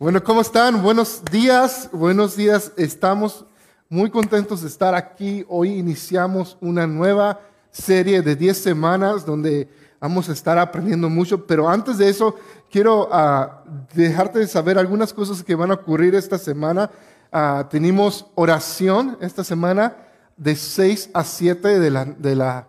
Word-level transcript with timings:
Bueno, 0.00 0.24
¿cómo 0.24 0.40
están? 0.40 0.82
Buenos 0.82 1.22
días, 1.30 1.90
buenos 1.92 2.34
días. 2.34 2.72
Estamos 2.78 3.44
muy 3.90 4.08
contentos 4.08 4.62
de 4.62 4.68
estar 4.68 4.94
aquí. 4.94 5.44
Hoy 5.46 5.74
iniciamos 5.74 6.56
una 6.62 6.86
nueva 6.86 7.38
serie 7.70 8.22
de 8.22 8.34
10 8.34 8.56
semanas 8.56 9.26
donde 9.26 9.68
vamos 10.00 10.30
a 10.30 10.32
estar 10.32 10.56
aprendiendo 10.56 11.10
mucho, 11.10 11.46
pero 11.46 11.68
antes 11.68 11.98
de 11.98 12.08
eso 12.08 12.34
quiero 12.70 13.10
ah, 13.12 13.62
dejarte 13.92 14.46
saber 14.46 14.78
algunas 14.78 15.12
cosas 15.12 15.44
que 15.44 15.54
van 15.54 15.70
a 15.70 15.74
ocurrir 15.74 16.14
esta 16.14 16.38
semana. 16.38 16.90
Ah, 17.30 17.68
tenemos 17.70 18.24
oración 18.36 19.18
esta 19.20 19.44
semana 19.44 19.98
de 20.34 20.56
6 20.56 21.10
a 21.12 21.24
7 21.24 21.78
de 21.78 21.90
la, 21.90 22.06
de 22.06 22.36
la, 22.36 22.68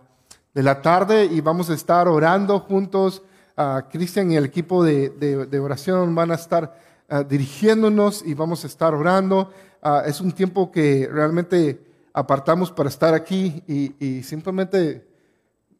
de 0.54 0.64
la 0.64 0.82
tarde 0.82 1.24
y 1.32 1.40
vamos 1.40 1.70
a 1.70 1.76
estar 1.76 2.10
orando 2.10 2.60
juntos. 2.60 3.22
Uh, 3.58 3.90
Cristian 3.90 4.32
y 4.32 4.36
el 4.36 4.46
equipo 4.46 4.84
de, 4.84 5.10
de 5.10 5.60
oración 5.60 6.14
van 6.16 6.32
a 6.32 6.36
estar 6.36 6.91
Ah, 7.14 7.26
dirigiéndonos 7.26 8.24
y 8.26 8.34
vamos 8.34 8.64
a 8.64 8.68
estar 8.68 8.94
orando. 8.94 9.52
Ah, 9.82 10.04
es 10.06 10.22
un 10.22 10.32
tiempo 10.32 10.72
que 10.72 11.10
realmente 11.12 12.08
apartamos 12.14 12.72
para 12.72 12.88
estar 12.88 13.14
aquí 13.14 13.62
y, 13.68 14.24
simplemente 14.24 15.06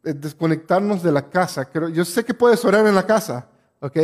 eh, 0.04 0.12
desconectarnos 0.12 1.02
de 1.02 1.10
la 1.10 1.30
casa. 1.30 1.66
Yo 1.90 2.04
sé 2.04 2.22
que 2.22 2.34
puedes 2.34 2.62
orar 2.66 2.86
en 2.86 2.94
la 2.94 3.06
casa, 3.06 3.48
¿ok? 3.80 3.96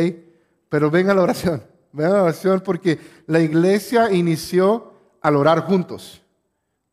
Pero 0.69 0.89
ven 0.89 1.11
a 1.11 1.13
la 1.13 1.21
oración, 1.21 1.61
ven 1.91 2.07
a 2.07 2.13
la 2.13 2.23
oración 2.23 2.61
porque 2.61 2.97
la 3.27 3.39
iglesia 3.39 4.11
inició 4.11 4.91
al 5.21 5.35
orar 5.35 5.59
juntos, 5.67 6.23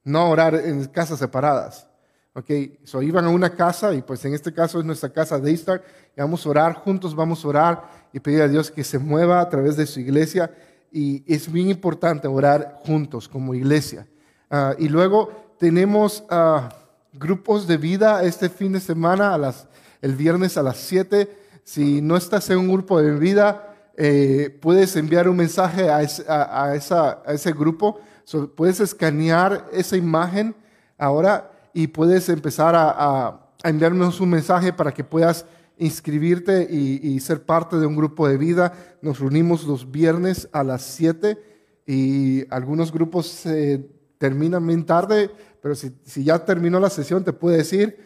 no 0.04 0.28
orar 0.28 0.54
en 0.54 0.84
casas 0.84 1.18
separadas. 1.18 1.88
Ok, 2.34 2.50
so 2.84 3.00
iban 3.00 3.24
a 3.24 3.30
una 3.30 3.48
casa 3.48 3.94
y 3.94 4.02
pues 4.02 4.22
en 4.26 4.34
este 4.34 4.52
caso 4.52 4.78
es 4.78 4.84
nuestra 4.84 5.08
casa 5.08 5.38
de 5.38 5.50
Istar 5.50 5.82
y 6.14 6.20
vamos 6.20 6.44
a 6.44 6.50
orar 6.50 6.74
juntos, 6.74 7.14
vamos 7.14 7.42
a 7.42 7.48
orar 7.48 8.05
y 8.12 8.20
pedir 8.20 8.42
a 8.42 8.48
Dios 8.48 8.70
que 8.70 8.84
se 8.84 8.98
mueva 8.98 9.40
a 9.40 9.48
través 9.48 9.76
de 9.76 9.86
su 9.86 10.00
iglesia 10.00 10.50
y 10.92 11.22
es 11.26 11.50
bien 11.50 11.68
importante 11.68 12.28
orar 12.28 12.80
juntos 12.84 13.28
como 13.28 13.54
iglesia. 13.54 14.06
Ah, 14.50 14.74
y 14.78 14.88
luego 14.88 15.54
tenemos 15.58 16.24
uh, 16.30 16.68
grupos 17.12 17.66
de 17.66 17.76
vida 17.76 18.22
este 18.22 18.48
fin 18.48 18.72
de 18.72 18.80
semana, 18.80 19.38
el 20.00 20.14
viernes 20.14 20.56
a 20.56 20.62
las 20.62 20.76
7. 20.78 21.28
Si 21.64 22.00
no 22.00 22.16
estás 22.16 22.48
en 22.50 22.58
un 22.58 22.72
grupo 22.72 23.00
de 23.00 23.12
vida, 23.12 23.74
eh, 23.96 24.56
puedes 24.60 24.94
enviar 24.96 25.28
un 25.28 25.36
mensaje 25.36 25.88
a 25.90 26.74
ese 27.26 27.52
grupo. 27.52 28.00
puedes 28.54 28.80
escanear 28.80 29.66
esa 29.72 29.96
imagen 29.96 30.54
ahora 30.98 31.50
y 31.72 31.86
puedes 31.88 32.28
empezar 32.28 32.74
a, 32.76 33.40
enviarnos 33.64 34.20
un 34.20 34.30
mensaje 34.30 34.72
para 34.72 34.92
que 34.92 35.02
puedas 35.02 35.44
inscribirte 35.78 36.66
y, 36.70 37.18
ser 37.20 37.44
parte 37.44 37.76
de 37.76 37.86
un 37.86 37.96
grupo 37.96 38.28
de 38.28 38.36
vida. 38.36 38.72
Nos 39.02 39.20
reunimos 39.20 39.64
los 39.64 39.90
viernes 39.90 40.48
a 40.52 40.64
las 40.64 40.82
7 40.82 41.38
y 41.86 42.44
algunos 42.52 42.92
grupos 42.92 43.26
se 43.26 43.88
terminan 44.18 44.66
bien 44.66 44.86
tarde, 44.86 45.30
pero 45.60 45.74
si, 45.74 45.92
ya 46.24 46.44
terminó 46.44 46.80
la 46.80 46.90
sesión 46.90 47.22
te 47.22 47.32
puedo 47.32 47.56
decir, 47.56 47.98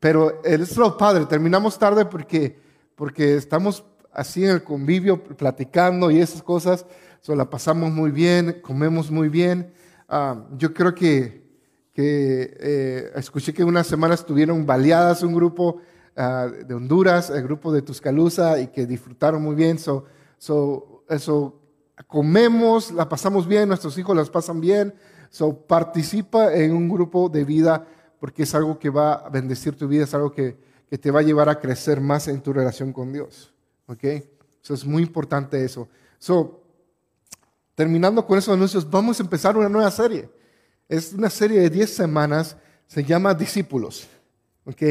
pero 0.00 0.42
es 0.44 0.76
lo 0.76 0.96
padre, 0.96 1.26
terminamos 1.26 1.78
tarde 1.78 2.04
porque, 2.04 2.58
porque 2.94 3.36
estamos 3.36 3.84
así 4.12 4.44
en 4.44 4.50
el 4.50 4.64
convivio 4.64 5.22
platicando 5.22 6.10
y 6.10 6.20
esas 6.20 6.42
cosas, 6.42 6.86
so, 7.20 7.36
la 7.36 7.50
pasamos 7.50 7.92
muy 7.92 8.10
bien, 8.10 8.60
comemos 8.62 9.10
muy 9.10 9.28
bien. 9.28 9.72
Ah, 10.08 10.46
yo 10.56 10.72
creo 10.72 10.94
que 10.94 11.48
que 11.98 12.56
eh, 12.60 13.10
escuché 13.16 13.52
que 13.52 13.64
una 13.64 13.82
semana 13.82 14.14
estuvieron 14.14 14.64
baleadas 14.64 15.24
un 15.24 15.34
grupo 15.34 15.80
ah, 16.18 16.48
de 16.48 16.74
Honduras, 16.74 17.30
el 17.30 17.42
grupo 17.42 17.72
de 17.72 17.80
Tuscaloosa, 17.80 18.60
y 18.60 18.66
que 18.66 18.86
disfrutaron 18.86 19.42
muy 19.42 19.54
bien. 19.54 19.78
So, 19.78 20.04
eso, 21.08 21.60
comemos, 22.06 22.90
la 22.92 23.08
pasamos 23.08 23.46
bien, 23.46 23.68
nuestros 23.68 23.96
hijos 23.96 24.16
las 24.16 24.28
pasan 24.28 24.60
bien. 24.60 24.94
So, 25.30 25.54
participa 25.66 26.54
en 26.54 26.72
un 26.72 26.88
grupo 26.88 27.28
de 27.28 27.44
vida 27.44 27.86
porque 28.20 28.42
es 28.42 28.54
algo 28.54 28.78
que 28.78 28.90
va 28.90 29.14
a 29.14 29.28
bendecir 29.28 29.76
tu 29.76 29.86
vida, 29.86 30.04
es 30.04 30.14
algo 30.14 30.32
que, 30.32 30.56
que 30.90 30.98
te 30.98 31.10
va 31.10 31.20
a 31.20 31.22
llevar 31.22 31.48
a 31.48 31.60
crecer 31.60 32.00
más 32.00 32.28
en 32.28 32.40
tu 32.40 32.52
relación 32.52 32.92
con 32.92 33.12
Dios. 33.12 33.52
¿Ok? 33.86 34.04
Eso 34.62 34.74
es 34.74 34.84
muy 34.84 35.02
importante 35.02 35.64
eso. 35.64 35.88
So, 36.18 36.62
terminando 37.74 38.26
con 38.26 38.38
esos 38.38 38.54
anuncios, 38.54 38.88
vamos 38.90 39.20
a 39.20 39.22
empezar 39.22 39.56
una 39.56 39.68
nueva 39.68 39.90
serie. 39.90 40.28
Es 40.88 41.12
una 41.12 41.30
serie 41.30 41.60
de 41.60 41.70
10 41.70 41.94
semanas, 41.94 42.56
se 42.86 43.04
llama 43.04 43.34
Discípulos. 43.34 44.08
¿Ok? 44.64 44.82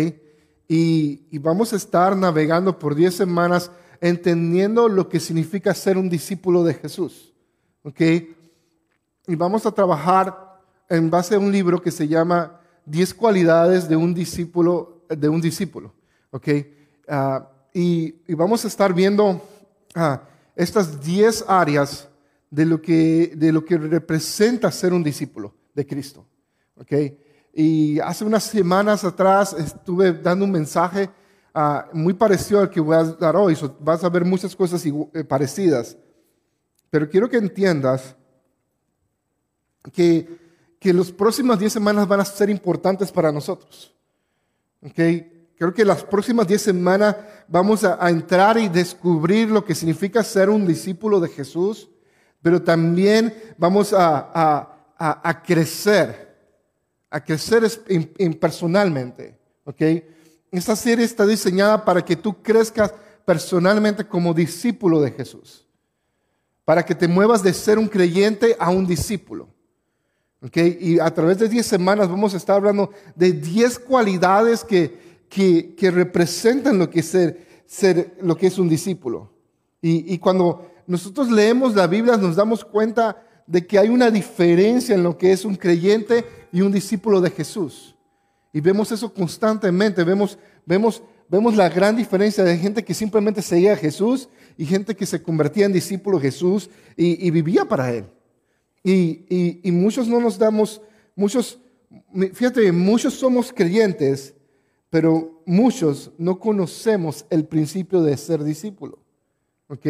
Y, 0.68 1.38
vamos 1.40 1.72
a 1.72 1.78
estar 1.78 2.16
navegando 2.16 2.78
por 2.78 2.94
10 2.94 3.16
semanas 3.16 3.72
entendiendo 4.02 4.90
lo 4.90 5.08
que 5.08 5.20
significa 5.20 5.74
ser 5.74 5.98
un 5.98 6.10
discípulo 6.10 6.64
de 6.64 6.74
Jesús. 6.74 7.34
¿Ok? 7.84 8.02
Y 9.28 9.36
vamos 9.36 9.66
a 9.66 9.72
trabajar 9.72 10.60
en 10.90 11.10
base 11.10 11.36
a 11.36 11.40
un 11.40 11.52
libro 11.52 11.82
que 11.82 11.92
se 11.92 12.08
llama 12.08 12.60
10 12.86 13.14
cualidades 13.14 13.88
de 13.88 13.96
un 13.96 14.14
discípulo. 14.14 15.04
De 15.10 15.30
un 15.30 15.40
discípulo 15.40 15.94
¿Ok? 16.32 16.50
Ah, 17.08 17.50
y, 17.74 18.34
vamos 18.34 18.66
a 18.66 18.68
estar 18.68 18.94
viendo 18.94 19.42
ah, 19.96 20.22
estas 20.56 21.02
10 21.02 21.46
áreas 21.48 22.10
de 22.50 22.66
lo, 22.66 22.82
que, 22.82 23.34
de 23.36 23.52
lo 23.52 23.64
que 23.64 23.78
representa 23.78 24.72
ser 24.72 24.94
un 24.94 25.04
discípulo 25.04 25.54
de 25.74 25.86
Cristo. 25.86 26.26
¿ok? 26.76 26.92
Y 27.58 28.00
hace 28.00 28.24
unas 28.24 28.44
semanas 28.44 29.04
atrás 29.04 29.54
estuve 29.54 30.14
dando 30.14 30.46
un 30.46 30.52
mensaje 30.52 31.10
ah, 31.56 31.90
muy 31.92 32.14
parecido 32.14 32.60
al 32.60 32.70
que 32.70 32.80
voy 32.80 32.96
a 32.96 33.04
dar 33.04 33.36
hoy. 33.36 33.58
vas 33.80 34.04
a 34.04 34.10
ver 34.10 34.24
muchas 34.24 34.56
cosas 34.56 34.86
eh, 34.86 35.24
parecidas. 35.24 35.98
Pero 36.92 37.10
quiero 37.10 37.28
que 37.28 37.38
entiendas 37.38 38.16
que, 39.92 40.76
que 40.80 40.94
las 40.94 41.12
próximas 41.12 41.58
10 41.58 41.74
semanas 41.74 42.08
van 42.08 42.20
a 42.20 42.26
ser 42.26 42.52
importantes 42.52 43.12
para 43.12 43.32
nosotros. 43.32 43.92
¿ok? 44.84 45.00
Creo 45.58 45.74
que 45.74 45.84
las 45.84 46.04
próximas 46.04 46.48
10 46.48 46.62
semanas 46.62 47.16
vamos 47.48 47.84
a, 47.84 48.08
entrar 48.08 48.60
y 48.60 48.70
descubrir 48.70 49.50
lo 49.50 49.66
que 49.66 49.74
significa 49.74 50.24
ser 50.24 50.52
un 50.52 50.68
discípulo 50.68 51.20
de 51.20 51.30
Jesús, 51.30 51.90
pero 52.44 52.62
también 52.62 53.34
vamos 53.58 53.96
a, 53.98 54.76
crecer, 55.44 56.27
a 57.10 57.24
crecer 57.24 57.64
impersonalmente. 58.18 59.38
¿ok? 59.64 59.82
Esta 60.52 60.76
serie 60.76 61.06
está 61.06 61.26
diseñada 61.26 61.84
para 61.84 62.04
que 62.04 62.16
tú 62.16 62.42
crezcas 62.42 62.94
personalmente 63.26 64.06
como 64.06 64.34
discípulo 64.34 65.02
de 65.02 65.12
Jesús. 65.12 65.66
Para 66.66 66.86
que 66.86 66.96
te 66.96 67.08
muevas 67.08 67.44
de 67.44 67.54
ser 67.54 67.78
un 67.78 67.88
creyente 67.88 68.56
a 68.60 68.70
un 68.70 68.86
discípulo. 68.86 69.50
¿ok? 70.42 70.58
Y 70.80 71.00
a 71.00 71.14
través 71.14 71.40
de 71.40 71.50
10 71.50 71.66
semanas 71.66 72.10
vamos 72.10 72.34
a 72.34 72.38
estar 72.38 72.58
hablando 72.58 72.92
de 73.16 73.32
10 73.32 73.80
cualidades 73.80 74.64
que, 74.64 75.26
que, 75.30 75.92
representan 75.92 76.78
lo 76.78 76.90
que, 76.90 77.00
es 77.00 77.08
ser, 77.08 77.64
ser, 77.66 78.18
lo 78.22 78.38
que 78.38 78.48
es 78.48 78.58
un 78.58 78.70
discípulo. 78.70 79.32
Y, 79.82 80.14
y 80.14 80.18
cuando 80.18 80.70
nosotros 80.88 81.30
leemos 81.30 81.76
la 81.76 81.88
Biblia 81.88 82.18
nos 82.18 82.36
damos 82.36 82.64
cuenta 82.64 83.27
de 83.48 83.66
que 83.66 83.80
hay 83.80 83.90
una 83.90 84.12
diferencia 84.12 84.94
en 84.94 85.04
lo 85.04 85.18
que 85.18 85.32
es 85.32 85.46
un 85.46 85.56
creyente 85.56 86.26
y 86.52 86.62
un 86.62 86.72
discípulo 86.72 87.22
de 87.22 87.32
Jesús. 87.32 87.96
Y 88.54 88.60
vemos 88.60 88.92
eso 88.92 89.14
constantemente, 89.14 90.04
vemos, 90.04 90.38
vemos, 90.66 91.02
vemos 91.30 91.56
la 91.56 91.70
gran 91.70 91.96
diferencia 91.96 92.44
de 92.44 92.58
gente 92.58 92.84
que 92.84 92.94
simplemente 92.94 93.42
seguía 93.42 93.74
a 93.74 93.78
Jesús 93.78 94.30
y 94.58 94.66
gente 94.66 94.96
que 94.96 95.06
se 95.06 95.22
convertía 95.22 95.66
en 95.66 95.74
discípulo 95.74 96.18
de 96.18 96.24
Jesús 96.24 96.70
y, 96.96 97.32
vivía 97.32 97.66
para 97.66 97.94
Él. 97.94 98.06
Y, 98.84 99.60
y, 99.64 99.72
muchos 99.72 100.08
no 100.08 100.20
nos 100.20 100.38
damos, 100.38 100.82
muchos, 101.16 101.60
fíjate, 102.34 102.72
muchos 102.72 103.14
somos 103.14 103.54
creyentes, 103.54 104.34
pero 104.90 105.42
muchos 105.46 106.12
no 106.18 106.40
conocemos 106.40 107.26
el 107.30 107.46
principio 107.46 108.02
de 108.02 108.18
ser 108.18 108.44
discípulo. 108.44 109.00
¿Ok? 109.68 109.86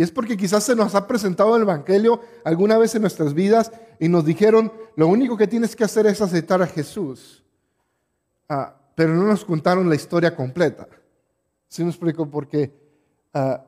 Y 0.00 0.02
es 0.02 0.10
porque 0.10 0.34
quizás 0.34 0.64
se 0.64 0.74
nos 0.74 0.94
ha 0.94 1.06
presentado 1.06 1.54
el 1.56 1.60
Evangelio 1.60 2.22
alguna 2.42 2.78
vez 2.78 2.94
en 2.94 3.02
nuestras 3.02 3.34
vidas 3.34 3.70
y 3.98 4.08
nos 4.08 4.24
dijeron, 4.24 4.72
lo 4.96 5.06
único 5.06 5.36
que 5.36 5.46
tienes 5.46 5.76
que 5.76 5.84
hacer 5.84 6.06
es 6.06 6.22
aceptar 6.22 6.62
a 6.62 6.66
Jesús. 6.66 7.44
Ah, 8.48 8.74
pero 8.94 9.14
no 9.14 9.24
nos 9.24 9.44
contaron 9.44 9.90
la 9.90 9.94
historia 9.94 10.34
completa. 10.34 10.88
¿Sí 11.68 11.84
me 11.84 11.90
explico? 11.90 12.30
Porque 12.30 12.72
ah, 13.34 13.62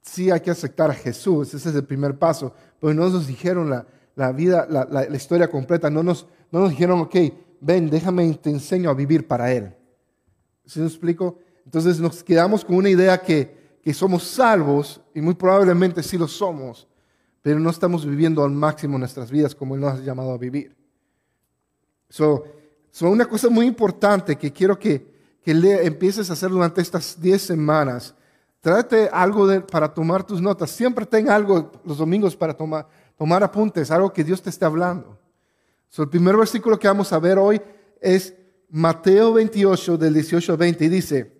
sí 0.00 0.30
hay 0.30 0.40
que 0.40 0.50
aceptar 0.50 0.90
a 0.90 0.94
Jesús, 0.94 1.52
ese 1.52 1.68
es 1.68 1.74
el 1.74 1.84
primer 1.84 2.18
paso, 2.18 2.54
pero 2.80 2.94
no 2.94 3.10
nos 3.10 3.26
dijeron 3.26 3.68
la, 4.14 4.32
vida, 4.32 4.66
la, 4.70 5.14
historia 5.14 5.50
completa, 5.50 5.90
no 5.90 6.02
nos, 6.02 6.26
no 6.50 6.60
nos 6.60 6.70
dijeron, 6.70 6.98
ok, 7.00 7.14
ven, 7.60 7.90
déjame, 7.90 8.32
te 8.36 8.48
enseño 8.48 8.88
a 8.88 8.94
vivir 8.94 9.28
para 9.28 9.52
Él. 9.52 9.74
¿Sí 10.64 10.80
me 10.80 10.86
explico? 10.86 11.40
Entonces 11.66 12.00
nos 12.00 12.24
quedamos 12.24 12.64
con 12.64 12.76
una 12.76 12.88
idea 12.88 13.20
que 13.20 13.61
que 13.82 13.92
somos 13.92 14.22
salvos, 14.22 15.00
y 15.14 15.20
muy 15.20 15.34
probablemente 15.34 16.02
sí 16.02 16.16
lo 16.16 16.28
somos, 16.28 16.86
pero 17.42 17.58
no 17.58 17.70
estamos 17.70 18.06
viviendo 18.06 18.44
al 18.44 18.52
máximo 18.52 18.98
nuestras 18.98 19.30
vidas 19.30 19.54
como 19.54 19.74
Él 19.74 19.80
nos 19.80 19.98
ha 19.98 20.02
llamado 20.02 20.32
a 20.32 20.38
vivir. 20.38 20.74
So, 22.08 22.44
una 23.00 23.26
cosa 23.26 23.48
muy 23.50 23.66
importante 23.66 24.36
que 24.36 24.52
quiero 24.52 24.78
que, 24.78 25.04
que 25.42 25.50
empieces 25.84 26.30
a 26.30 26.34
hacer 26.34 26.50
durante 26.50 26.80
estas 26.80 27.20
10 27.20 27.42
semanas 27.42 28.14
Trate 28.62 29.10
algo 29.12 29.66
para 29.66 29.92
tomar 29.92 30.24
tus 30.24 30.40
notas. 30.40 30.70
Siempre 30.70 31.04
ten 31.04 31.28
algo 31.28 31.72
los 31.84 31.98
domingos 31.98 32.36
para 32.36 32.54
tomar, 32.54 32.86
tomar 33.18 33.42
apuntes, 33.42 33.90
algo 33.90 34.12
que 34.12 34.22
Dios 34.22 34.40
te 34.40 34.50
esté 34.50 34.64
hablando. 34.64 35.18
el 35.98 36.08
primer 36.08 36.36
versículo 36.36 36.78
que 36.78 36.86
vamos 36.86 37.12
a 37.12 37.18
ver 37.18 37.38
hoy 37.38 37.60
es 38.00 38.32
Mateo 38.70 39.32
28, 39.32 39.98
del 39.98 40.14
18 40.14 40.52
al 40.52 40.58
20, 40.58 40.84
y 40.84 40.88
dice, 40.88 41.31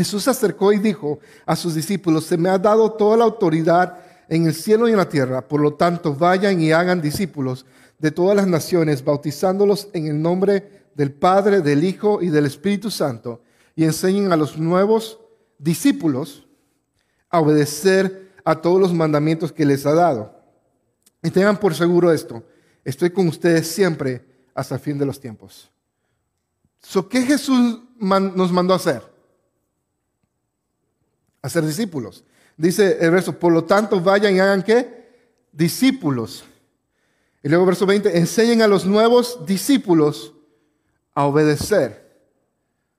Jesús 0.00 0.24
se 0.24 0.30
acercó 0.30 0.72
y 0.72 0.78
dijo 0.78 1.18
a 1.44 1.54
sus 1.54 1.74
discípulos, 1.74 2.24
se 2.24 2.38
me 2.38 2.48
ha 2.48 2.56
dado 2.56 2.90
toda 2.92 3.18
la 3.18 3.24
autoridad 3.24 3.98
en 4.30 4.46
el 4.46 4.54
cielo 4.54 4.88
y 4.88 4.92
en 4.92 4.96
la 4.96 5.10
tierra, 5.10 5.46
por 5.46 5.60
lo 5.60 5.74
tanto 5.74 6.14
vayan 6.14 6.58
y 6.58 6.72
hagan 6.72 7.02
discípulos 7.02 7.66
de 7.98 8.10
todas 8.10 8.34
las 8.34 8.46
naciones, 8.46 9.04
bautizándolos 9.04 9.88
en 9.92 10.06
el 10.06 10.22
nombre 10.22 10.86
del 10.94 11.12
Padre, 11.12 11.60
del 11.60 11.84
Hijo 11.84 12.22
y 12.22 12.30
del 12.30 12.46
Espíritu 12.46 12.90
Santo, 12.90 13.42
y 13.76 13.84
enseñen 13.84 14.32
a 14.32 14.38
los 14.38 14.56
nuevos 14.56 15.20
discípulos 15.58 16.48
a 17.28 17.40
obedecer 17.40 18.30
a 18.46 18.58
todos 18.58 18.80
los 18.80 18.94
mandamientos 18.94 19.52
que 19.52 19.66
les 19.66 19.84
ha 19.84 19.92
dado. 19.92 20.34
Y 21.22 21.28
tengan 21.28 21.60
por 21.60 21.74
seguro 21.74 22.10
esto, 22.10 22.42
estoy 22.86 23.10
con 23.10 23.28
ustedes 23.28 23.68
siempre 23.68 24.24
hasta 24.54 24.76
el 24.76 24.80
fin 24.80 24.96
de 24.96 25.04
los 25.04 25.20
tiempos. 25.20 25.70
¿Qué 27.10 27.20
Jesús 27.20 27.82
nos 27.98 28.50
mandó 28.50 28.72
a 28.72 28.78
hacer? 28.78 29.09
A 31.42 31.48
ser 31.48 31.64
discípulos. 31.64 32.24
Dice 32.56 32.98
el 33.00 33.10
verso, 33.10 33.38
por 33.38 33.52
lo 33.52 33.64
tanto 33.64 34.00
vayan 34.00 34.36
y 34.36 34.40
hagan 34.40 34.62
qué? 34.62 35.08
Discípulos. 35.52 36.44
Y 37.42 37.48
luego 37.48 37.64
verso 37.64 37.86
20, 37.86 38.18
enseñen 38.18 38.60
a 38.60 38.66
los 38.66 38.84
nuevos 38.84 39.46
discípulos 39.46 40.34
a 41.14 41.24
obedecer. 41.24 42.10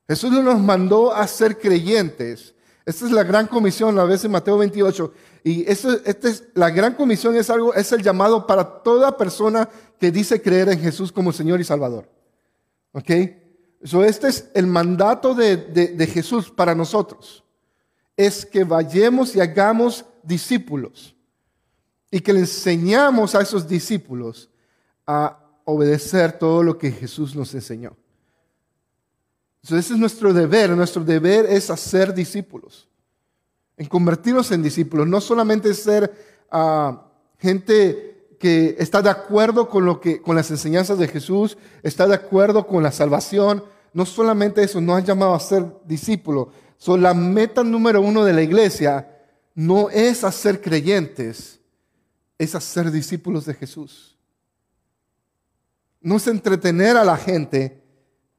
Jesús 0.08 0.32
no 0.32 0.42
nos 0.42 0.60
mandó 0.60 1.14
a 1.14 1.28
ser 1.28 1.60
creyentes. 1.60 2.56
Esta 2.86 3.06
es 3.06 3.12
la 3.12 3.24
gran 3.24 3.46
comisión, 3.46 4.00
a 4.00 4.04
veces 4.04 4.26
en 4.26 4.32
Mateo 4.32 4.58
28. 4.58 5.14
Y 5.44 5.70
esta 5.70 6.28
es, 6.28 6.46
la 6.56 6.72
gran 6.72 6.96
comisión 6.96 7.36
es 7.36 7.50
algo, 7.50 7.74
es 7.76 7.92
el 7.92 8.02
llamado 8.02 8.48
para 8.48 8.82
toda 8.82 9.16
persona 9.16 9.70
que 10.00 10.12
dice 10.12 10.42
creer 10.42 10.70
en 10.70 10.80
Jesús 10.80 11.12
como 11.12 11.32
Señor 11.32 11.62
y 11.62 11.64
Salvador. 11.64 12.10
¿Ok? 12.94 13.12
So, 13.84 14.04
este 14.04 14.28
es 14.28 14.50
el 14.56 14.68
mandato 14.68 15.34
de, 15.36 15.58
de 15.58 16.08
Jesús 16.08 16.50
para 16.50 16.74
nosotros. 16.74 17.44
Es 18.16 18.46
que 18.46 18.64
vayamos 18.64 19.36
y 19.36 19.42
hagamos 19.42 20.06
discípulos. 20.24 21.16
Y 22.10 22.20
que 22.20 22.34
le 22.34 22.42
enseñamos 22.42 23.36
a 23.36 23.42
esos 23.42 23.68
discípulos 23.68 24.50
a 25.08 25.38
obedecer 25.66 26.34
todo 26.34 26.64
lo 26.64 26.78
que 26.78 26.92
Jesús 26.92 27.36
nos 27.36 27.54
enseñó. 27.54 27.96
Entonces, 29.64 29.86
ese 29.86 29.94
es 29.94 30.00
nuestro 30.00 30.34
deber. 30.34 30.72
Nuestro 30.72 31.04
deber 31.04 31.46
es 31.46 31.70
hacer 31.70 32.14
discípulos, 32.14 32.88
en 33.78 33.88
convertirnos 33.88 34.52
en 34.52 34.64
discípulos. 34.64 35.08
No 35.08 35.22
solamente 35.22 35.74
ser 35.74 36.12
ah, 36.50 37.06
gente 37.38 38.36
que 38.40 38.76
está 38.80 39.02
de 39.02 39.10
acuerdo 39.10 39.70
con, 39.70 39.86
lo 39.86 40.02
que, 40.02 40.22
con 40.22 40.36
las 40.36 40.50
enseñanzas 40.50 40.98
de 40.98 41.08
Jesús, 41.08 41.58
está 41.84 42.08
de 42.08 42.16
acuerdo 42.16 42.66
con 42.66 42.82
la 42.82 42.92
salvación. 42.92 43.64
No 43.94 44.06
solamente 44.06 44.64
eso, 44.64 44.82
no 44.82 44.96
ha 44.96 45.00
llamado 45.02 45.36
a 45.36 45.40
ser 45.40 45.66
discípulo. 45.86 46.52
So, 46.82 46.98
la 46.98 47.14
meta 47.14 47.64
número 47.64 48.02
uno 48.02 48.26
de 48.26 48.34
la 48.34 48.42
iglesia 48.42 49.08
no 49.54 49.92
es 49.92 50.24
hacer 50.24 50.60
creyentes, 50.60 51.60
es 52.40 52.56
hacer 52.56 52.90
discípulos 52.90 53.46
de 53.46 53.54
Jesús. 53.54 54.18
No 56.02 56.16
es 56.18 56.26
entretener 56.26 56.98
a 56.98 57.04
la 57.04 57.18
gente, 57.18 57.84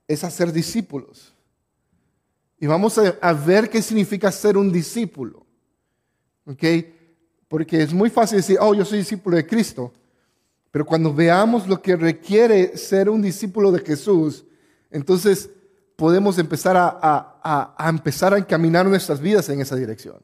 es 0.09 0.25
hacer 0.25 0.53
discípulos. 0.53 1.33
Y 2.59 2.67
vamos 2.67 2.99
a, 2.99 3.33
ver 3.33 3.71
qué 3.71 3.81
significa 3.81 4.33
ser 4.33 4.57
un 4.57 4.73
discípulo. 4.73 5.47
¿Ok? 6.45 6.65
Porque 7.47 7.81
es 7.81 7.95
muy 7.95 8.11
fácil 8.11 8.39
decir, 8.39 8.59
oh, 8.61 8.75
yo 8.75 8.85
soy 8.85 8.99
discípulo 8.99 9.37
de 9.37 9.47
Cristo. 9.47 9.93
Pero 10.73 10.85
cuando 10.85 11.15
veamos 11.15 11.69
lo 11.69 11.81
que 11.81 11.95
requiere 11.95 12.77
ser 12.77 13.09
un 13.09 13.23
discípulo 13.23 13.71
de 13.71 13.79
Jesús, 13.83 14.45
entonces 14.91 15.49
podemos 16.03 16.37
empezar 16.37 16.77
a, 16.77 17.89
empezar 17.89 18.35
a 18.35 18.39
encaminar 18.39 18.85
nuestras 18.87 19.21
vidas 19.21 19.49
en 19.51 19.61
esa 19.61 19.77
dirección. 19.77 20.17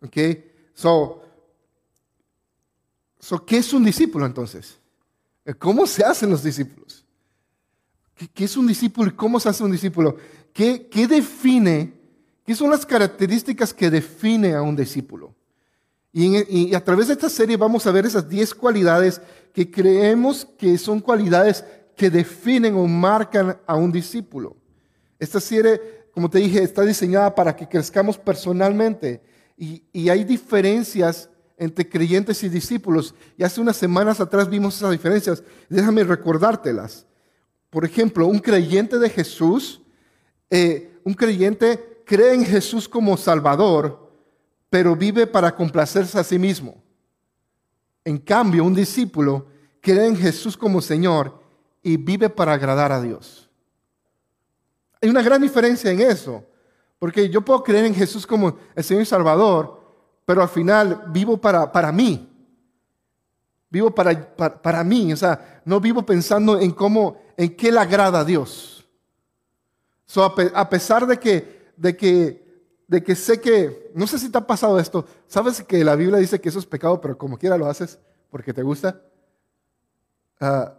¿Ok? 0.00 0.16
So, 0.74 1.22
so, 3.18 3.44
¿qué 3.44 3.56
es 3.56 3.72
un 3.72 3.84
discípulo 3.84 4.24
entonces? 4.26 4.78
¿Cómo 5.58 5.88
se 5.88 6.04
hacen 6.04 6.30
los 6.30 6.44
discípulos? 6.44 7.04
¿Qué, 8.32 8.44
es 8.44 8.56
un 8.56 8.68
discípulo 8.68 9.10
y 9.10 9.14
cómo 9.14 9.40
se 9.40 9.48
hace 9.48 9.64
un 9.64 9.72
discípulo? 9.72 10.18
¿Qué, 10.52 10.86
¿Qué 10.86 11.08
define? 11.08 11.92
¿Qué 12.46 12.54
son 12.54 12.70
las 12.70 12.86
características 12.86 13.74
que 13.74 13.90
define 13.90 14.54
a 14.54 14.62
un 14.62 14.76
discípulo? 14.76 15.34
Y, 16.12 16.72
a 16.76 16.84
través 16.84 17.08
de 17.08 17.14
esta 17.14 17.28
serie 17.28 17.56
vamos 17.56 17.88
a 17.88 17.90
ver 17.90 18.06
esas 18.06 18.28
10 18.28 18.54
cualidades 18.54 19.20
que 19.52 19.68
creemos 19.68 20.46
que 20.56 20.78
son 20.78 21.00
cualidades 21.00 21.64
que 21.96 22.10
definen 22.10 22.74
o 22.74 22.86
marcan 22.86 23.58
a 23.66 23.74
un 23.76 23.92
discípulo. 23.92 24.56
Esta 25.18 25.40
serie, 25.40 25.80
como 26.12 26.28
te 26.28 26.38
dije, 26.38 26.62
está 26.62 26.82
diseñada 26.82 27.34
para 27.34 27.54
que 27.54 27.68
crezcamos 27.68 28.18
personalmente. 28.18 29.22
Y, 29.56 30.08
hay 30.08 30.24
diferencias 30.24 31.30
entre 31.56 31.88
creyentes 31.88 32.42
y 32.42 32.48
discípulos. 32.48 33.14
Y 33.36 33.44
hace 33.44 33.60
unas 33.60 33.76
semanas 33.76 34.20
atrás 34.20 34.48
vimos 34.48 34.76
esas 34.76 34.90
diferencias. 34.90 35.42
Déjame 35.68 36.02
recordártelas. 36.02 37.06
Por 37.70 37.84
ejemplo, 37.84 38.26
un 38.26 38.38
creyente 38.38 38.98
de 38.98 39.08
Jesús, 39.08 39.80
eh, 40.50 40.98
un 41.04 41.14
creyente 41.14 42.02
cree 42.04 42.34
en 42.34 42.44
Jesús 42.44 42.88
como 42.88 43.16
Salvador, 43.16 44.12
pero 44.68 44.96
vive 44.96 45.26
para 45.26 45.54
complacerse 45.54 46.18
a 46.18 46.24
sí 46.24 46.38
mismo. 46.38 46.82
En 48.04 48.18
cambio, 48.18 48.64
un 48.64 48.74
discípulo 48.74 49.46
cree 49.80 50.06
en 50.06 50.16
Jesús 50.16 50.56
como 50.56 50.80
Señor 50.80 51.43
y 51.84 51.98
vive 51.98 52.30
para 52.30 52.54
agradar 52.54 52.90
a 52.90 53.00
Dios. 53.00 53.48
Hay 55.00 55.10
una 55.10 55.22
gran 55.22 55.42
diferencia 55.42 55.90
en 55.90 56.00
eso, 56.00 56.42
porque 56.98 57.28
yo 57.28 57.42
puedo 57.42 57.62
creer 57.62 57.84
en 57.84 57.94
Jesús 57.94 58.26
como 58.26 58.56
el 58.74 58.82
Señor 58.82 59.04
Salvador, 59.04 59.82
pero 60.24 60.40
al 60.40 60.48
final 60.48 61.04
vivo 61.08 61.36
para, 61.36 61.70
para 61.70 61.92
mí. 61.92 62.30
Vivo 63.68 63.94
para, 63.94 64.34
para, 64.34 64.82
mí, 64.82 65.12
o 65.12 65.16
sea, 65.16 65.60
no 65.64 65.78
vivo 65.78 66.06
pensando 66.06 66.58
en 66.58 66.70
cómo, 66.70 67.20
en 67.36 67.54
qué 67.54 67.70
le 67.70 67.80
agrada 67.80 68.20
a 68.20 68.24
Dios. 68.24 68.88
a, 70.54 70.68
pesar 70.70 71.06
de 71.06 71.18
que, 71.18 71.72
de, 71.76 71.96
que, 71.96 72.64
de 72.88 73.02
que 73.02 73.14
sé 73.14 73.40
que, 73.40 73.90
no 73.94 74.06
sé 74.06 74.18
si 74.18 74.30
te 74.30 74.38
ha 74.38 74.46
pasado 74.46 74.78
esto, 74.78 75.04
¿sabes 75.26 75.62
que 75.64 75.84
la 75.84 75.96
Biblia 75.96 76.18
dice 76.18 76.40
que 76.40 76.48
eso 76.48 76.60
es 76.60 76.66
pecado, 76.66 77.00
pero 77.00 77.18
como 77.18 77.36
quiera 77.36 77.58
lo 77.58 77.66
haces 77.66 77.98
porque 78.30 78.54
te 78.54 78.62
gusta? 78.62 79.02
Ah, 80.40 80.78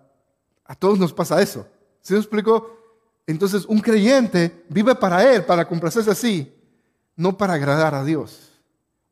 a 0.66 0.76
todos 0.76 1.00
nos 1.00 1.14
pasa 1.14 1.42
eso. 1.42 1.68
¿Sí 2.02 2.14
me 2.14 2.20
explico? 2.20 2.78
Entonces, 3.26 3.66
un 3.66 3.80
creyente 3.80 4.66
vive 4.70 4.96
para 4.96 5.34
él, 5.34 5.46
para 5.46 5.68
complacerse 5.68 6.12
así, 6.12 6.54
no 7.16 7.38
para 7.38 7.54
agradar 7.54 7.96
a 7.96 8.04
Dios. 8.04 8.52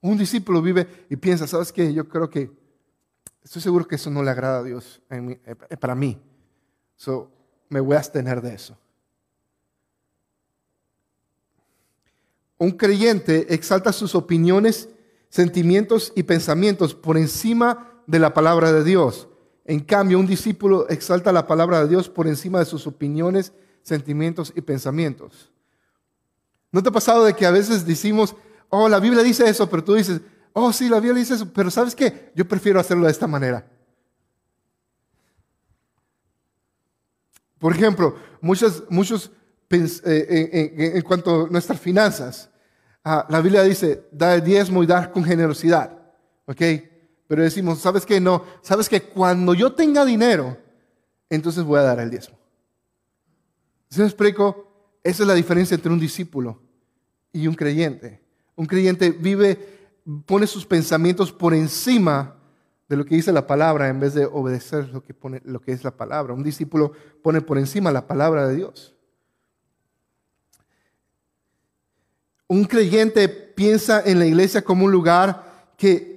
Un 0.02 0.18
discípulo 0.18 0.62
vive 0.62 1.06
y 1.10 1.16
piensa, 1.16 1.48
¿sabes 1.48 1.72
qué? 1.72 1.94
Yo 1.94 2.08
creo 2.08 2.30
que 2.30 2.52
Estoy 3.44 3.62
seguro 3.62 3.88
que 3.88 3.96
eso 3.96 4.10
no 4.10 4.24
le 4.24 4.32
agrada 4.32 4.60
a 4.60 4.64
Dios 4.64 5.02
eh, 5.10 5.56
para 5.80 5.96
mí. 5.96 6.18
So, 6.96 7.30
me 7.70 7.80
voy 7.80 7.96
a 7.96 8.00
abstener 8.00 8.42
de 8.42 8.54
eso. 8.54 8.78
Un 12.58 12.72
creyente 12.72 13.54
exalta 13.54 13.92
sus 13.92 14.16
opiniones, 14.16 14.88
sentimientos 15.30 16.14
y 16.16 16.24
pensamientos 16.24 16.96
por 16.96 17.18
encima 17.18 18.02
de 18.08 18.20
la 18.20 18.34
palabra 18.34 18.72
de 18.72 18.86
Dios. 18.86 19.28
En 19.66 19.80
cambio, 19.80 20.20
un 20.20 20.28
discípulo 20.28 20.88
exalta 20.90 21.32
la 21.32 21.48
palabra 21.48 21.82
de 21.82 21.88
Dios 21.88 22.10
por 22.10 22.28
encima 22.28 22.60
de 22.60 22.66
sus 22.66 22.86
opiniones, 22.86 23.54
sentimientos 23.82 24.52
y 24.56 24.62
pensamientos. 24.62 25.52
¿No 26.72 26.82
te 26.84 26.90
ha 26.90 26.92
pasado 26.92 27.24
de 27.24 27.34
que 27.34 27.46
a 27.46 27.52
veces 27.52 27.86
decimos, 27.86 28.36
oh, 28.70 28.90
la 28.90 29.00
Biblia 29.00 29.24
dice 29.24 29.48
eso, 29.48 29.70
pero 29.70 29.84
tú 29.84 29.94
dices, 29.94 30.22
oh, 30.52 30.74
sí, 30.74 30.90
la 30.90 31.00
Biblia 31.00 31.20
dice 31.20 31.36
eso, 31.36 31.52
pero 31.54 31.72
¿sabes 31.72 31.96
qué? 31.96 32.32
Yo 32.36 32.48
prefiero 32.48 32.80
hacerlo 32.80 33.06
de 33.06 33.12
esta 33.12 33.28
manera. 33.28 33.66
Por 37.60 37.74
ejemplo, 37.74 38.18
muchos, 38.42 38.84
muchos 38.90 39.32
eh, 39.70 40.92
en, 40.96 41.02
cuanto 41.04 41.46
a 41.46 41.50
nuestras 41.50 41.80
finanzas, 41.80 42.50
ah, 43.04 43.26
la 43.30 43.40
Biblia 43.40 43.64
dice, 43.64 44.08
da 44.12 44.36
el 44.36 44.44
diezmo 44.44 44.84
y 44.84 44.88
dar 44.88 45.12
con 45.12 45.24
generosidad, 45.24 45.98
¿ok? 46.46 46.62
Pero 47.34 47.46
decimos, 47.46 47.80
¿sabes 47.80 48.06
qué? 48.06 48.20
No, 48.20 48.46
¿sabes 48.62 48.88
que 48.88 49.02
Cuando 49.02 49.56
yo 49.56 49.74
tenga 49.74 50.06
dinero, 50.06 50.56
entonces 51.32 51.64
voy 51.64 51.80
a 51.80 51.82
dar 51.82 52.00
el 52.00 52.12
diezmo. 52.12 52.38
¿Sí 53.90 54.02
me 54.02 54.06
explico? 54.06 55.00
Esa 55.04 55.24
es 55.24 55.28
la 55.28 55.34
diferencia 55.34 55.74
entre 55.74 55.92
un 55.92 56.00
discípulo 56.00 56.62
y 57.32 57.48
un 57.48 57.56
creyente. 57.56 58.22
Un 58.56 58.68
creyente 58.68 59.10
vive 59.10 59.58
pone 60.28 60.46
sus 60.46 60.64
pensamientos 60.64 61.32
por 61.32 61.56
encima 61.56 62.36
de 62.88 62.98
lo 62.98 63.04
que 63.04 63.16
dice 63.16 63.32
la 63.32 63.48
palabra 63.48 63.90
en 63.90 64.00
vez 64.00 64.14
de 64.14 64.26
obedecer 64.26 64.92
lo 64.92 65.60
que 65.60 65.72
es 65.72 65.84
la 65.84 65.98
palabra. 65.98 66.36
Un 66.36 66.44
discípulo 66.44 66.92
pone 67.24 67.42
por 67.42 67.58
encima 67.58 67.92
la 67.92 68.06
palabra 68.06 68.48
de 68.48 68.58
Dios. 68.58 68.94
Un 72.48 72.66
creyente 72.66 73.28
piensa 73.28 74.04
en 74.06 74.20
la 74.20 74.28
iglesia 74.28 74.64
como 74.64 74.86
un 74.86 74.92
lugar 74.92 75.72
que, 75.78 76.13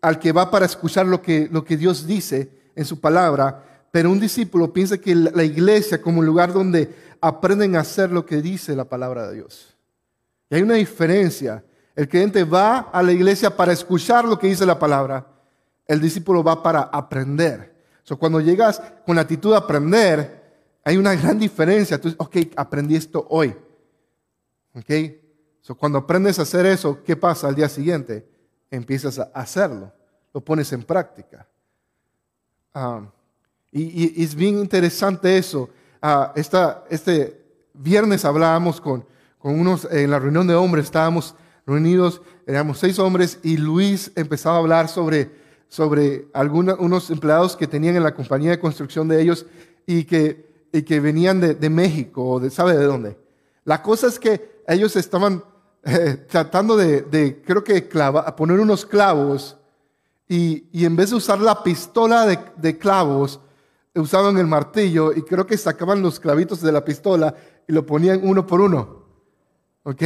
al 0.00 0.18
que 0.18 0.32
va 0.32 0.50
para 0.50 0.66
escuchar 0.66 1.06
lo 1.06 1.20
que, 1.22 1.48
lo 1.50 1.64
que 1.64 1.76
Dios 1.76 2.06
dice 2.06 2.50
en 2.74 2.84
su 2.84 3.00
palabra, 3.00 3.64
pero 3.90 4.10
un 4.10 4.20
discípulo 4.20 4.72
piensa 4.72 4.98
que 4.98 5.14
la 5.14 5.42
iglesia 5.42 6.00
como 6.00 6.20
un 6.20 6.26
lugar 6.26 6.52
donde 6.52 6.94
aprenden 7.20 7.76
a 7.76 7.80
hacer 7.80 8.10
lo 8.10 8.24
que 8.24 8.40
dice 8.40 8.76
la 8.76 8.84
palabra 8.84 9.28
de 9.28 9.36
Dios. 9.36 9.76
Y 10.48 10.54
hay 10.56 10.62
una 10.62 10.74
diferencia. 10.74 11.64
El 11.94 12.08
creyente 12.08 12.44
va 12.44 12.90
a 12.92 13.02
la 13.02 13.12
iglesia 13.12 13.54
para 13.54 13.72
escuchar 13.72 14.24
lo 14.24 14.38
que 14.38 14.46
dice 14.46 14.64
la 14.64 14.78
palabra. 14.78 15.26
El 15.86 16.00
discípulo 16.00 16.42
va 16.42 16.62
para 16.62 16.82
aprender. 16.82 17.74
So, 18.02 18.18
cuando 18.18 18.40
llegas 18.40 18.80
con 19.04 19.16
la 19.16 19.22
actitud 19.22 19.50
de 19.50 19.56
aprender, 19.56 20.40
hay 20.84 20.96
una 20.96 21.14
gran 21.14 21.38
diferencia. 21.38 22.00
Tú 22.00 22.14
ok, 22.16 22.36
aprendí 22.56 22.96
esto 22.96 23.26
hoy. 23.28 23.54
Ok. 24.74 24.90
So, 25.60 25.74
cuando 25.74 25.98
aprendes 25.98 26.38
a 26.38 26.42
hacer 26.42 26.64
eso, 26.66 27.02
¿qué 27.04 27.16
pasa 27.16 27.48
al 27.48 27.54
día 27.54 27.68
siguiente? 27.68 28.26
Empiezas 28.70 29.18
a 29.18 29.30
hacerlo. 29.34 29.92
Lo 30.32 30.40
pones 30.40 30.72
en 30.72 30.82
práctica. 30.82 31.46
Ah, 32.72 33.02
y, 33.72 34.22
es 34.22 34.34
bien 34.34 34.58
interesante 34.58 35.36
eso. 35.36 35.70
Uh, 36.02 36.38
este 36.88 37.40
viernes 37.74 38.24
hablábamos 38.24 38.80
con, 38.80 39.04
con 39.38 39.58
unos, 39.58 39.86
en 39.90 40.10
la 40.10 40.18
reunión 40.18 40.46
de 40.46 40.54
hombres, 40.54 40.86
estábamos 40.86 41.34
reunidos, 41.66 42.22
éramos 42.46 42.78
seis 42.78 42.98
hombres 42.98 43.38
y 43.42 43.56
Luis 43.56 44.12
empezaba 44.16 44.56
a 44.56 44.58
hablar 44.58 44.88
sobre, 44.88 45.30
sobre 45.68 46.28
algunos 46.32 46.78
unos 46.78 47.10
empleados 47.10 47.56
que 47.56 47.66
tenían 47.66 47.96
en 47.96 48.02
la 48.02 48.14
compañía 48.14 48.50
de 48.50 48.58
construcción 48.58 49.08
de 49.08 49.20
ellos 49.22 49.46
y 49.86 50.04
que, 50.04 50.66
y 50.72 50.82
que 50.82 51.00
venían 51.00 51.40
de, 51.40 51.54
de 51.54 51.70
México 51.70 52.24
o 52.24 52.40
de 52.40 52.50
sabe 52.50 52.76
de 52.76 52.84
dónde. 52.84 53.18
La 53.64 53.82
cosa 53.82 54.06
es 54.06 54.18
que 54.18 54.62
ellos 54.66 54.96
estaban 54.96 55.44
eh, 55.84 56.26
tratando 56.28 56.76
de, 56.76 57.42
creo 57.44 57.64
que 57.64 57.88
clava, 57.88 58.34
poner 58.36 58.60
unos 58.60 58.84
clavos 58.84 59.56
y, 60.28 60.66
y, 60.72 60.84
en 60.84 60.94
vez 60.94 61.10
de 61.10 61.16
usar 61.16 61.40
la 61.40 61.62
pistola 61.62 62.26
de, 62.26 62.38
de 62.56 62.78
clavos, 62.78 63.40
usaban 63.94 64.38
el 64.38 64.46
martillo 64.46 65.12
y 65.12 65.22
creo 65.22 65.46
que 65.46 65.56
sacaban 65.56 66.02
los 66.02 66.20
clavitos 66.20 66.60
de 66.60 66.72
la 66.72 66.84
pistola 66.84 67.34
y 67.66 67.72
lo 67.72 67.84
ponían 67.84 68.20
uno 68.22 68.46
por 68.46 68.60
uno. 68.60 69.04
¿Ok? 69.82 70.02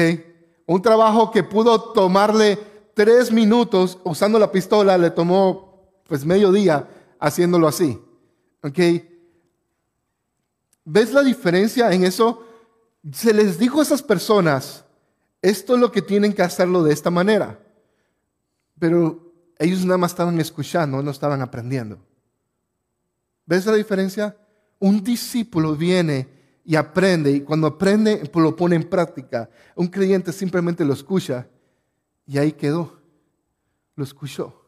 Un 0.67 0.81
trabajo 0.81 1.31
que 1.31 1.43
pudo 1.43 1.93
tomarle 1.93 2.59
tres 2.95 3.31
minutos 3.31 3.99
usando 4.05 4.39
la 4.39 4.51
pistola, 4.51 4.97
le 4.97 5.11
tomó 5.11 5.93
pues 6.07 6.25
medio 6.25 6.53
día 6.53 6.89
haciéndolo 7.19 7.69
así. 7.69 8.01
¿Ok? 8.63 8.79
¿Ves 10.85 11.13
la 11.13 11.23
diferencia 11.23 11.91
en 11.93 12.05
eso? 12.05 12.45
Se 13.13 13.35
les 13.35 13.59
dijo 13.59 13.81
a 13.81 13.83
esas 13.83 14.03
personas, 14.03 14.84
esto 15.45 15.75
es 15.75 15.81
lo 15.81 15.93
que 15.93 16.01
tienen 16.01 16.33
que 16.33 16.41
hacerlo 16.41 16.83
de 16.83 16.95
esta 16.95 17.11
manera. 17.11 17.59
Pero 18.79 19.31
ellos 19.59 19.85
nada 19.85 19.99
más 19.99 20.13
estaban 20.13 20.41
escuchando, 20.41 21.03
no 21.03 21.11
estaban 21.11 21.43
aprendiendo. 21.43 21.99
¿Ves 23.45 23.67
la 23.67 23.75
diferencia? 23.75 24.35
Un 24.79 25.05
discípulo 25.05 25.77
viene 25.77 26.29
y 26.65 26.77
aprende 26.77 27.31
y 27.31 27.43
cuando 27.43 27.67
aprende 27.67 28.23
lo 28.33 28.57
pone 28.57 28.77
en 28.77 28.89
práctica. 28.89 29.51
Un 29.77 29.89
creyente 29.89 30.33
simplemente 30.33 30.83
lo 30.83 30.95
escucha 30.95 31.47
y 32.27 32.39
ahí 32.39 32.53
quedó. 32.53 32.99
Lo 33.97 34.05
escuchó. 34.05 34.63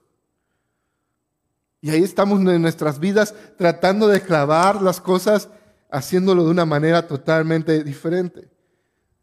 Y 1.81 1.89
ahí 1.89 2.03
estamos 2.03 2.39
en 2.41 2.61
nuestras 2.61 3.01
vidas 3.01 3.35
tratando 3.57 4.09
de 4.09 4.21
clavar 4.21 4.83
las 4.83 5.01
cosas, 5.01 5.49
haciéndolo 5.91 6.45
de 6.45 6.51
una 6.51 6.67
manera 6.67 7.07
totalmente 7.07 7.83
diferente. 7.83 8.51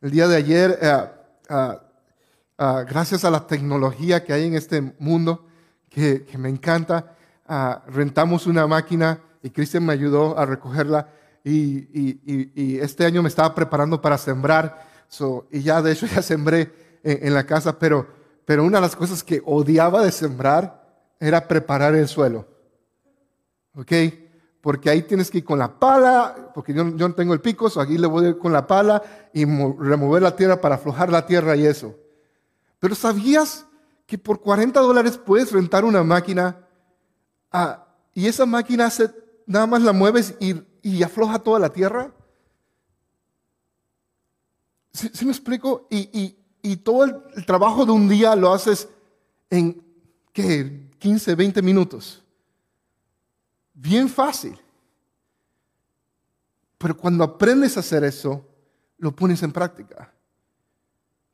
El 0.02 0.10
día 0.10 0.28
de 0.28 0.36
ayer, 0.36 0.80
eh, 0.82 1.23
gracias 2.88 3.26
a 3.26 3.32
la 3.32 3.48
tecnología 3.48 4.24
que 4.24 4.34
hay 4.34 4.46
en 4.46 4.56
este 4.56 4.82
mundo, 5.00 5.46
que, 5.90 6.26
me 6.38 6.50
encanta, 6.50 7.16
rentamos 7.88 8.48
una 8.48 8.68
máquina 8.68 9.20
y 9.42 9.50
Cristian 9.50 9.86
me 9.86 9.94
ayudó 9.94 10.38
a 10.38 10.46
recogerla 10.46 11.10
y, 11.44 12.80
este 12.80 13.06
año 13.06 13.22
me 13.22 13.30
estaba 13.30 13.54
preparando 13.54 14.02
para 14.02 14.18
sembrar 14.18 14.94
y 15.52 15.62
ya 15.62 15.82
de 15.82 15.92
hecho 15.92 16.06
ya 16.16 16.22
sembré 16.22 16.72
en, 17.04 17.34
la 17.34 17.46
casa, 17.46 17.78
pero, 17.78 18.08
pero 18.46 18.64
una 18.64 18.78
de 18.78 18.84
las 18.84 18.96
cosas 18.96 19.24
que 19.24 19.42
odiaba 19.46 20.04
de 20.04 20.12
sembrar 20.12 20.84
era 21.20 21.48
preparar 21.48 21.96
el 21.96 22.08
suelo. 22.08 22.48
¿Ok? 23.76 23.92
Porque 24.64 24.90
ahí 24.90 25.02
tienes 25.02 25.30
que 25.30 25.40
ir 25.40 25.44
con 25.44 25.60
la 25.60 25.78
pala, 25.78 26.52
porque 26.56 26.74
yo, 26.74 26.86
no 26.86 27.14
tengo 27.14 27.34
el 27.34 27.42
pico, 27.42 27.70
so 27.70 27.82
aquí 27.82 27.98
le 27.98 28.08
voy 28.08 28.26
a 28.26 28.30
ir 28.30 28.38
con 28.38 28.54
la 28.54 28.66
pala 28.66 29.04
y 29.34 29.44
remover 29.44 30.24
la 30.24 30.38
tierra 30.38 30.62
para 30.62 30.76
aflojar 30.76 31.12
la 31.12 31.26
tierra 31.26 31.58
y 31.58 31.66
eso. 31.66 31.94
Pero 32.80 32.96
¿sabías 32.96 33.66
que 34.06 34.18
por 34.18 34.40
40 34.40 34.80
dólares 34.80 35.18
puedes 35.18 35.52
rentar 35.52 35.84
una 35.84 36.02
máquina 36.02 36.66
ah, 37.52 37.88
y 38.14 38.28
esa 38.28 38.46
máquina 38.46 38.86
hace 38.86 39.12
nada 39.46 39.68
más 39.68 39.82
la 39.82 39.92
mueves 39.92 40.36
y, 40.40 41.04
afloja 41.04 41.40
toda 41.40 41.60
la 41.60 41.74
tierra. 41.74 42.14
¿Sí, 44.94 45.26
me 45.26 45.32
explico? 45.32 45.90
Y, 45.90 46.38
todo 46.78 47.04
el, 47.04 47.46
trabajo 47.46 47.86
de 47.86 47.92
un 47.92 48.08
día 48.08 48.34
lo 48.38 48.54
haces 48.54 48.88
en, 49.50 49.84
¿qué? 50.32 50.90
15, 51.00 51.36
20 51.36 51.62
minutos. 51.62 52.23
Bien 53.74 54.08
fácil. 54.08 54.60
Pero 56.78 56.98
cuando 56.98 57.24
aprendes 57.24 57.78
a 57.78 57.80
hacer 57.80 58.04
eso, 58.04 58.46
lo 58.98 59.16
pones 59.16 59.42
en 59.42 59.52
práctica. 59.52 60.14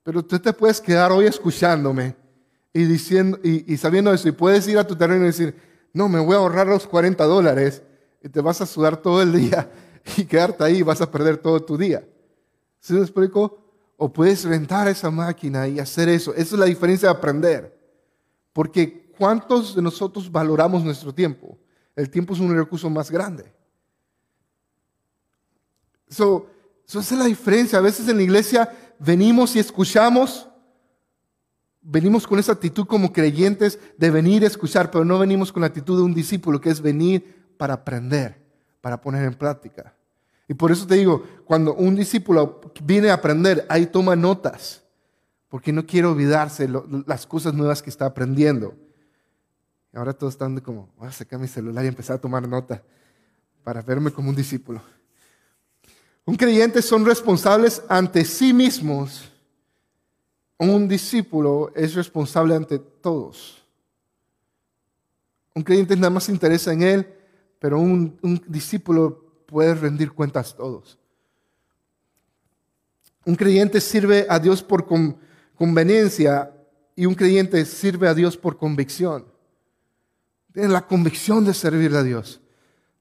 Pero 0.04 0.24
tú 0.24 0.40
te 0.40 0.54
puedes 0.54 0.80
quedar 0.80 1.12
hoy 1.12 1.26
escuchándome 1.26 2.16
y, 2.74 2.84
diciendo, 2.84 3.40
y, 3.44 3.76
sabiendo 3.78 4.14
eso, 4.14 4.28
y 4.28 4.32
puedes 4.32 4.68
ir 4.68 4.78
a 4.78 4.88
tu 4.88 4.96
terreno 4.96 5.24
y 5.24 5.28
decir, 5.28 5.56
no, 5.94 6.08
me 6.08 6.20
voy 6.20 6.36
a 6.36 6.40
ahorrar 6.40 6.68
los 6.68 6.88
40 6.88 7.24
dólares 7.26 7.84
y 8.24 8.30
te 8.30 8.42
vas 8.42 8.62
a 8.62 8.66
sudar 8.66 8.98
todo 8.98 9.22
el 9.22 9.34
día 9.34 9.72
y 10.18 10.26
quedarte 10.26 10.64
ahí 10.64 10.82
vas 10.82 11.02
a 11.02 11.12
perder 11.12 11.38
todo 11.38 11.62
tu 11.64 11.78
día. 11.78 12.08
¿Sí 12.80 12.94
me 12.94 13.02
explico? 13.02 13.58
O 13.98 14.12
puedes 14.12 14.46
rentar 14.46 14.88
esa 14.88 15.12
máquina 15.12 15.68
y 15.68 15.80
hacer 15.80 16.08
eso. 16.10 16.32
Esa 16.34 16.56
es 16.56 16.60
la 16.60 16.66
diferencia 16.66 17.10
de 17.10 17.16
aprender. 17.16 17.78
Porque 18.54 19.12
¿cuántos 19.18 19.76
de 19.76 19.82
nosotros 19.82 20.32
valoramos 20.32 20.84
nuestro 20.84 21.14
tiempo? 21.14 21.58
El 22.00 22.10
tiempo 22.10 22.34
es 22.34 22.40
un 22.40 22.56
recurso 22.56 22.90
más 22.90 23.12
grande. 23.12 23.52
Eso, 26.08 26.48
esa 26.88 27.00
es 27.00 27.12
la 27.12 27.26
diferencia. 27.26 27.78
A 27.78 27.82
veces 27.82 28.08
en 28.08 28.16
la 28.16 28.24
iglesia 28.24 28.72
venimos 29.00 29.54
y 29.58 29.60
escuchamos, 29.60 30.48
venimos 31.82 32.26
con 32.26 32.40
esa 32.40 32.54
actitud 32.54 32.88
como 32.88 33.12
creyentes 33.12 33.80
de 33.98 34.12
venir 34.12 34.46
a 34.46 34.48
escuchar, 34.48 34.90
pero 34.90 35.04
no 35.04 35.20
venimos 35.20 35.52
con 35.52 35.60
la 35.60 35.68
actitud 35.68 35.98
de 35.98 36.04
un 36.04 36.14
discípulo, 36.14 36.62
que 36.62 36.70
es 36.70 36.80
venir 36.80 37.54
para 37.58 37.74
aprender, 37.74 38.42
para 38.80 39.02
poner 39.02 39.26
en 39.26 39.34
práctica. 39.34 39.94
Y 40.48 40.54
por 40.54 40.72
eso 40.72 40.88
te 40.88 40.96
digo, 40.96 41.26
cuando 41.44 41.74
un 41.74 41.96
discípulo 41.96 42.62
viene 42.82 43.10
a 43.10 43.16
aprender, 43.16 43.66
ahí 43.68 43.88
toma 43.88 44.16
notas, 44.16 44.84
porque 45.50 45.74
no 45.74 45.86
quiere 45.86 46.08
olvidarse 46.08 46.70
las 47.06 47.28
cosas 47.28 47.54
nuevas 47.54 47.82
que 47.82 47.90
está 47.90 48.06
aprendiendo. 48.06 48.74
Ahora 49.94 50.14
todos 50.14 50.34
están 50.34 50.60
como, 50.60 50.90
voy 50.98 51.08
a 51.08 51.12
sacar 51.12 51.40
mi 51.40 51.48
celular 51.48 51.84
y 51.84 51.88
empezar 51.88 52.18
a 52.18 52.22
tomar 52.22 52.48
nota 52.48 52.84
para 53.64 53.82
verme 53.82 54.12
como 54.12 54.30
un 54.30 54.36
discípulo. 54.36 54.82
Un 56.26 56.36
creyente 56.36 56.82
son 56.82 57.06
responsables 57.06 57.82
ante 57.90 58.24
sí 58.24 58.54
mismos. 58.54 59.32
Un 60.58 60.88
discípulo 60.88 61.72
es 61.76 61.96
responsable 61.96 62.56
ante 62.56 62.78
todos. 62.78 63.66
Un 65.56 65.64
creyente 65.64 65.96
nada 65.96 66.12
más 66.12 66.26
se 66.26 66.32
interesa 66.32 66.72
en 66.72 66.84
él 66.84 67.20
pero 67.60 67.78
un, 67.78 68.18
discípulo 68.48 69.44
puede 69.46 69.76
rendir 69.76 70.12
cuentas 70.12 70.56
todos. 70.56 70.98
Un 73.26 73.36
creyente 73.36 73.82
sirve 73.82 74.26
a 74.30 74.40
Dios 74.40 74.64
por 74.64 74.88
conveniencia 75.56 76.52
y 76.96 77.06
un 77.06 77.14
creyente 77.14 77.64
sirve 77.66 78.08
a 78.08 78.14
Dios 78.14 78.38
por 78.38 78.58
convicción. 78.58 79.26
Tiene 80.54 80.70
la 80.70 80.86
convicción 80.88 81.46
de 81.46 81.54
servir 81.54 81.96
a 81.96 82.04
Dios, 82.04 82.42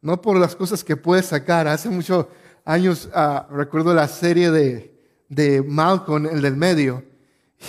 no 0.01 0.21
por 0.21 0.37
las 0.37 0.55
cosas 0.55 0.85
que 0.85 0.97
puede 0.97 1.23
sacar. 1.23 1.67
Hace 1.67 1.89
muchos 1.89 2.27
años 2.65 3.09
ah, 3.15 3.47
recuerdo 3.51 3.95
la 3.95 4.09
serie 4.09 4.51
de, 4.51 4.95
de 5.29 5.63
Malcolm, 5.63 6.27
el 6.27 6.43
del 6.43 6.57
medio, 6.57 7.05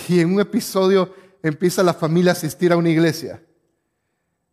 y 0.08 0.20
en 0.20 0.34
un 0.34 0.40
episodio 0.40 1.14
empieza 1.42 1.82
la 1.82 1.94
familia 1.94 2.32
a 2.32 2.34
asistir 2.34 2.72
a 2.72 2.76
una 2.76 2.90
iglesia. 2.90 3.42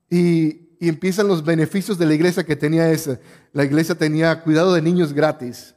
Y 0.09 0.67
y 0.79 0.89
empiezan 0.89 1.27
los 1.27 1.43
beneficios 1.43 1.97
de 1.97 2.05
la 2.05 2.13
iglesia 2.13 2.43
que 2.43 2.55
tenía 2.55 2.91
esa. 2.91 3.19
La 3.53 3.63
iglesia 3.63 3.95
tenía 3.95 4.41
cuidado 4.43 4.73
de 4.73 4.81
niños 4.81 5.13
gratis. 5.13 5.73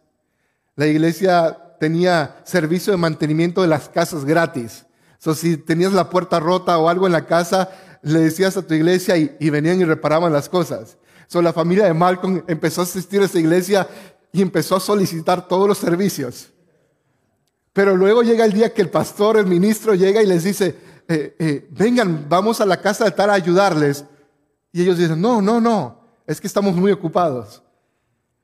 La 0.77 0.87
iglesia 0.87 1.57
tenía 1.79 2.41
servicio 2.45 2.93
de 2.93 2.99
mantenimiento 2.99 3.63
de 3.63 3.69
las 3.69 3.89
casas 3.89 4.25
gratis. 4.25 4.85
So, 5.19 5.35
si 5.35 5.57
tenías 5.57 5.93
la 5.93 6.11
puerta 6.11 6.41
rota 6.41 6.79
o 6.79 6.89
algo 6.89 7.07
en 7.07 7.13
la 7.13 7.27
casa, 7.27 7.71
le 8.03 8.21
decías 8.21 8.57
a 8.57 8.63
tu 8.63 8.75
iglesia 8.75 9.17
y, 9.17 9.51
venían 9.51 9.81
y 9.81 9.85
reparaban 9.85 10.33
las 10.33 10.49
cosas. 10.49 10.97
So, 11.27 11.43
la 11.43 11.53
familia 11.53 11.85
de 11.85 11.95
Malcolm 11.95 12.43
empezó 12.49 12.81
a 12.81 12.85
asistir 12.85 13.21
a 13.21 13.27
esa 13.27 13.39
iglesia 13.39 13.89
y 14.33 14.43
empezó 14.43 14.77
a 14.77 14.81
solicitar 14.81 15.47
todos 15.47 15.69
los 15.69 15.79
servicios. 15.79 16.51
Pero 17.73 17.97
luego 17.97 18.23
llega 18.23 18.45
el 18.45 18.53
día 18.53 18.75
que 18.75 18.83
el 18.83 18.91
pastor, 18.91 19.37
el 19.37 19.47
ministro 19.47 19.95
llega 19.95 20.23
y 20.23 20.27
les 20.27 20.45
dice, 20.45 20.77
eh, 21.07 21.37
eh, 21.39 21.69
vengan, 21.71 22.27
vamos 22.29 22.61
a 22.61 22.67
la 22.67 22.81
casa 22.81 23.05
de 23.05 23.11
tal 23.13 23.31
a 23.31 23.35
ayudarles. 23.35 24.05
Y 24.73 24.83
ellos 24.83 24.99
dicen, 24.99 25.21
no, 25.21 25.41
no, 25.41 25.61
no, 25.61 26.01
es 26.27 26.41
que 26.41 26.47
estamos 26.47 26.75
muy 26.75 26.91
ocupados. 26.91 27.63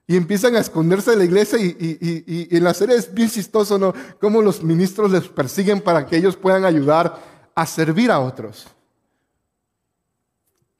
Y 0.08 0.16
empiezan 0.16 0.54
a 0.54 0.60
esconderse 0.60 1.10
de 1.10 1.16
la 1.16 1.24
iglesia 1.24 1.58
y, 1.58 1.76
y, 1.80 2.56
en 2.56 2.62
la 2.62 2.74
serie 2.74 2.94
es 2.94 3.12
bien 3.12 3.28
chistoso, 3.28 3.76
¿no? 3.76 3.92
Cómo 4.20 4.40
los 4.40 4.62
ministros 4.62 5.10
les 5.10 5.26
persiguen 5.26 5.80
para 5.80 6.06
que 6.06 6.16
ellos 6.16 6.36
puedan 6.36 6.64
ayudar 6.64 7.20
a 7.56 7.66
servir 7.66 8.12
a 8.12 8.20
otros. 8.20 8.68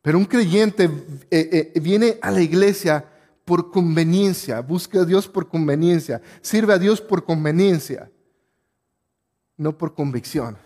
Pero 0.07 0.19
un 0.19 0.25
creyente 0.25 0.89
eh, 1.33 1.73
viene 1.83 2.17
a 2.23 2.31
la 2.31 2.41
iglesia 2.41 3.05
por 3.45 3.73
conveniencia, 3.73 4.61
busca 4.61 5.01
a 5.01 5.05
Dios 5.05 5.27
por 5.27 5.49
conveniencia, 5.49 6.23
sirve 6.41 6.75
a 6.75 6.79
Dios 6.79 7.01
por 7.01 7.25
conveniencia, 7.25 8.09
no 9.57 9.77
por 9.77 9.97
convicción. 9.97 10.59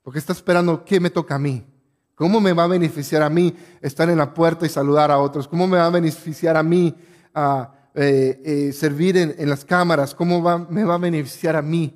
Porque 0.00 0.20
está 0.20 0.32
esperando 0.32 0.86
qué 0.86 1.00
me 1.00 1.10
toca 1.10 1.34
a 1.34 1.38
mí. 1.38 1.66
¿Cómo 2.14 2.40
me 2.40 2.54
va 2.54 2.64
a 2.64 2.68
beneficiar 2.68 3.20
a 3.20 3.28
mí 3.28 3.54
estar 3.82 4.08
en 4.08 4.16
la 4.16 4.32
puerta 4.32 4.64
y 4.64 4.70
saludar 4.70 5.10
a 5.10 5.18
otros? 5.18 5.46
¿Cómo 5.46 5.66
me 5.66 5.76
va 5.76 5.84
a 5.84 5.90
beneficiar 5.90 6.56
a 6.56 6.62
mí 6.62 6.96
a 7.34 7.90
eh, 7.94 8.40
eh, 8.42 8.72
servir 8.72 9.18
en, 9.18 9.50
las 9.50 9.66
cámaras? 9.66 10.14
¿Cómo 10.14 10.40
me 10.70 10.84
va 10.84 10.94
a 10.94 10.98
beneficiar 10.98 11.56
a 11.56 11.62
mí 11.62 11.94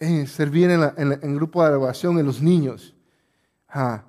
eh, 0.00 0.26
servir 0.26 0.70
en, 0.70 0.82
el 0.98 1.34
grupo 1.36 1.64
de 1.64 1.76
oración 1.76 2.18
en 2.18 2.26
los 2.26 2.42
niños? 2.42 2.96
Ah, 3.68 4.05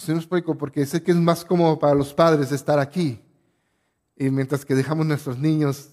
¿sí 0.00 0.12
me 0.12 0.18
explico? 0.18 0.56
Porque 0.56 0.86
sé 0.86 1.02
que 1.02 1.10
es 1.10 1.16
más 1.16 1.44
cómodo 1.44 1.78
para 1.78 1.94
los 1.94 2.14
padres 2.14 2.52
estar 2.52 2.78
aquí. 2.78 3.20
Y 4.16 4.30
mientras 4.30 4.64
que 4.64 4.74
dejamos 4.74 5.06
nuestros 5.06 5.38
niños, 5.38 5.90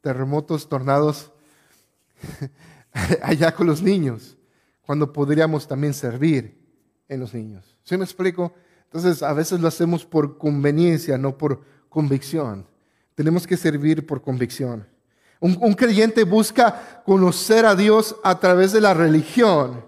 terremotos, 0.00 0.68
tornados, 0.68 1.30
allá 3.22 3.54
con 3.54 3.66
los 3.66 3.82
niños, 3.82 4.36
cuando 4.86 5.12
podríamos 5.12 5.68
también 5.68 5.94
servir 5.94 6.58
en 7.08 7.20
los 7.20 7.34
niños. 7.34 7.76
¿Sí 7.84 7.96
me 7.96 8.04
explico? 8.04 8.52
Entonces, 8.84 9.22
a 9.22 9.32
veces 9.32 9.60
lo 9.60 9.68
hacemos 9.68 10.04
por 10.04 10.38
conveniencia, 10.38 11.16
no 11.16 11.38
por 11.38 11.62
convicción. 11.88 12.66
Tenemos 13.14 13.46
que 13.46 13.56
servir 13.56 14.06
por 14.06 14.22
convicción. 14.22 14.86
Un, 15.40 15.74
creyente 15.74 16.22
busca 16.22 17.02
conocer 17.04 17.66
a 17.66 17.74
Dios 17.74 18.14
a 18.22 18.38
través 18.38 18.72
de 18.72 18.80
la 18.80 18.94
religión. 18.94 19.84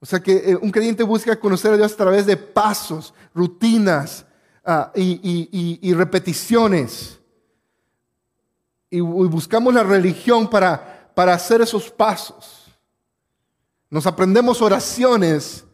O 0.00 0.06
sea 0.06 0.20
que 0.20 0.32
eh, 0.32 0.58
un 0.60 0.70
creyente 0.70 1.02
busca 1.02 1.38
conocer 1.38 1.74
a 1.74 1.76
Dios 1.76 1.92
a 1.92 1.96
través 1.96 2.26
de 2.26 2.36
pasos, 2.36 3.12
rutinas, 3.34 4.24
Ah, 4.64 4.92
y, 4.94 5.92
repeticiones. 5.94 7.18
Y, 8.90 9.00
buscamos 9.00 9.72
la 9.72 9.82
religión 9.82 10.48
para, 10.48 11.10
para 11.14 11.34
hacer 11.34 11.60
esos 11.62 11.90
pasos. 11.90 12.66
Nos 13.88 14.06
aprendemos 14.06 14.60
oraciones 14.60 15.64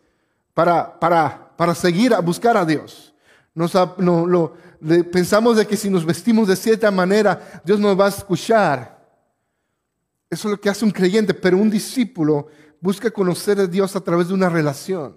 para, 0.54 0.98
para, 0.98 1.54
para 1.56 1.74
seguir 1.74 2.14
a 2.14 2.20
buscar 2.20 2.56
a 2.56 2.64
Dios. 2.64 3.12
No, 3.54 4.54
pensamos 5.12 5.56
de 5.56 5.66
que 5.66 5.76
si 5.76 5.90
nos 5.90 6.04
vestimos 6.04 6.48
de 6.48 6.56
cierta 6.56 6.90
manera, 6.90 7.60
Dios 7.64 7.80
nos 7.80 7.98
va 7.98 8.06
a 8.06 8.10
escuchar. 8.10 8.96
Eso 10.30 10.48
es 10.48 10.52
lo 10.52 10.60
que 10.60 10.70
hace 10.70 10.84
un 10.84 10.90
creyente, 10.90 11.34
pero 11.34 11.58
un 11.58 11.70
discípulo 11.70 12.48
busca 12.80 13.10
conocer 13.10 13.60
a 13.60 13.66
Dios 13.66 13.96
a 13.96 14.00
través 14.00 14.28
de 14.28 14.34
una 14.34 14.48
relación. 14.48 15.14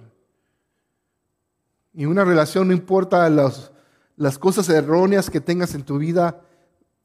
Y 1.94 2.06
una 2.06 2.24
relación 2.24 2.68
no 2.68 2.74
importa 2.74 3.30
las 3.30 4.38
cosas 4.38 4.70
erróneas 4.70 5.30
que 5.30 5.42
tengas 5.42 5.74
en 5.75 5.84
tu 5.84 5.98
vida, 5.98 6.42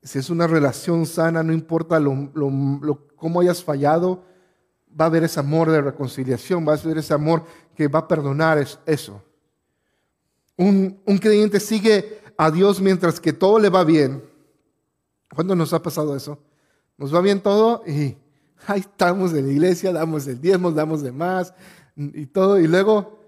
si 0.02 0.18
es 0.18 0.28
una 0.28 0.46
relación 0.46 1.06
sana, 1.06 1.42
no 1.42 1.52
importa 1.52 1.98
lo, 1.98 3.08
cómo 3.16 3.40
hayas 3.40 3.64
fallado, 3.64 4.22
va 4.88 5.06
a 5.06 5.08
haber 5.08 5.24
ese 5.24 5.40
amor 5.40 5.70
de 5.70 5.80
reconciliación, 5.80 6.66
va 6.68 6.74
a 6.74 6.76
haber 6.76 6.98
ese 6.98 7.14
amor 7.14 7.44
que 7.74 7.88
va 7.88 8.00
a 8.00 8.08
perdonar 8.08 8.64
eso. 8.86 9.22
Un, 10.56 11.00
un 11.06 11.18
creyente 11.18 11.58
sigue 11.58 12.20
a 12.36 12.50
Dios 12.50 12.80
mientras 12.80 13.18
que 13.18 13.32
todo 13.32 13.58
le 13.58 13.70
va 13.70 13.82
bien. 13.82 14.22
¿Cuándo 15.34 15.56
nos 15.56 15.72
ha 15.72 15.82
pasado 15.82 16.14
eso? 16.14 16.38
Nos 16.96 17.12
va 17.12 17.20
bien 17.20 17.40
todo 17.40 17.82
y 17.86 18.16
ahí 18.66 18.80
estamos 18.80 19.32
en 19.32 19.46
la 19.46 19.52
iglesia, 19.52 19.92
damos 19.92 20.26
el 20.26 20.40
diezmo, 20.40 20.70
damos 20.70 21.02
de 21.02 21.12
más 21.12 21.52
y 21.96 22.26
todo, 22.26 22.58
y 22.58 22.66
luego 22.66 23.20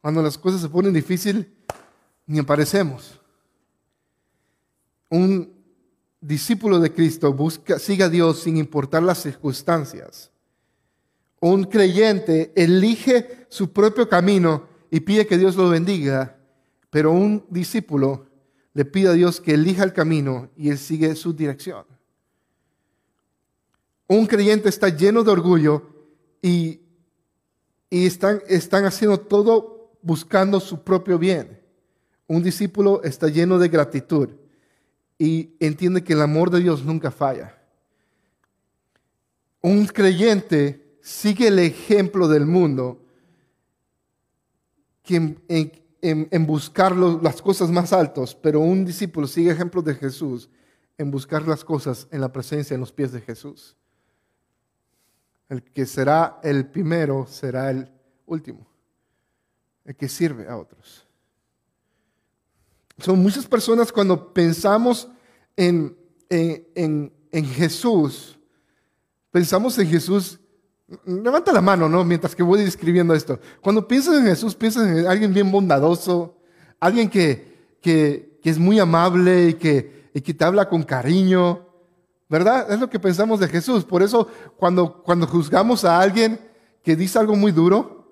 cuando 0.00 0.22
las 0.22 0.36
cosas 0.38 0.60
se 0.60 0.68
ponen 0.68 0.92
difíciles, 0.92 1.46
ni 2.26 2.38
aparecemos. 2.38 3.20
Un 5.08 5.52
discípulo 6.20 6.80
de 6.80 6.92
Cristo 6.92 7.32
busca, 7.32 7.78
sigue 7.78 8.04
a 8.04 8.08
Dios 8.08 8.40
sin 8.40 8.56
importar 8.56 9.02
las 9.02 9.22
circunstancias. 9.22 10.30
Un 11.40 11.64
creyente 11.64 12.52
elige 12.54 13.46
su 13.48 13.72
propio 13.72 14.08
camino 14.08 14.68
y 14.90 15.00
pide 15.00 15.26
que 15.26 15.38
Dios 15.38 15.56
lo 15.56 15.68
bendiga, 15.68 16.38
pero 16.90 17.12
un 17.12 17.44
discípulo 17.50 18.26
le 18.74 18.84
pide 18.84 19.08
a 19.08 19.12
Dios 19.12 19.40
que 19.40 19.54
elija 19.54 19.84
el 19.84 19.92
camino 19.92 20.50
y 20.56 20.70
él 20.70 20.78
sigue 20.78 21.14
su 21.14 21.32
dirección. 21.32 21.84
Un 24.12 24.26
creyente 24.26 24.68
está 24.68 24.90
lleno 24.90 25.24
de 25.24 25.30
orgullo 25.30 25.88
y, 26.42 26.82
y 27.88 28.04
están, 28.04 28.42
están 28.46 28.84
haciendo 28.84 29.18
todo 29.18 29.96
buscando 30.02 30.60
su 30.60 30.82
propio 30.82 31.18
bien. 31.18 31.62
Un 32.26 32.42
discípulo 32.42 33.02
está 33.04 33.28
lleno 33.28 33.58
de 33.58 33.70
gratitud 33.70 34.28
y 35.16 35.54
entiende 35.60 36.04
que 36.04 36.12
el 36.12 36.20
amor 36.20 36.50
de 36.50 36.60
Dios 36.60 36.84
nunca 36.84 37.10
falla. 37.10 37.58
Un 39.62 39.86
creyente 39.86 40.98
sigue 41.00 41.48
el 41.48 41.58
ejemplo 41.58 42.28
del 42.28 42.44
mundo 42.44 43.06
en, 45.08 46.46
buscar 46.46 46.94
las 46.94 47.40
cosas 47.40 47.70
más 47.70 47.94
altas, 47.94 48.34
pero 48.34 48.60
un 48.60 48.84
discípulo 48.84 49.26
sigue 49.26 49.52
ejemplo 49.52 49.80
de 49.80 49.94
Jesús 49.94 50.50
en 50.98 51.10
buscar 51.10 51.48
las 51.48 51.64
cosas 51.64 52.08
en 52.10 52.20
la 52.20 52.30
presencia, 52.30 52.74
en 52.74 52.80
los 52.80 52.92
pies 52.92 53.10
de 53.10 53.22
Jesús. 53.22 53.74
El 55.48 55.62
que 55.62 55.86
será 55.86 56.40
el 56.42 56.66
primero 56.66 57.26
será 57.26 57.70
el 57.70 57.90
último 58.26 58.72
el 59.84 59.96
que 59.96 60.08
sirve 60.08 60.48
a 60.48 60.56
otros. 60.56 61.06
Son 62.98 63.18
muchas 63.20 63.46
personas 63.46 63.90
cuando 63.90 64.32
pensamos 64.32 65.08
en, 65.56 65.96
en, 66.28 67.12
en, 67.30 67.44
Jesús, 67.46 68.38
pensamos 69.30 69.78
en 69.78 69.88
Jesús, 69.88 70.38
levanta 71.04 71.52
la 71.52 71.60
mano, 71.60 71.88
¿no? 71.88 72.04
Mientras 72.04 72.34
que 72.34 72.42
voy 72.42 72.62
describiendo 72.62 73.14
esto. 73.14 73.40
Cuando 73.60 73.88
piensas 73.88 74.16
en 74.16 74.24
Jesús, 74.24 74.54
piensas 74.54 74.86
en 74.86 75.06
alguien 75.06 75.34
bien 75.34 75.50
bondadoso, 75.50 76.38
alguien 76.78 77.08
que, 77.08 77.76
que, 77.80 78.38
que 78.42 78.50
es 78.50 78.58
muy 78.58 78.78
amable 78.78 79.48
y 79.48 79.54
que, 79.54 80.10
y 80.14 80.20
que 80.20 80.34
te 80.34 80.44
habla 80.44 80.68
con 80.68 80.82
cariño, 80.82 81.61
¿verdad? 82.32 82.72
Es 82.72 82.80
lo 82.80 82.88
que 82.88 82.98
pensamos 82.98 83.40
de 83.40 83.46
Jesús. 83.46 83.84
Por 83.84 84.02
eso 84.02 84.26
cuando, 84.56 85.02
cuando 85.02 85.26
juzgamos 85.26 85.84
a 85.84 86.00
alguien 86.00 86.40
que 86.82 86.96
dice 86.96 87.18
algo 87.18 87.36
muy 87.36 87.52
duro, 87.52 88.10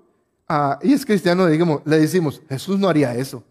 y 0.82 0.92
es 0.92 1.06
cristiano, 1.06 1.48
le 1.48 1.98
decimos, 1.98 2.42
Jesús 2.46 2.78
no 2.78 2.86
haría 2.86 3.14
eso. 3.14 3.42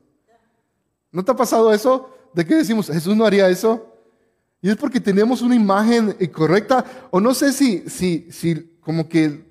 ¿No 1.11 1.25
te 1.25 1.31
ha 1.31 1.35
pasado 1.35 1.73
eso? 1.73 2.11
¿De 2.35 2.45
qué 2.45 2.53
decimos, 2.53 2.85
Jesús 2.85 3.15
no 3.15 3.25
haría 3.25 3.49
eso? 3.49 3.95
Y 4.61 4.69
es 4.69 4.75
porque 4.75 4.99
tenemos 4.99 5.41
una 5.41 5.55
imagen 5.55 6.15
correcta, 6.31 6.85
o 7.09 7.19
no 7.19 7.33
sé 7.33 7.51
si, 7.51 7.89
si, 7.89 8.27
si 8.29 8.77
como 8.79 9.09
que 9.09 9.43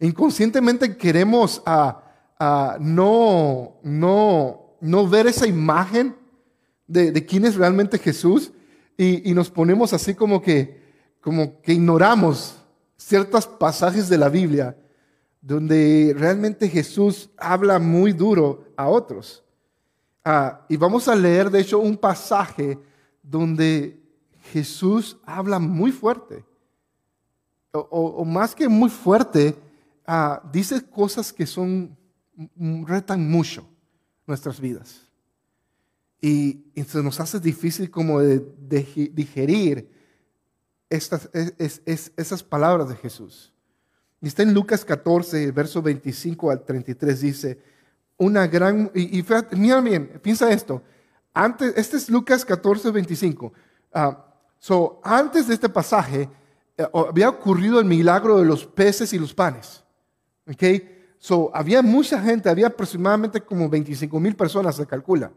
inconscientemente 0.00 0.96
queremos 0.96 1.62
a, 1.64 2.00
no, 2.80 3.76
no, 3.84 4.76
no 4.80 5.08
ver 5.08 5.28
esa 5.28 5.46
imagen 5.46 6.16
de, 6.88 7.12
de 7.12 7.24
quién 7.24 7.44
es 7.44 7.54
realmente 7.54 7.96
Jesús 7.96 8.50
y, 8.96 9.34
nos 9.34 9.50
ponemos 9.50 9.92
así 9.92 10.14
como 10.14 10.40
que, 10.40 10.80
como 11.20 11.60
que 11.60 11.72
ignoramos 11.72 12.56
ciertos 12.96 13.46
pasajes 13.46 14.08
de 14.08 14.18
la 14.18 14.28
Biblia 14.28 14.76
donde 15.44 16.14
realmente 16.16 16.70
Jesús 16.70 17.28
habla 17.36 17.78
muy 17.78 18.12
duro 18.12 18.64
a 18.76 18.88
otros. 18.88 19.44
Ah, 20.24 20.64
y 20.70 20.78
vamos 20.78 21.06
a 21.06 21.14
leer, 21.14 21.50
de 21.50 21.60
hecho, 21.60 21.80
un 21.80 21.98
pasaje 21.98 22.78
donde 23.22 24.00
Jesús 24.52 25.18
habla 25.26 25.58
muy 25.58 25.92
fuerte. 25.92 26.44
O, 27.72 28.24
más 28.24 28.54
que 28.54 28.68
muy 28.68 28.88
fuerte, 28.88 29.54
ah, 30.06 30.40
dice 30.50 30.82
cosas 30.88 31.30
que 31.30 31.44
son, 31.44 31.94
retan 32.86 33.28
mucho 33.28 33.66
nuestras 34.26 34.58
vidas. 34.58 35.02
Y, 36.26 36.64
se 36.86 37.02
nos 37.02 37.20
hace 37.20 37.38
difícil 37.38 37.90
como 37.90 38.18
de, 38.18 38.40
digerir 39.12 39.90
estas, 40.88 41.28
esas 42.16 42.42
palabras 42.42 42.88
de 42.88 42.96
Jesús. 42.96 43.52
Y 44.22 44.28
está 44.28 44.42
en 44.42 44.54
Lucas 44.54 44.86
14, 44.86 45.50
verso 45.50 45.82
25 45.82 46.50
al 46.50 46.64
33, 46.64 47.20
dice, 47.20 47.58
una 48.16 48.46
gran, 48.46 48.90
y, 48.94 49.22
mira 49.50 49.82
bien, 49.82 50.18
piensa 50.22 50.50
esto, 50.50 50.82
antes, 51.34 51.74
este 51.76 51.98
es 51.98 52.08
Lucas 52.08 52.42
14, 52.42 52.90
25. 52.90 53.52
Ah, 53.92 54.24
so, 54.58 55.02
antes 55.04 55.46
de 55.46 55.52
este 55.52 55.68
pasaje, 55.68 56.30
eh, 56.78 56.86
había 56.94 57.28
ocurrido 57.28 57.80
el 57.80 57.84
milagro 57.84 58.38
de 58.38 58.46
los 58.46 58.64
peces 58.64 59.12
y 59.12 59.18
los 59.18 59.34
panes. 59.34 59.84
Okay? 60.50 61.04
So, 61.18 61.50
había 61.52 61.82
mucha 61.82 62.18
gente, 62.18 62.48
había 62.48 62.68
aproximadamente 62.68 63.42
como 63.42 63.68
25 63.68 64.18
mil 64.18 64.34
personas, 64.34 64.76
se 64.76 64.86
calcula. 64.86 65.30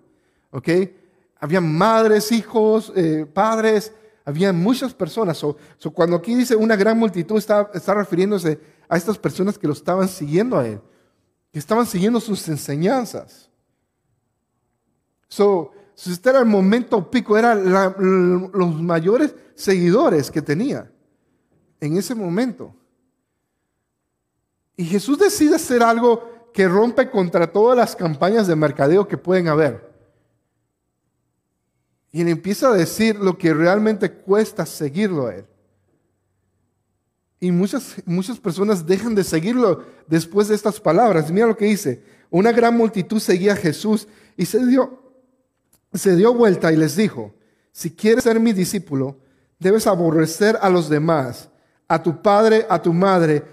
Okay? 0.52 0.96
Había 1.40 1.62
madres, 1.62 2.32
hijos, 2.32 2.92
eh, 2.96 3.26
padres, 3.32 3.94
había 4.26 4.52
muchas 4.52 4.94
personas. 4.94 5.38
So, 5.38 5.56
cuando 5.94 6.18
aquí 6.18 6.36
dice 6.36 6.56
una 6.56 6.76
gran 6.76 6.98
multitud, 6.98 7.38
está, 7.38 7.70
está 7.74 7.94
refiriéndose 7.94 8.60
a 8.90 8.98
estas 8.98 9.18
personas 9.18 9.58
que 9.58 9.68
lo 9.68 9.74
estaban 9.74 10.08
siguiendo 10.08 10.58
a 10.58 10.68
él, 10.68 10.82
que 11.52 11.60
estaban 11.60 11.86
siguiendo 11.86 12.20
sus 12.20 12.48
enseñanzas. 12.50 13.50
So, 15.28 15.72
este 15.96 16.30
era 16.30 16.40
el 16.40 16.46
momento 16.46 17.10
pico, 17.10 17.38
eran 17.38 17.72
los 18.54 18.82
mayores 18.82 19.34
seguidores 19.56 20.30
que 20.30 20.42
tenía 20.42 20.92
en 21.80 21.98
ese 21.98 22.14
momento. 22.14 22.76
Y 24.76 24.86
Jesús 24.86 25.18
decide 25.18 25.56
hacer 25.56 25.82
algo 25.82 26.52
que 26.54 26.68
rompe 26.68 27.10
contra 27.10 27.52
todas 27.52 27.78
las 27.78 27.96
campañas 27.96 28.46
de 28.48 28.56
mercadeo 28.56 29.08
que 29.08 29.18
pueden 29.18 29.48
haber. 29.48 29.97
Y 32.18 32.22
él 32.22 32.30
empieza 32.30 32.70
a 32.70 32.74
decir 32.74 33.16
lo 33.18 33.38
que 33.38 33.54
realmente 33.54 34.12
cuesta 34.12 34.66
seguirlo 34.66 35.28
a 35.28 35.36
él. 35.36 35.46
Y 37.40 37.52
muchas, 37.52 37.94
muchas 38.08 38.40
personas 38.40 38.88
dejan 38.88 39.14
de 39.14 39.24
seguirlo 39.24 39.84
después 40.08 40.48
de 40.48 40.56
estas 40.56 40.80
palabras. 40.80 41.30
Mira 41.30 41.46
lo 41.46 41.56
que 41.56 41.66
dice. 41.66 42.02
Una 42.32 42.52
gran 42.52 42.76
multitud 42.76 43.20
seguía 43.20 43.54
a 43.54 43.56
Jesús 43.56 44.08
y 44.36 44.48
se 44.48 44.66
dio, 44.66 45.14
se 45.94 46.16
dio 46.16 46.34
vuelta 46.34 46.74
y 46.74 46.76
les 46.76 46.96
dijo, 46.96 47.36
si 47.72 47.92
quieres 47.92 48.24
ser 48.24 48.40
mi 48.40 48.52
discípulo, 48.52 49.20
debes 49.60 49.86
aborrecer 49.86 50.58
a 50.60 50.72
los 50.72 50.90
demás 50.90 51.50
a 51.88 52.02
tu 52.02 52.20
padre, 52.20 52.66
a 52.68 52.82
tu 52.82 52.94
madre, 52.94 53.44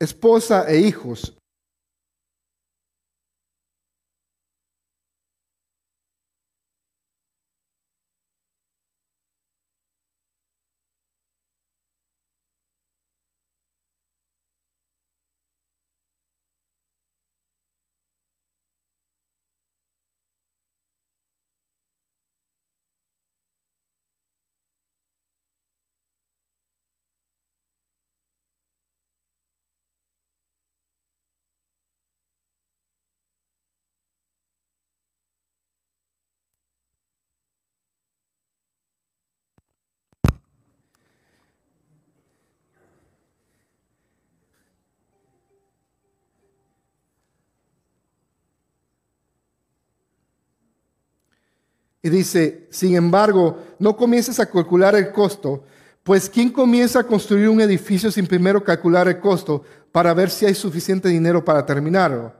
esposa 0.00 0.68
e 0.68 0.80
hijos, 0.80 1.35
Y 52.06 52.08
dice, 52.08 52.68
sin 52.70 52.94
embargo, 52.94 53.58
no 53.80 53.96
comiences 53.96 54.38
a 54.38 54.46
calcular 54.46 54.94
el 54.94 55.10
costo, 55.10 55.64
pues 56.04 56.30
¿quién 56.30 56.50
comienza 56.50 57.00
a 57.00 57.04
construir 57.04 57.48
un 57.48 57.60
edificio 57.60 58.12
sin 58.12 58.28
primero 58.28 58.62
calcular 58.62 59.08
el 59.08 59.18
costo 59.18 59.64
para 59.90 60.14
ver 60.14 60.30
si 60.30 60.46
hay 60.46 60.54
suficiente 60.54 61.08
dinero 61.08 61.44
para 61.44 61.66
terminarlo? 61.66 62.32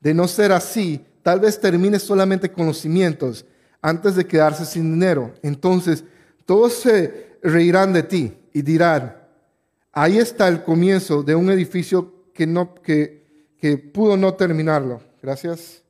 De 0.00 0.12
no 0.12 0.28
ser 0.28 0.52
así, 0.52 1.02
tal 1.22 1.40
vez 1.40 1.58
termine 1.58 1.98
solamente 1.98 2.52
con 2.52 2.66
los 2.66 2.76
cimientos 2.76 3.46
antes 3.80 4.16
de 4.16 4.26
quedarse 4.26 4.66
sin 4.66 4.92
dinero. 4.92 5.32
Entonces, 5.40 6.04
todos 6.44 6.74
se 6.74 7.38
reirán 7.42 7.94
de 7.94 8.02
ti 8.02 8.36
y 8.52 8.60
dirán, 8.60 9.16
ahí 9.92 10.18
está 10.18 10.46
el 10.46 10.62
comienzo 10.62 11.22
de 11.22 11.34
un 11.34 11.48
edificio 11.48 12.26
que, 12.34 12.46
no, 12.46 12.74
que, 12.74 13.24
que 13.58 13.78
pudo 13.78 14.18
no 14.18 14.34
terminarlo. 14.34 15.00
Gracias. 15.22 15.85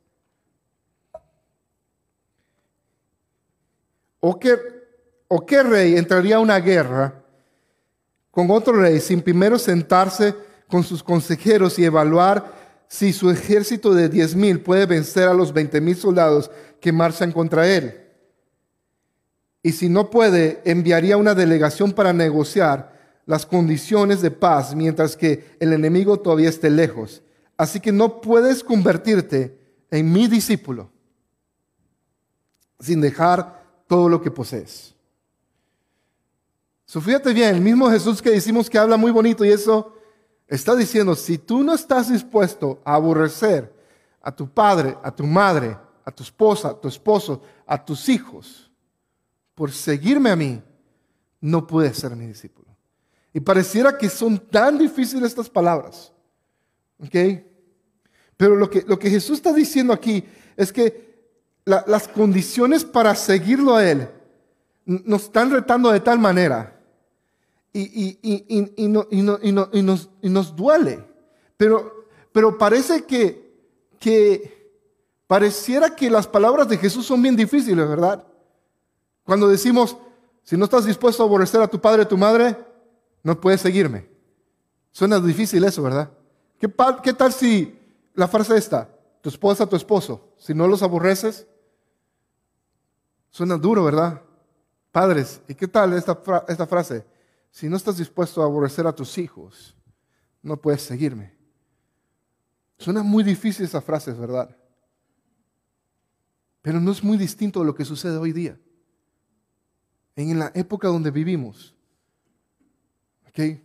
¿O 4.20 4.38
qué, 4.38 4.57
¿O 5.29 5.44
qué 5.44 5.62
rey 5.62 5.96
entraría 5.96 6.37
a 6.37 6.40
una 6.40 6.59
guerra 6.59 7.22
con 8.31 8.50
otro 8.50 8.74
rey 8.74 9.00
sin 9.00 9.22
primero 9.22 9.59
sentarse 9.59 10.35
con 10.68 10.83
sus 10.83 11.02
consejeros 11.02 11.79
y 11.79 11.85
evaluar 11.85 12.55
si 12.88 13.12
su 13.12 13.31
ejército 13.31 13.94
de 13.94 14.09
diez 14.09 14.35
mil 14.35 14.61
puede 14.61 14.87
vencer 14.87 15.29
a 15.29 15.35
los 15.35 15.52
veinte 15.52 15.81
mil 15.81 15.96
soldados 15.96 16.50
que 16.81 16.92
marchan 16.92 17.33
contra 17.33 17.68
él? 17.68 18.00
Y 19.62 19.72
si 19.72 19.88
no 19.88 20.11
puede, 20.11 20.62
enviaría 20.64 21.16
una 21.16 21.35
delegación 21.35 21.92
para 21.92 22.12
negociar 22.12 23.20
las 23.26 23.44
condiciones 23.44 24.22
de 24.22 24.31
paz 24.31 24.74
mientras 24.74 25.16
que 25.16 25.57
el 25.59 25.72
enemigo 25.72 26.20
todavía 26.20 26.48
esté 26.48 26.70
lejos. 26.70 27.22
Así 27.57 27.81
que 27.81 27.90
no 27.90 28.20
puedes 28.20 28.62
convertirte 28.62 29.59
en 29.90 30.12
mi 30.12 30.29
discípulo 30.29 30.90
sin 32.79 33.00
dejar 33.00 33.56
todo 33.87 34.09
lo 34.09 34.20
que 34.20 34.31
posees. 34.31 34.94
So, 36.85 37.01
fíjate 37.01 37.33
bien, 37.33 37.57
el 37.57 37.61
mismo 37.61 37.90
Jesús 37.90 38.22
que 38.22 38.31
decimos 38.31 38.70
que 38.70 38.79
habla 38.79 38.96
muy 38.96 39.11
bonito 39.11 39.44
y 39.44 39.51
eso 39.51 39.94
está 40.46 40.77
diciendo, 40.77 41.14
si 41.16 41.38
tú 41.38 41.64
no 41.64 41.75
estás 41.75 42.11
dispuesto 42.11 42.81
a 42.85 42.94
aborrecer 42.94 43.75
a 44.22 44.35
tu 44.35 44.49
padre, 44.49 44.96
a 45.03 45.11
tu 45.14 45.25
madre, 45.25 45.77
a 46.05 46.12
tu 46.12 46.22
esposa, 46.22 46.68
a 46.68 46.81
tu 46.81 46.88
esposo, 46.88 47.42
a 47.66 47.85
tus 47.85 48.09
hijos, 48.09 48.70
por 49.55 49.72
seguirme 49.72 50.31
a 50.31 50.37
mí, 50.37 50.62
no 51.40 51.66
puedes 51.66 51.96
ser 51.96 52.14
mi 52.14 52.27
discípulo. 52.27 52.68
Y 53.33 53.40
pareciera 53.40 53.99
que 53.99 54.09
son 54.09 54.38
tan 54.38 54.79
difíciles 54.79 55.31
estas 55.31 55.51
palabras. 55.51 56.12
¿Ok? 56.99 57.14
Pero 58.37 58.55
lo 58.57 58.70
que, 58.70 58.83
lo 58.87 58.99
que 58.99 59.11
Jesús 59.11 59.38
está 59.38 59.53
diciendo 59.53 59.92
aquí 59.92 60.25
es 60.57 60.72
que 60.72 61.06
las 61.66 62.09
condiciones 62.09 62.85
para 62.85 63.14
seguirlo 63.14 63.74
a 63.74 63.85
Él 63.85 64.09
nos 64.87 65.24
están 65.24 65.50
retando 65.50 65.90
de 65.90 66.00
tal 66.00 66.18
manera 66.18 66.81
y, 67.72 68.18
nos, 70.22 70.57
duele. 70.57 71.05
Pero, 71.57 72.07
pero 72.33 72.57
parece 72.57 73.05
que, 73.05 73.52
que 73.98 74.72
pareciera 75.26 75.94
que 75.94 76.09
las 76.09 76.26
palabras 76.26 76.68
de 76.68 76.79
Jesús 76.79 77.05
son 77.05 77.20
bien 77.20 77.37
difíciles, 77.37 77.87
¿verdad? 77.88 78.24
Cuando 79.24 79.48
decimos, 79.48 79.96
si 80.44 80.57
no 80.57 80.64
estás 80.64 80.87
dispuesto 80.87 81.22
a 81.22 81.26
aborrecer 81.26 81.61
a 81.61 81.68
tu 81.68 81.81
padre 81.81 82.02
o 82.02 82.09
tu 82.09 82.16
madre, 82.16 82.57
no 83.22 83.38
puedes 83.40 83.61
seguirme. 83.61 84.09
Suena 84.92 85.18
difícil 85.18 85.64
eso, 85.64 85.83
¿verdad? 85.83 86.11
¿Qué, 86.61 86.72
¿Qué, 87.02 87.12
tal 87.12 87.33
si 87.33 87.76
la 88.14 88.29
frase 88.29 88.57
esta, 88.57 88.88
tu 89.20 89.29
esposa, 89.29 89.66
tu 89.66 89.76
esposo, 89.76 90.33
si 90.38 90.55
no 90.55 90.68
los 90.68 90.83
aborreces, 90.83 91.46
Suena 93.37 93.59
duro, 93.59 93.85
¿verdad? 93.85 94.22
Padres, 94.90 95.42
¿y 95.46 95.55
qué 95.55 95.68
tal 95.68 95.92
esta, 95.92 96.18
esta 96.49 96.66
frase? 96.66 97.05
Si 97.51 97.68
no 97.68 97.77
estás 97.77 97.99
dispuesto 97.99 98.40
a 98.40 98.46
aborrecer 98.46 98.87
a 98.87 98.94
tus 98.94 99.18
hijos, 99.18 99.77
no 100.40 100.59
puedes 100.59 100.81
seguirme. 100.81 101.35
Suena 102.79 103.03
muy 103.03 103.22
difícil 103.22 103.66
esa 103.66 103.83
frase, 103.83 104.12
¿verdad? 104.12 104.57
Pero 106.62 106.81
no 106.81 106.90
es 106.90 107.05
muy 107.05 107.18
distinto 107.18 107.61
de 107.61 107.66
lo 107.66 107.75
que 107.75 107.85
sucede 107.85 108.16
hoy 108.16 108.33
día. 108.33 108.59
En 110.14 110.38
la 110.38 110.51
época 110.55 110.88
donde 110.88 111.11
vivimos. 111.11 111.75
¿Ok? 113.29 113.61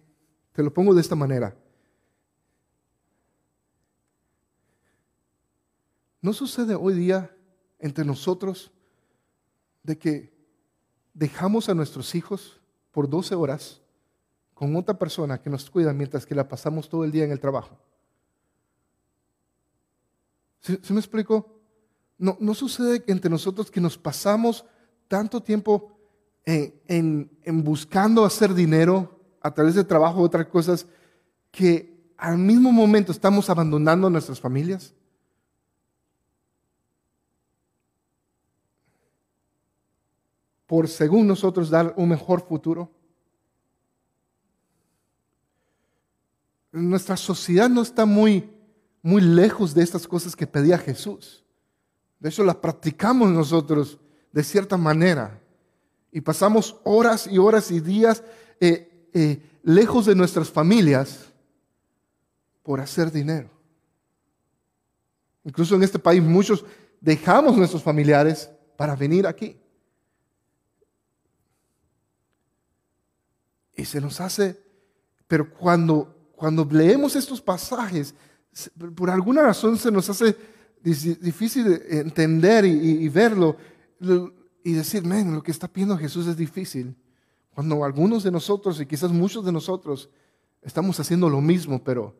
Te 0.51 0.63
lo 0.63 0.73
pongo 0.73 0.93
de 0.93 0.99
esta 0.99 1.15
manera. 1.15 1.55
¿No 6.21 6.33
sucede 6.33 6.75
hoy 6.75 6.93
día 6.93 7.33
entre 7.79 8.03
nosotros 8.03 8.73
de 9.83 9.97
que 9.97 10.33
dejamos 11.13 11.69
a 11.69 11.73
nuestros 11.73 12.15
hijos 12.15 12.59
por 12.91 13.09
12 13.09 13.35
horas 13.35 13.81
con 14.53 14.75
otra 14.75 14.97
persona 14.97 15.41
que 15.41 15.49
nos 15.49 15.69
cuida 15.69 15.93
mientras 15.93 16.25
que 16.25 16.35
la 16.35 16.47
pasamos 16.47 16.87
todo 16.87 17.03
el 17.03 17.11
día 17.11 17.23
en 17.23 17.31
el 17.31 17.39
trabajo. 17.39 17.77
¿Se, 20.59 20.93
me 20.93 20.99
explico? 20.99 21.59
No, 22.17 22.37
no 22.39 22.53
sucede 22.53 23.03
entre 23.07 23.31
nosotros 23.31 23.71
que 23.71 23.81
nos 23.81 23.97
pasamos 23.97 24.63
tanto 25.07 25.41
tiempo 25.41 25.97
en, 26.45 27.31
en 27.43 27.63
buscando 27.63 28.23
hacer 28.23 28.53
dinero 28.53 29.19
a 29.41 29.51
través 29.51 29.73
de 29.73 29.83
trabajo 29.83 30.19
o 30.19 30.23
otras 30.23 30.45
cosas 30.45 30.85
que 31.49 32.13
al 32.17 32.37
mismo 32.37 32.71
momento 32.71 33.11
estamos 33.11 33.49
abandonando 33.49 34.07
a 34.07 34.11
nuestras 34.11 34.39
familias. 34.39 34.93
Por 40.71 40.87
según 40.87 41.27
nosotros 41.27 41.69
dar 41.69 41.93
un 41.97 42.07
mejor 42.07 42.47
futuro. 42.47 42.89
nuestra 46.71 47.17
sociedad 47.17 47.67
no 47.67 47.81
está 47.81 48.05
muy, 48.05 48.49
muy 49.01 49.21
lejos 49.21 49.73
de 49.73 49.83
estas 49.83 50.07
cosas 50.07 50.33
que 50.33 50.47
pedía 50.47 50.77
Jesús. 50.77 51.43
De 52.21 52.29
hecho, 52.29 52.45
las 52.45 52.55
practicamos 52.55 53.29
nosotros 53.31 53.99
de 54.31 54.45
cierta 54.45 54.77
manera. 54.77 55.41
Y 56.09 56.21
pasamos 56.21 56.77
horas 56.85 57.27
y 57.27 57.37
horas 57.37 57.69
y 57.69 57.81
días 57.81 58.23
eh, 58.61 59.09
eh, 59.13 59.41
lejos 59.63 60.05
de 60.05 60.15
nuestras 60.15 60.49
familias 60.49 61.33
por 62.63 62.79
hacer 62.79 63.11
dinero. 63.11 63.49
Incluso 65.43 65.75
en 65.75 65.83
este 65.83 65.99
país 65.99 66.23
muchos 66.23 66.63
dejamos 67.01 67.57
nuestros 67.57 67.83
familiares 67.83 68.49
para 68.77 68.95
venir 68.95 69.27
aquí. 69.27 69.60
Y 73.75 73.85
se 73.85 74.01
nos 74.01 74.19
hace, 74.19 74.61
pero 75.27 75.53
cuando, 75.53 76.31
cuando 76.35 76.67
leemos 76.69 77.15
estos 77.15 77.41
pasajes, 77.41 78.13
por 78.95 79.09
alguna 79.09 79.43
razón 79.43 79.77
se 79.77 79.91
nos 79.91 80.09
hace 80.09 80.35
difícil 80.81 81.81
entender 81.89 82.65
y, 82.65 83.07
verlo 83.09 83.55
y 84.63 84.73
decir, 84.73 85.03
men, 85.03 85.33
lo 85.33 85.43
que 85.43 85.51
está 85.51 85.67
pidiendo 85.67 85.97
Jesús 85.97 86.27
es 86.27 86.35
difícil. 86.35 86.95
Cuando 87.53 87.83
algunos 87.83 88.23
de 88.23 88.31
nosotros 88.31 88.79
y 88.79 88.85
quizás 88.85 89.11
muchos 89.11 89.45
de 89.45 89.51
nosotros 89.51 90.09
estamos 90.61 90.99
haciendo 90.99 91.29
lo 91.29 91.41
mismo, 91.41 91.83
pero, 91.83 92.15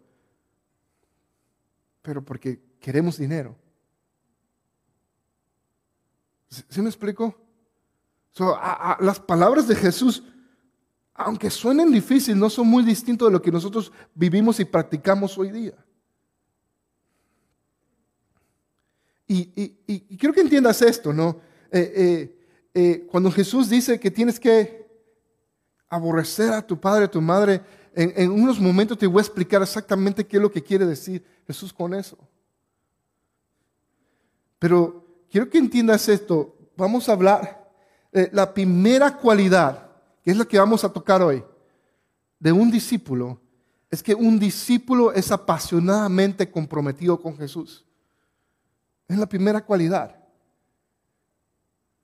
pero 2.02 2.24
porque 2.24 2.60
queremos 2.80 3.18
dinero. 3.18 3.56
¿Sí 6.50 6.82
me 6.82 6.90
explico? 6.90 7.36
las 9.00 9.20
palabras 9.20 9.68
de 9.68 9.76
Jesús, 9.76 10.24
aunque 11.14 11.50
suenen 11.50 11.92
difíciles, 11.92 12.38
no 12.38 12.50
son 12.50 12.68
muy 12.68 12.84
distintos 12.84 13.28
de 13.28 13.34
lo 13.34 13.42
que 13.42 13.52
nosotros 13.52 13.92
vivimos 14.14 14.60
y 14.60 14.66
practicamos 14.66 15.38
hoy 15.38 15.52
día. 15.52 15.74
Y, 19.34 20.18
quiero 20.18 20.34
que 20.34 20.42
entiendas 20.42 20.82
esto, 20.82 21.14
¿no? 21.14 21.40
Eh, 21.72 21.94
eh, 21.96 22.38
eh, 22.74 23.08
cuando 23.10 23.32
Jesús 23.32 23.70
dice 23.70 23.98
que 23.98 24.12
tienes 24.12 24.38
que 24.38 24.86
aborrecer 25.88 26.52
a 26.52 26.62
tu 26.62 26.78
padre, 26.78 27.06
a 27.06 27.12
tu 27.12 27.22
madre, 27.22 27.62
en, 27.96 28.14
en, 28.18 28.32
unos 28.32 28.60
momentos 28.60 28.98
te 28.98 29.08
voy 29.08 29.20
a 29.20 29.22
explicar 29.22 29.62
exactamente 29.62 30.28
qué 30.28 30.36
es 30.36 30.44
lo 30.44 30.52
que 30.52 30.62
quiere 30.62 30.86
decir 30.86 31.24
Jesús 31.48 31.72
con 31.72 31.94
eso. 31.94 32.18
Pero 34.60 35.06
quiero 35.30 35.50
que 35.50 35.58
entiendas 35.58 36.10
esto. 36.10 36.56
Vamos 36.76 37.08
a 37.08 37.14
hablar 37.14 37.72
de 38.12 38.30
la 38.34 38.54
primera 38.54 39.18
cualidad, 39.18 39.91
que 40.24 40.32
es 40.32 40.38
la 40.38 40.46
que 40.46 40.60
vamos 40.60 40.84
a 40.84 40.92
tocar 40.92 41.22
hoy, 41.22 41.44
de 42.40 42.52
un 42.52 42.72
discípulo, 42.72 43.40
es 43.90 44.02
que 44.02 44.16
un 44.16 44.40
discípulo 44.40 45.12
es 45.12 45.32
apasionadamente 45.32 46.50
comprometido 46.50 47.22
con 47.22 47.38
Jesús. 47.38 47.86
Es 49.08 49.18
la 49.18 49.28
primera 49.28 49.64
cualidad. 49.64 50.16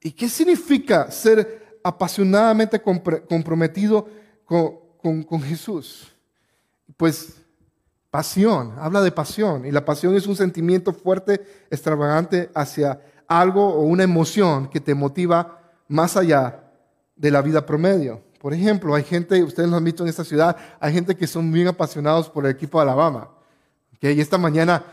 ¿Y 0.02 0.12
qué 0.12 0.28
significa 0.28 1.10
ser 1.10 1.80
apasionadamente 1.84 2.82
comprometido 2.82 4.08
con, 4.46 5.42
Jesús? 5.44 6.12
Pues 6.98 7.42
pasión, 8.12 8.74
habla 8.78 9.02
de 9.02 9.12
pasión. 9.12 9.66
Y 9.66 9.72
la 9.72 9.86
pasión 9.86 10.16
es 10.16 10.28
un 10.28 10.36
sentimiento 10.36 10.92
fuerte, 10.92 11.42
extravagante 11.72 12.50
hacia 12.54 13.02
algo 13.28 13.66
o 13.66 13.82
una 13.82 14.04
emoción 14.04 14.70
que 14.70 14.82
te 14.82 14.94
motiva 14.94 15.62
más 15.88 16.18
allá 16.18 16.67
de 17.18 17.32
la 17.32 17.42
vida 17.42 17.66
promedio. 17.66 18.22
Por 18.40 18.54
ejemplo, 18.54 18.96
hay 18.96 19.04
gente, 19.04 19.44
ustedes 19.44 19.70
lo 19.70 19.76
han 19.76 19.84
visto 19.84 20.04
en 20.04 20.10
esta 20.10 20.24
ciudad, 20.24 20.56
hay 20.80 20.94
gente 20.94 21.16
que 21.16 21.28
son 21.28 21.52
bien 21.52 21.68
apasionados 21.68 22.30
por 22.30 22.46
el 22.46 22.52
equipo 22.52 22.78
de 22.78 22.84
Alabama. 22.84 23.30
que 24.00 24.14
Y 24.14 24.22
esta 24.22 24.38
mañana 24.38 24.84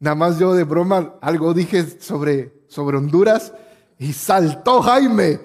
Nada 0.00 0.14
más 0.16 0.38
yo 0.38 0.54
de 0.54 0.64
broma 0.64 1.14
algo 1.20 1.54
dije 1.54 2.00
sobre, 2.00 2.64
sobre 2.68 2.96
Honduras 2.96 3.52
y 3.98 4.12
saltó 4.12 4.82
Jaime 4.82 5.40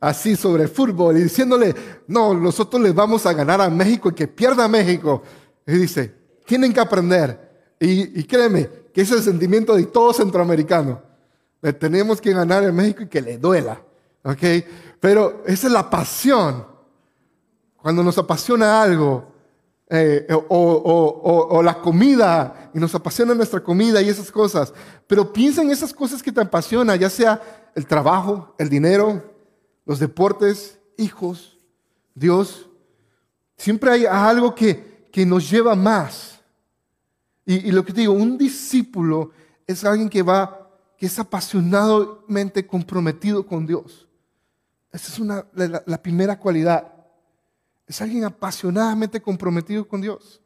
así 0.00 0.34
sobre 0.34 0.66
fútbol 0.66 1.16
y 1.16 1.22
diciéndole, 1.22 1.74
no, 2.08 2.34
nosotros 2.34 2.82
les 2.82 2.94
vamos 2.94 3.24
a 3.24 3.32
ganar 3.32 3.60
a 3.60 3.70
México 3.70 4.08
y 4.08 4.14
que 4.14 4.26
pierda 4.26 4.66
México. 4.66 5.22
Y 5.66 5.72
dice, 5.72 6.12
tienen 6.44 6.72
que 6.72 6.80
aprender. 6.80 7.52
Y, 7.78 8.24
créeme, 8.24 8.68
que 8.92 9.02
es 9.02 9.10
el 9.12 9.22
sentimiento 9.22 9.76
de 9.76 9.84
todo 9.86 10.12
centroamericano. 10.12 11.00
Le 11.60 11.72
tenemos 11.72 12.20
que 12.20 12.32
ganar 12.32 12.64
a 12.64 12.72
México 12.72 13.02
y 13.02 13.08
que 13.08 13.20
le 13.20 13.38
duela. 13.38 13.80
¿Ok? 14.24 14.42
Pero 15.02 15.42
esa 15.48 15.66
es 15.66 15.72
la 15.72 15.90
pasión. 15.90 16.64
Cuando 17.74 18.04
nos 18.04 18.16
apasiona 18.18 18.80
algo, 18.80 19.32
eh, 19.90 20.28
o, 20.48 21.60
la 21.60 21.80
comida, 21.80 22.70
y 22.72 22.78
nos 22.78 22.94
apasiona 22.94 23.34
nuestra 23.34 23.58
comida 23.58 24.00
y 24.00 24.08
esas 24.08 24.30
cosas. 24.30 24.72
Pero 25.08 25.32
piensa 25.32 25.60
en 25.60 25.72
esas 25.72 25.92
cosas 25.92 26.22
que 26.22 26.30
te 26.30 26.40
apasionan, 26.40 26.96
ya 27.00 27.10
sea 27.10 27.42
el 27.74 27.84
trabajo, 27.84 28.54
el 28.58 28.68
dinero, 28.68 29.24
los 29.86 29.98
deportes, 29.98 30.78
hijos, 30.96 31.58
Dios. 32.14 32.70
Siempre 33.56 33.90
hay 33.90 34.06
algo 34.06 34.54
que, 34.54 35.08
que 35.10 35.26
nos 35.26 35.50
lleva 35.50 35.74
más. 35.74 36.40
Y, 37.44 37.72
lo 37.72 37.84
que 37.84 37.92
te 37.92 38.02
digo, 38.02 38.12
un 38.12 38.38
discípulo 38.38 39.32
es 39.66 39.84
alguien 39.84 40.08
que 40.08 40.22
va, 40.22 40.70
que 40.96 41.06
es 41.06 41.18
apasionadamente 41.18 42.64
comprometido 42.64 43.44
con 43.44 43.66
Dios. 43.66 44.06
Esa 44.92 45.12
es 45.12 45.18
una, 45.18 45.46
la 45.54 46.02
primera 46.02 46.38
cualidad. 46.38 46.92
Es 47.86 48.00
alguien 48.00 48.24
apasionadamente 48.24 49.20
comprometido 49.20 49.88
con 49.88 50.00
Dios. 50.00 50.42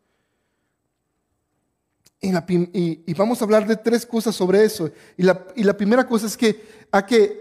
Y, 2.21 3.15
vamos 3.15 3.41
a 3.41 3.45
hablar 3.45 3.67
de 3.67 3.77
tres 3.77 4.07
cosas 4.07 4.35
sobre 4.35 4.65
eso. 4.65 4.91
Y 5.17 5.23
la, 5.23 5.77
primera 5.77 6.07
cosa 6.07 6.27
es 6.27 6.37
que, 6.37 6.65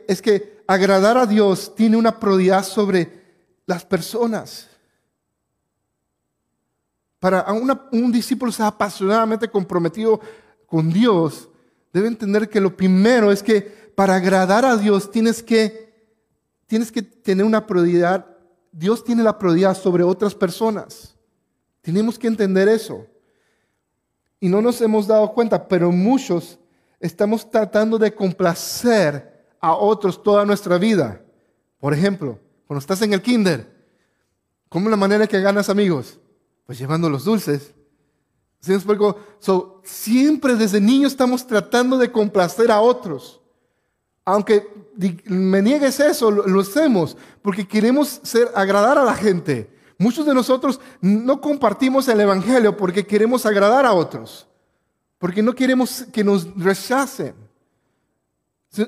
es 0.07 0.21
que 0.21 0.63
agradar 0.67 1.17
a 1.17 1.25
Dios 1.25 1.73
tiene 1.75 1.97
una 1.97 2.19
prioridad 2.19 2.63
sobre 2.63 3.09
las 3.65 3.85
personas. 3.85 4.67
Para 7.19 7.45
un 7.91 8.11
discípulo 8.11 8.51
sea 8.51 8.67
apasionadamente 8.67 9.49
comprometido 9.49 10.19
con 10.67 10.91
Dios, 10.91 11.49
debe 11.91 12.07
entender 12.07 12.49
que 12.49 12.61
lo 12.61 12.75
primero 12.75 13.31
es 13.31 13.41
que 13.41 13.61
para 13.95 14.15
agradar 14.15 14.65
a 14.65 14.77
Dios 14.77 15.09
tienes 15.09 15.41
que, 15.41 15.84
tienes 16.67 16.91
que 16.91 17.01
tener 17.01 17.45
una 17.45 17.65
prioridad 17.65 18.35
Dios 18.77 19.05
tiene 19.05 19.23
la 19.23 19.37
prioridad 19.37 19.73
sobre 19.75 20.03
otras 20.03 20.35
personas. 20.35 21.15
Tenemos 21.81 22.19
que 22.19 22.27
entender 22.27 22.67
eso. 22.67 23.07
Y 24.41 24.49
no 24.49 24.61
nos 24.61 24.81
hemos 24.81 25.07
dado 25.07 25.33
cuenta, 25.33 25.65
pero 25.65 25.93
muchos 25.93 26.59
estamos 26.99 27.49
tratando 27.49 27.97
de 27.97 28.13
complacer 28.13 29.47
a 29.61 29.73
otros 29.73 30.21
toda 30.21 30.43
nuestra 30.43 30.77
vida. 30.77 31.21
Por 31.79 31.93
ejemplo, 31.93 32.37
cuando 32.67 32.79
estás 32.79 33.01
en 33.01 33.13
el 33.13 33.21
kinder, 33.21 33.65
¿cómo 34.67 34.87
es 34.87 34.91
la 34.91 34.97
manera 34.97 35.25
que 35.25 35.39
ganas 35.39 35.69
amigos? 35.69 36.19
Pues 36.65 36.77
llevando 36.77 37.09
los 37.09 37.23
dulces. 37.23 37.73
siempre 39.83 40.55
desde 40.55 40.81
niños 40.81 41.13
estamos 41.13 41.47
tratando 41.47 41.97
de 41.97 42.11
complacer 42.11 42.71
a 42.71 42.81
otros. 42.81 43.41
Aunque 44.25 44.67
me 45.25 45.61
niegues 45.61 45.99
eso, 45.99 46.31
lo, 46.31 46.59
hacemos 46.59 47.17
porque 47.41 47.67
queremos 47.67 48.19
ser, 48.23 48.49
agradar 48.55 48.97
a 48.97 49.03
la 49.03 49.13
gente. 49.13 49.69
Muchos 49.97 50.25
de 50.25 50.33
nosotros 50.33 50.79
no 51.01 51.39
compartimos 51.39 52.07
el 52.07 52.19
Evangelio 52.19 52.75
porque 52.75 53.05
queremos 53.05 53.45
agradar 53.45 53.85
a 53.85 53.93
otros, 53.93 54.47
porque 55.17 55.41
no 55.41 55.53
queremos 55.53 56.05
que 56.11 56.23
nos 56.23 56.47
rechacen. 56.57 57.35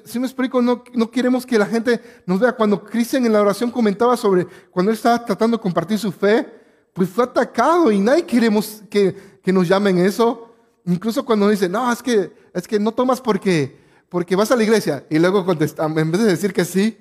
Si, 0.03 0.19
me 0.19 0.25
explico, 0.27 0.61
no, 0.61 0.83
no, 0.93 1.09
queremos 1.09 1.45
que 1.45 1.57
la 1.57 1.65
gente 1.65 2.01
nos 2.25 2.41
vea. 2.41 2.51
Cuando 2.51 2.83
Cristian 2.83 3.25
en 3.25 3.31
la 3.31 3.41
oración 3.41 3.71
comentaba 3.71 4.17
sobre 4.17 4.45
cuando 4.69 4.91
él 4.91 4.97
estaba 4.97 5.23
tratando 5.23 5.55
de 5.55 5.63
compartir 5.63 5.97
su 5.97 6.11
fe, 6.11 6.45
pues 6.91 7.09
fue 7.09 7.23
atacado 7.23 7.89
y 7.89 7.99
nadie 7.99 8.25
queremos 8.25 8.83
que, 8.89 9.39
que 9.41 9.53
nos 9.53 9.65
llamen 9.65 9.99
eso. 9.99 10.53
Incluso 10.85 11.23
cuando 11.23 11.47
dice, 11.47 11.69
no, 11.69 11.89
es 11.89 12.03
que, 12.03 12.33
es 12.53 12.67
que 12.67 12.79
no 12.79 12.91
tomas 12.91 13.21
porque, 13.21 13.77
porque 14.09 14.35
vas 14.35 14.51
a 14.51 14.55
la 14.55 14.63
iglesia 14.63 15.05
y 15.09 15.19
luego 15.19 15.45
contestamos, 15.45 15.97
en 15.97 16.11
vez 16.11 16.21
de 16.21 16.27
decir 16.27 16.53
que 16.53 16.65
sí, 16.65 16.97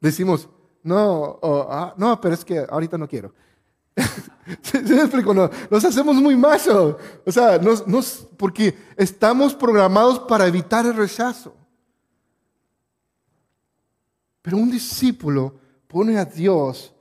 decimos, 0.00 0.48
no, 0.82 1.40
ah, 1.42 1.94
no, 1.96 2.20
pero 2.20 2.34
es 2.34 2.44
que 2.44 2.64
ahorita 2.68 2.98
no 2.98 3.08
quiero. 3.08 3.32
¿Sí, 4.62 4.78
me 4.82 5.00
explico? 5.00 5.32
No, 5.32 5.50
nos 5.70 5.84
hacemos 5.84 6.16
muy 6.16 6.36
machos. 6.36 6.96
O 7.24 7.32
sea, 7.32 7.58
nos, 7.58 8.28
porque 8.36 8.76
estamos 8.96 9.54
programados 9.54 10.18
para 10.20 10.46
evitar 10.46 10.84
el 10.84 10.94
rechazo. 10.94 11.54
Pero 14.42 14.58
un 14.58 14.70
discípulo 14.70 15.54
pone 15.88 16.18
a 16.18 16.24
Dios 16.24 16.92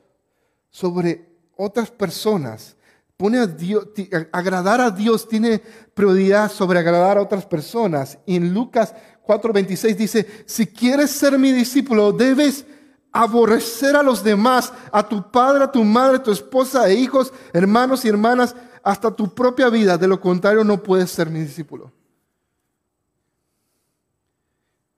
sobre 0.69 1.27
otras 1.57 1.91
personas. 1.91 2.77
Pone 3.17 3.39
a 3.39 3.47
Dios, 3.47 3.89
agradar 4.31 4.79
a 4.79 4.91
Dios 4.91 5.27
tiene 5.27 5.59
prioridad 5.93 6.49
sobre 6.49 6.79
agradar 6.79 7.17
a 7.17 7.21
otras 7.21 7.45
personas. 7.45 8.17
Y 8.25 8.37
en 8.37 8.53
Lucas 8.53 8.95
4:26 9.25 9.95
dice, 9.95 10.43
si 10.45 10.67
quieres 10.67 11.11
ser 11.11 11.37
mi 11.37 11.51
discípulo, 11.51 12.11
debes 12.11 12.65
aborrecer 13.11 13.95
a 13.95 14.03
los 14.03 14.23
demás, 14.23 14.73
a 14.91 15.07
tu 15.07 15.31
padre, 15.31 15.63
a 15.63 15.71
tu 15.71 15.83
madre, 15.83 16.17
a 16.17 16.23
tu 16.23 16.31
esposa 16.31 16.89
e 16.89 16.95
hijos, 16.95 17.31
hermanos 17.53 18.03
y 18.03 18.09
hermanas, 18.09 18.55
hasta 18.83 19.15
tu 19.15 19.33
propia 19.33 19.69
vida, 19.69 19.97
de 19.97 20.07
lo 20.07 20.19
contrario 20.19 20.63
no 20.63 20.81
puedes 20.81 21.11
ser 21.11 21.29
mi 21.29 21.39
discípulo. 21.39 21.91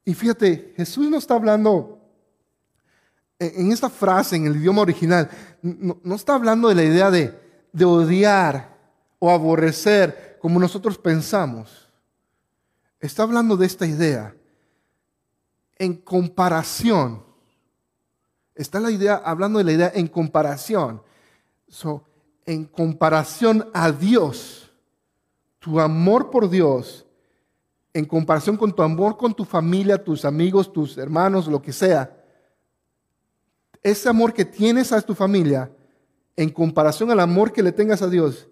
Y 0.05 0.13
fíjate, 0.13 0.73
Jesús 0.77 1.09
no 1.09 1.17
está 1.17 1.33
hablando 1.33 1.99
en 3.37 3.71
esta 3.71 3.89
frase, 3.89 4.35
en 4.35 4.45
el 4.45 4.55
idioma 4.55 4.81
original, 4.81 5.29
no, 5.61 6.15
está 6.15 6.35
hablando 6.35 6.69
de 6.69 6.75
la 6.75 6.83
idea 6.83 7.11
de, 7.11 7.37
de 7.73 7.85
odiar 7.85 8.77
o 9.19 9.29
aborrecer 9.29 10.37
como 10.39 10.59
nosotros 10.59 10.97
pensamos. 10.97 11.84
Está 13.05 13.23
hablando 13.23 13.55
de 13.55 13.67
esta 13.67 13.85
idea 13.85 14.35
en 15.77 15.93
comparación. 15.93 17.23
Está 18.55 18.79
la 18.79 18.89
idea, 18.89 19.15
hablando 19.23 19.59
de 19.59 19.65
la 19.65 19.71
idea 19.73 19.91
en 19.93 20.07
comparación. 20.07 21.01
en 22.47 22.65
comparación 22.65 23.69
a 23.73 23.91
Dios, 23.91 24.71
tu 25.59 25.79
amor 25.79 26.29
por 26.29 26.49
Dios, 26.49 27.05
en 27.93 28.05
comparación 28.05 28.55
con 28.55 28.73
tu 28.73 28.83
amor 28.83 29.17
con 29.17 29.33
tu 29.33 29.45
familia, 29.45 30.03
tus 30.03 30.25
amigos, 30.25 30.71
tus 30.71 30.97
hermanos, 30.97 31.47
lo 31.47 31.61
que 31.61 31.73
sea, 31.73 32.23
ese 33.81 34.09
amor 34.09 34.33
que 34.33 34.45
tienes 34.45 34.91
a 34.91 35.01
tu 35.01 35.15
familia, 35.15 35.71
en 36.35 36.49
comparación 36.49 37.09
al 37.11 37.19
amor 37.19 37.51
que 37.51 37.63
le 37.63 37.71
tengas 37.71 38.01
a 38.01 38.09
Dios, 38.09 38.47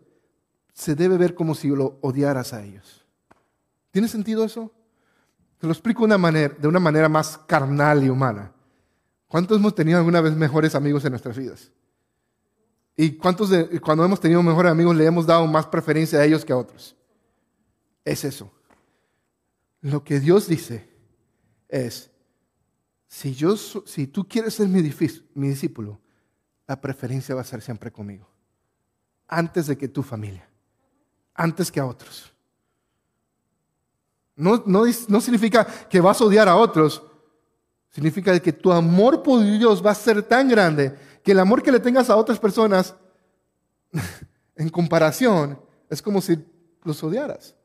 se 0.74 0.96
debe 0.96 1.18
ver 1.18 1.36
como 1.36 1.54
si 1.54 1.68
lo 1.70 1.98
odiaras 2.02 2.54
a 2.54 2.64
ellos. 2.64 3.03
¿Tiene 3.94 4.08
sentido 4.08 4.44
eso? 4.44 4.72
Te 5.60 5.68
lo 5.68 5.72
explico 5.72 6.08
de 6.08 6.68
una 6.68 6.80
manera, 6.80 7.08
más 7.10 7.38
carnal 7.38 8.04
y 8.04 8.10
humana. 8.10 8.52
¿Cuántos 9.28 9.56
hemos 9.56 9.76
tenido 9.76 10.00
alguna 10.00 10.20
vez 10.20 10.36
mejores 10.36 10.74
amigos 10.74 11.06
en 11.06 11.12
nuestras 11.12 11.38
vidas? 11.38 11.72
¿Y 12.98 13.12
cuántos 13.12 13.52
cuando 13.82 14.04
hemos 14.04 14.20
tenido 14.20 14.42
mejores 14.42 14.72
amigos 14.72 14.96
le 14.96 15.06
hemos 15.06 15.28
dado 15.28 15.46
más 15.46 15.68
preferencia 15.68 16.18
a 16.18 16.26
ellos 16.26 16.44
que 16.44 16.52
a 16.52 16.58
otros? 16.58 16.96
Es 18.04 18.24
eso. 18.24 18.52
Lo 19.82 20.04
que 20.04 20.20
Dios 20.20 20.48
dice 20.48 20.90
es, 21.70 22.10
si 23.08 24.08
tú 24.08 24.28
quieres 24.28 24.56
ser 24.56 24.68
mi, 24.68 24.82
mi 25.36 25.50
discípulo, 25.50 26.02
la 26.66 26.82
preferencia 26.82 27.36
va 27.36 27.42
a 27.42 27.46
ser 27.46 27.62
siempre 27.62 27.92
conmigo. 27.92 28.28
Antes 29.28 29.68
de 29.68 29.78
que 29.78 29.88
tu 29.88 30.02
familia. 30.02 30.50
Antes 31.36 31.72
que 31.72 31.80
a 31.80 31.86
otros. 31.86 32.33
No, 34.36 35.22
significa 35.22 35.66
que 35.66 36.02
vas 36.02 36.20
a 36.20 36.26
odiar 36.26 36.48
a 36.48 36.56
otros. 36.56 37.04
Significa 37.90 38.40
que 38.40 38.54
tu 38.54 38.72
amor 38.72 39.22
por 39.22 39.44
Dios 39.44 39.86
va 39.86 39.92
a 39.92 39.96
ser 39.96 40.24
tan 40.24 40.48
grande 40.50 40.96
que 41.24 41.32
el 41.32 41.40
amor 41.40 41.62
que 41.62 41.72
le 41.72 41.80
tengas 41.80 42.10
a 42.10 42.16
otras 42.16 42.40
personas, 42.40 42.96
en 44.56 44.70
comparación, 44.70 45.60
es 45.90 46.02
como 46.02 46.20
si 46.20 46.38
los 46.84 47.04
odiaras. 47.04 47.56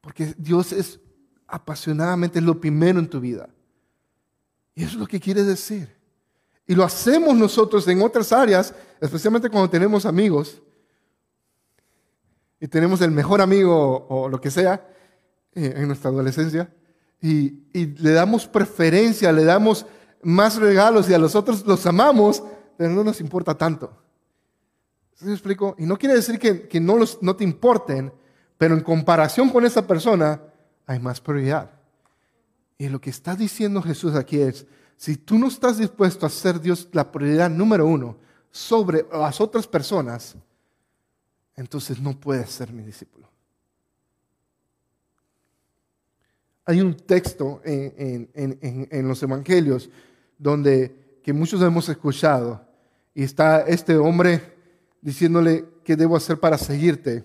Porque 0.00 0.34
Dios 0.36 0.72
es 0.72 0.98
apasionadamente 1.46 2.40
lo 2.40 2.60
primero 2.60 2.98
en 2.98 3.08
tu 3.08 3.20
vida. 3.20 3.48
Y 4.74 4.82
eso 4.82 4.92
es 4.92 4.98
lo 4.98 5.06
que 5.06 5.20
quiere 5.20 5.44
decir. 5.44 5.96
Y 6.66 6.74
lo 6.74 6.84
hacemos 6.84 7.34
nosotros 7.36 7.86
en 7.88 8.02
otras 8.02 8.32
áreas, 8.32 8.74
especialmente 9.00 9.48
cuando 9.48 9.70
tenemos 9.70 10.04
amigos 10.04 10.60
y 12.60 12.68
tenemos 12.68 13.00
el 13.00 13.10
mejor 13.10 13.40
amigo 13.40 14.06
o 14.08 14.28
lo 14.28 14.40
que 14.40 14.50
sea 14.50 14.84
en 15.54 15.86
nuestra 15.86 16.10
adolescencia 16.10 16.70
y, 17.20 17.64
le 17.74 18.12
damos 18.12 18.46
preferencia, 18.46 19.32
le 19.32 19.44
damos 19.44 19.86
más 20.22 20.56
regalos 20.56 21.08
y 21.08 21.14
a 21.14 21.18
los 21.18 21.34
otros 21.34 21.66
los 21.66 21.84
amamos, 21.86 22.42
pero 22.76 22.90
no 22.90 23.04
nos 23.04 23.20
importa 23.20 23.56
tanto. 23.56 23.92
¿Sí 25.14 25.24
me 25.24 25.32
explico? 25.32 25.74
Y 25.78 25.84
no 25.84 25.98
quiere 25.98 26.14
decir 26.14 26.38
que, 26.38 26.68
que 26.68 26.80
no, 26.80 26.96
los, 26.96 27.20
no 27.22 27.34
te 27.34 27.44
importen, 27.44 28.12
pero 28.56 28.74
en 28.74 28.82
comparación 28.82 29.48
con 29.50 29.64
esa 29.64 29.86
persona 29.86 30.40
hay 30.86 31.00
más 31.00 31.20
prioridad. 31.20 31.70
Y 32.76 32.88
lo 32.88 33.00
que 33.00 33.10
está 33.10 33.34
diciendo 33.34 33.82
Jesús 33.82 34.14
aquí 34.14 34.38
es, 34.38 34.66
si 34.96 35.16
tú 35.16 35.38
no 35.38 35.48
estás 35.48 35.78
dispuesto 35.78 36.26
a 36.26 36.30
ser 36.30 36.60
Dios 36.60 36.88
la 36.92 37.10
prioridad 37.10 37.50
número 37.50 37.86
uno 37.86 38.16
sobre 38.50 39.06
las 39.12 39.40
otras 39.40 39.66
personas, 39.66 40.36
entonces 41.56 42.00
no 42.00 42.18
puedes 42.18 42.50
ser 42.50 42.72
mi 42.72 42.82
discípulo. 42.82 43.27
Hay 46.68 46.82
un 46.82 46.94
texto 46.94 47.62
en, 47.64 49.08
los 49.08 49.22
evangelios 49.22 49.88
donde 50.36 51.18
que 51.22 51.32
muchos 51.32 51.62
hemos 51.62 51.88
escuchado 51.88 52.60
y 53.14 53.22
está 53.22 53.62
este 53.62 53.96
hombre 53.96 54.42
diciéndole 55.00 55.64
qué 55.82 55.96
debo 55.96 56.14
hacer 56.14 56.38
para 56.38 56.58
seguirte. 56.58 57.24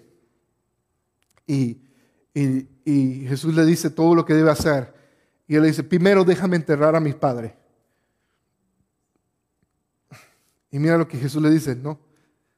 y 1.45 1.77
Jesús 3.27 3.53
le 3.53 3.65
dice 3.65 3.89
todo 3.89 4.15
lo 4.15 4.23
que 4.23 4.33
debe 4.33 4.49
hacer. 4.49 4.93
Y 5.45 5.55
él 5.55 5.63
le 5.63 5.67
dice, 5.67 5.83
primero 5.83 6.23
déjame 6.23 6.55
enterrar 6.55 6.95
a 6.95 7.01
mi 7.01 7.11
padre. 7.11 7.53
Y 10.71 10.79
mira 10.79 10.97
lo 10.97 11.05
que 11.05 11.17
Jesús 11.17 11.41
le 11.41 11.49
dice, 11.49 11.75
no, 11.75 11.99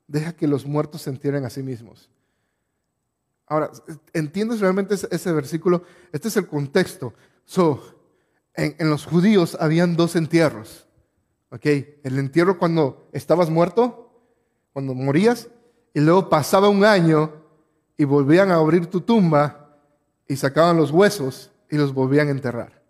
deja 0.06 0.34
que 0.34 0.48
los 0.48 0.68
muertos 0.68 1.02
se 1.02 1.10
entierren 1.10 1.46
a 1.46 1.50
sí 1.50 1.64
mismos. 1.64 2.12
Ahora, 3.48 3.72
¿entiendes 4.14 4.60
realmente 4.60 4.96
ese, 4.96 5.32
versículo? 5.32 5.84
Este 6.12 6.30
es 6.30 6.38
el 6.38 6.48
contexto. 6.48 7.14
So, 7.46 7.82
en, 8.56 8.90
los 8.90 9.06
judíos 9.06 9.58
habían 9.60 9.96
dos 9.96 10.16
entierros. 10.16 10.88
¿Ok? 11.52 11.66
El 12.04 12.18
entierro 12.18 12.58
cuando 12.58 13.08
estabas 13.14 13.50
muerto, 13.50 14.12
cuando 14.74 14.94
morías, 14.96 15.48
y 15.94 16.00
luego 16.00 16.30
pasaba 16.30 16.70
un 16.70 16.84
año 16.84 17.32
y 17.98 18.04
volvían 18.04 18.52
a 18.52 18.56
abrir 18.56 18.88
tu 18.88 19.02
tumba 19.02 19.80
y 20.28 20.36
sacaban 20.36 20.76
los 20.76 20.92
huesos 20.92 21.52
y 21.70 21.78
los 21.78 21.94
volvían 21.94 22.28
a 22.28 22.32
enterrar. 22.32 22.82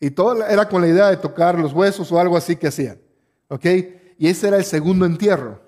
Y 0.00 0.10
todo 0.10 0.44
era 0.46 0.68
con 0.68 0.82
la 0.82 0.88
idea 0.88 1.08
de 1.08 1.16
tocar 1.16 1.58
los 1.58 1.72
huesos 1.72 2.10
o 2.12 2.18
algo 2.18 2.36
así 2.36 2.56
que 2.56 2.66
hacían. 2.66 2.98
¿Ok? 3.48 3.64
Y 4.18 4.28
ese 4.28 4.48
era 4.48 4.56
el 4.56 4.64
segundo 4.64 5.06
entierro. 5.06 5.63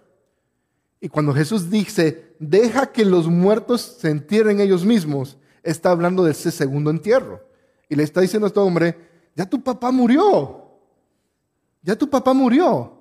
Y 1.00 1.09
cuando 1.09 1.35
Jesús 1.35 1.70
dice, 1.70 2.35
deja 2.38 2.87
que 2.87 3.04
los 3.04 3.28
muertos 3.28 3.96
se 4.00 4.11
entierren 4.11 4.61
ellos 4.61 4.85
mismos, 4.85 5.37
está 5.62 5.90
hablando 5.90 6.24
de 6.24 6.32
ese 6.32 6.50
segundo 6.50 6.90
entierro. 6.90 7.44
Y 7.88 7.96
le 7.96 8.02
está 8.02 8.20
diciendo 8.20 8.46
a 8.46 8.48
este 8.48 8.61
hombre, 8.61 8.96
ya 9.35 9.44
tu 9.44 9.62
papá 9.62 9.90
murió. 9.90 10.66
Ya 11.82 11.96
tu 11.96 12.09
papá 12.09 12.32
murió. 12.32 12.98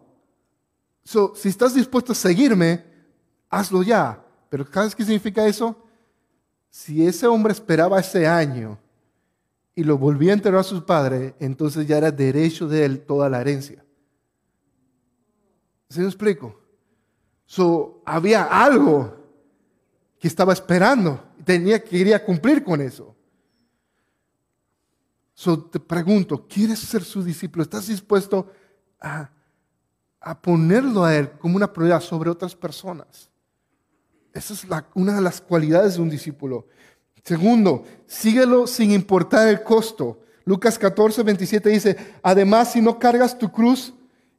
si 1.03 1.49
estás 1.49 1.73
dispuesto 1.73 2.11
a 2.11 2.15
seguirme, 2.15 2.83
hazlo 3.49 3.81
ya. 3.81 4.23
Pero 4.49 4.65
¿sabes 4.71 4.95
qué 4.95 5.03
significa 5.03 5.47
eso? 5.47 5.75
Si 6.69 7.07
ese 7.07 7.25
hombre 7.25 7.53
esperaba 7.53 7.99
ese 7.99 8.27
año 8.27 8.77
y 9.73 9.83
lo 9.83 9.97
volvía 9.97 10.31
a 10.31 10.35
enterrar 10.35 10.59
a 10.59 10.63
su 10.63 10.85
padre, 10.85 11.35
entonces 11.39 11.87
ya 11.87 11.97
era 11.97 12.11
derecho 12.11 12.67
de 12.67 12.85
él 12.85 13.05
toda 13.05 13.29
la 13.29 13.41
herencia. 13.41 13.83
¿Se 15.89 16.01
me 16.01 16.07
explico? 16.07 16.64
So, 17.45 18.01
había 18.05 18.43
algo 18.43 19.15
que 20.19 20.27
estaba 20.27 20.53
esperando 20.53 21.25
tenía, 21.45 21.81
quería 21.81 22.23
cumplir 22.23 22.63
con 22.63 22.81
eso. 22.81 23.15
So, 25.33 25.63
te 25.63 25.79
pregunto, 25.79 26.45
¿quieres 26.47 26.79
ser 26.79 27.03
su 27.03 27.23
discípulo? 27.23 27.63
¿Estás 27.63 27.87
dispuesto 27.87 28.51
a, 28.99 29.29
a 30.19 30.41
ponerlo 30.41 31.03
a 31.05 31.15
él 31.15 31.31
como 31.37 31.55
una 31.55 31.71
prioridad 31.71 32.01
sobre 32.01 32.29
otras 32.29 32.55
personas? 32.55 33.29
Esa 34.33 34.53
es 34.53 34.65
una 34.93 35.15
de 35.15 35.21
las 35.21 35.39
cualidades 35.39 35.95
de 35.95 36.01
un 36.01 36.09
discípulo. 36.09 36.67
Segundo, 37.23 37.83
síguelo 38.05 38.67
sin 38.67 38.91
importar 38.91 39.47
el 39.47 39.63
costo. 39.63 40.21
Lucas 40.45 40.77
14, 40.77 41.23
27 41.23 41.69
dice, 41.69 41.97
además 42.21 42.71
si 42.71 42.81
no 42.81 42.99
cargas 42.99 43.37
tu 43.37 43.51
cruz 43.51 43.93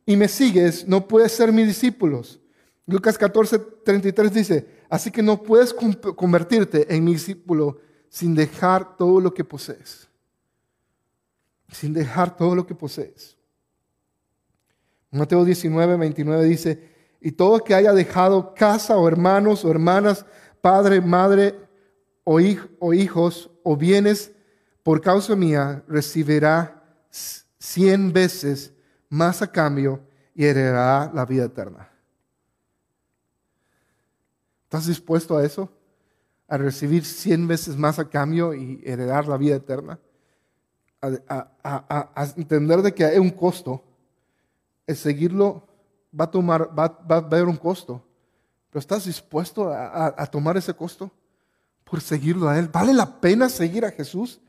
y 0.05 0.17
me 0.17 0.29
sigues, 0.29 0.87
no 0.87 1.07
puedes 1.09 1.33
ser 1.33 1.53
mis 1.53 1.67
discípulos. 1.67 2.41
Lucas 2.87 3.19
14, 3.19 3.59
33 3.59 4.33
dice, 4.33 4.67
así 4.89 5.11
que 5.11 5.23
no 5.23 5.43
puedes 5.43 5.75
convertirte 5.75 6.95
en 6.95 7.05
mi 7.05 7.15
discípulo 7.15 7.81
sin 8.09 8.35
dejar 8.35 8.97
todo 8.97 9.21
lo 9.21 9.35
que 9.35 9.45
posees. 9.45 10.09
Sin 11.73 11.93
dejar 11.93 12.37
todo 12.37 12.55
lo 12.55 12.65
que 12.65 12.77
posees. 12.77 13.37
Mateo 15.11 15.45
19, 15.45 15.97
29 15.97 16.45
dice, 16.45 16.97
y 17.21 17.33
todo 17.33 17.65
que 17.65 17.75
haya 17.75 17.93
dejado 17.93 18.55
casa 18.55 18.97
o 18.97 19.09
hermanos 19.09 19.65
o 19.65 19.71
hermanas, 19.71 20.25
padre, 20.61 21.01
madre 21.01 21.59
o, 22.23 22.39
o 22.79 22.95
hijos 22.95 23.51
o 23.65 23.77
bienes 23.77 24.31
por 24.85 25.01
causa 25.01 25.35
mía, 25.35 25.83
recibirá 25.89 26.85
cien 27.59 28.13
veces 28.13 28.73
más 29.09 29.43
a 29.43 29.51
cambio 29.51 30.01
y 30.37 30.45
heredará 30.45 31.11
la 31.13 31.25
vida 31.25 31.47
eterna. 31.47 31.96
¿Estás 34.67 34.87
dispuesto 34.87 35.37
a 35.37 35.45
eso? 35.45 35.71
¿A 36.49 36.57
recibir 36.57 37.05
cien 37.05 37.47
veces 37.47 37.77
más 37.77 38.01
a 38.01 38.11
cambio 38.11 38.53
y 38.53 38.83
heredar 38.85 39.29
la 39.29 39.37
vida 39.37 39.55
eterna? 39.55 40.01
A, 41.01 42.33
entender 42.37 42.83
de 42.83 42.93
que 42.93 43.05
hay 43.05 43.19
un 43.19 43.31
costo. 43.31 43.85
El 44.85 44.97
seguirlo 44.97 45.69
va 46.19 46.25
a 46.25 46.31
tomar, 46.33 46.77
va, 46.77 46.99
a 47.09 47.17
haber 47.19 47.45
un 47.45 47.57
costo. 47.57 48.03
¿Pero 48.69 48.81
estás 48.81 49.05
dispuesto 49.05 49.71
a, 49.73 50.27
tomar 50.33 50.57
ese 50.57 50.75
costo 50.75 51.13
por 51.85 52.01
seguirlo 52.01 52.49
a 52.49 52.59
Él? 52.59 52.67
¿Vale 52.67 52.93
la 52.93 53.21
pena 53.21 53.49
seguir 53.49 53.85
a 53.85 53.93
Jesús? 53.93 54.41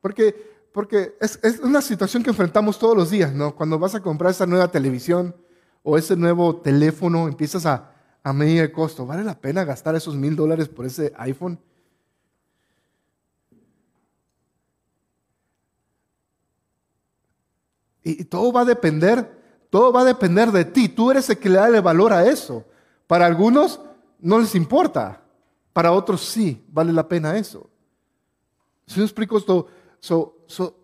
Porque, 0.00 0.34
porque 0.72 1.16
es, 1.20 1.60
una 1.60 1.80
situación 1.80 2.24
que 2.24 2.30
enfrentamos 2.30 2.80
todos 2.80 2.96
los 2.96 3.10
días, 3.10 3.32
¿no? 3.32 3.54
Cuando 3.54 3.78
vas 3.78 3.94
a 3.94 4.02
comprar 4.02 4.32
esa 4.32 4.44
nueva 4.44 4.72
televisión 4.72 5.36
o 5.84 5.96
ese 5.96 6.16
nuevo 6.16 6.56
teléfono, 6.56 7.28
empiezas 7.28 7.64
a, 7.64 7.92
a 8.26 8.32
medir 8.32 8.60
el 8.60 8.72
costo. 8.72 9.06
¿Vale 9.06 9.22
la 9.22 9.38
pena 9.38 9.64
gastar 9.64 9.94
esos 9.94 10.16
mil 10.16 10.34
dólares 10.34 10.68
por 10.68 10.84
ese 10.84 11.12
iPhone? 11.16 11.60
Y, 18.02 18.24
todo 18.24 18.50
va 18.52 18.62
a 18.62 18.64
depender, 18.64 19.30
todo 19.70 19.92
va 19.92 20.00
a 20.00 20.04
depender 20.04 20.50
de 20.50 20.64
ti. 20.64 20.88
Tú 20.88 21.12
eres 21.12 21.30
el 21.30 21.38
que 21.38 21.48
le 21.48 21.58
da 21.58 21.68
el 21.68 21.80
valor 21.80 22.12
a 22.12 22.26
eso. 22.26 22.64
Para 23.06 23.26
algunos 23.26 23.80
no 24.18 24.40
les 24.40 24.56
importa, 24.56 25.22
para 25.72 25.92
otros 25.92 26.22
sí, 26.22 26.64
vale 26.66 26.92
la 26.92 27.06
pena 27.06 27.36
eso. 27.36 27.70
Si 28.88 28.98
me 28.98 29.06
explico 29.06 29.38
esto, 29.38 29.68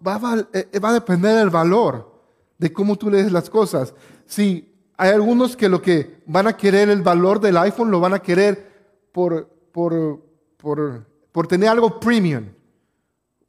va, 0.07 0.15
a, 0.15 0.47
eh, 0.53 0.79
va 0.79 0.91
a 0.91 0.95
depender 0.95 1.35
del 1.35 1.51
valor 1.51 2.23
de 2.57 2.73
cómo 2.73 2.95
tú 2.95 3.11
lees 3.11 3.33
las 3.33 3.51
cosas. 3.51 3.93
Si 4.27 4.72
hay 5.03 5.11
algunos 5.11 5.57
que 5.57 5.69
lo 5.69 5.83
que 5.83 6.23
van 6.27 6.47
a 6.47 6.57
querer 6.57 6.89
el 6.89 7.03
valor 7.03 7.41
del 7.41 7.57
iPhone 7.57 7.91
lo 7.91 7.99
van 7.99 8.15
a 8.15 8.21
querer 8.21 9.09
por, 9.11 9.49
por, 9.73 10.23
por, 10.57 11.05
por 11.33 11.49
tener 11.49 11.69
algo 11.69 11.99
premium, 11.99 12.45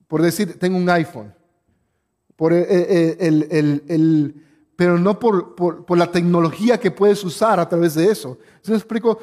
por 0.08 0.24
decir, 0.24 0.58
tengo 0.58 0.78
un 0.78 0.89
iPhone 0.89 1.32
por 2.36 2.54
el, 2.54 4.36
pero 4.76 4.97
no 4.97 5.20
por, 5.20 5.54
por, 5.54 5.95
la 5.95 6.12
tecnología 6.12 6.80
que 6.80 6.89
puedes 6.89 7.24
usar 7.24 7.60
a 7.60 7.70
través 7.70 7.93
de 7.93 8.10
eso. 8.10 8.39
¿Sí 8.64 8.72
me 8.72 8.78
explico? 8.78 9.20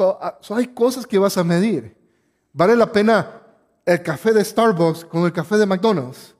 Ah, 0.00 0.36
hay 0.50 0.66
cosas 0.66 1.06
que 1.06 1.16
vas 1.16 1.38
a 1.38 1.44
medir. 1.44 1.96
¿Vale 2.52 2.74
la 2.74 2.90
pena 2.90 3.40
el 3.86 4.02
café 4.02 4.32
de 4.32 4.44
Starbucks 4.44 5.04
con 5.04 5.22
el 5.22 5.32
café 5.32 5.56
de 5.56 5.66
McDonald's? 5.66 6.34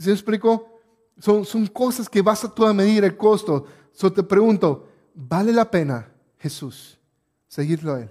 ¿Sí 0.00 0.08
me 0.08 0.14
explico? 0.14 0.80
Son, 1.16 1.44
son 1.44 1.68
cosas 1.68 2.08
que 2.08 2.22
vas 2.22 2.42
a 2.42 2.52
tú 2.52 2.66
a 2.66 2.74
medir 2.74 3.04
el 3.04 3.16
costo. 3.16 3.66
So 3.92 4.12
te 4.12 4.22
pregunto, 4.22 4.88
¿vale 5.14 5.52
la 5.52 5.70
pena, 5.70 6.10
Jesús, 6.38 6.98
seguirlo 7.46 7.94
a 7.94 8.00
Él? 8.00 8.10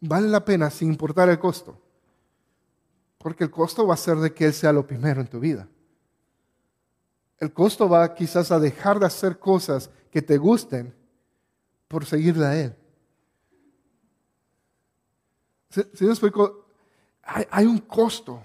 ¿Vale 0.00 0.28
la 0.28 0.44
pena 0.44 0.70
sin 0.70 0.90
importar 0.90 1.28
el 1.30 1.38
costo? 1.38 1.80
Porque 3.18 3.44
el 3.44 3.50
costo 3.50 3.86
va 3.86 3.94
a 3.94 3.98
ser 3.98 4.18
de 4.18 4.34
que 4.34 4.46
Él 4.46 4.52
sea 4.52 4.72
lo 4.72 4.86
primero 4.86 5.20
en 5.20 5.26
tu 5.26 5.40
vida. 5.40 5.66
El 7.38 7.52
costo 7.52 7.88
va 7.88 8.14
quizás 8.14 8.52
a 8.52 8.60
dejar 8.60 9.00
de 9.00 9.06
hacer 9.06 9.38
cosas 9.38 9.90
que 10.10 10.20
te 10.20 10.36
gusten 10.36 10.94
por 11.88 12.04
seguirle 12.04 12.46
a 12.46 12.60
Él. 12.60 12.76
¿Sí, 15.70 16.04
me 16.04 16.10
explico? 16.10 16.66
Hay, 17.22 17.64
un 17.64 17.78
costo. 17.78 18.44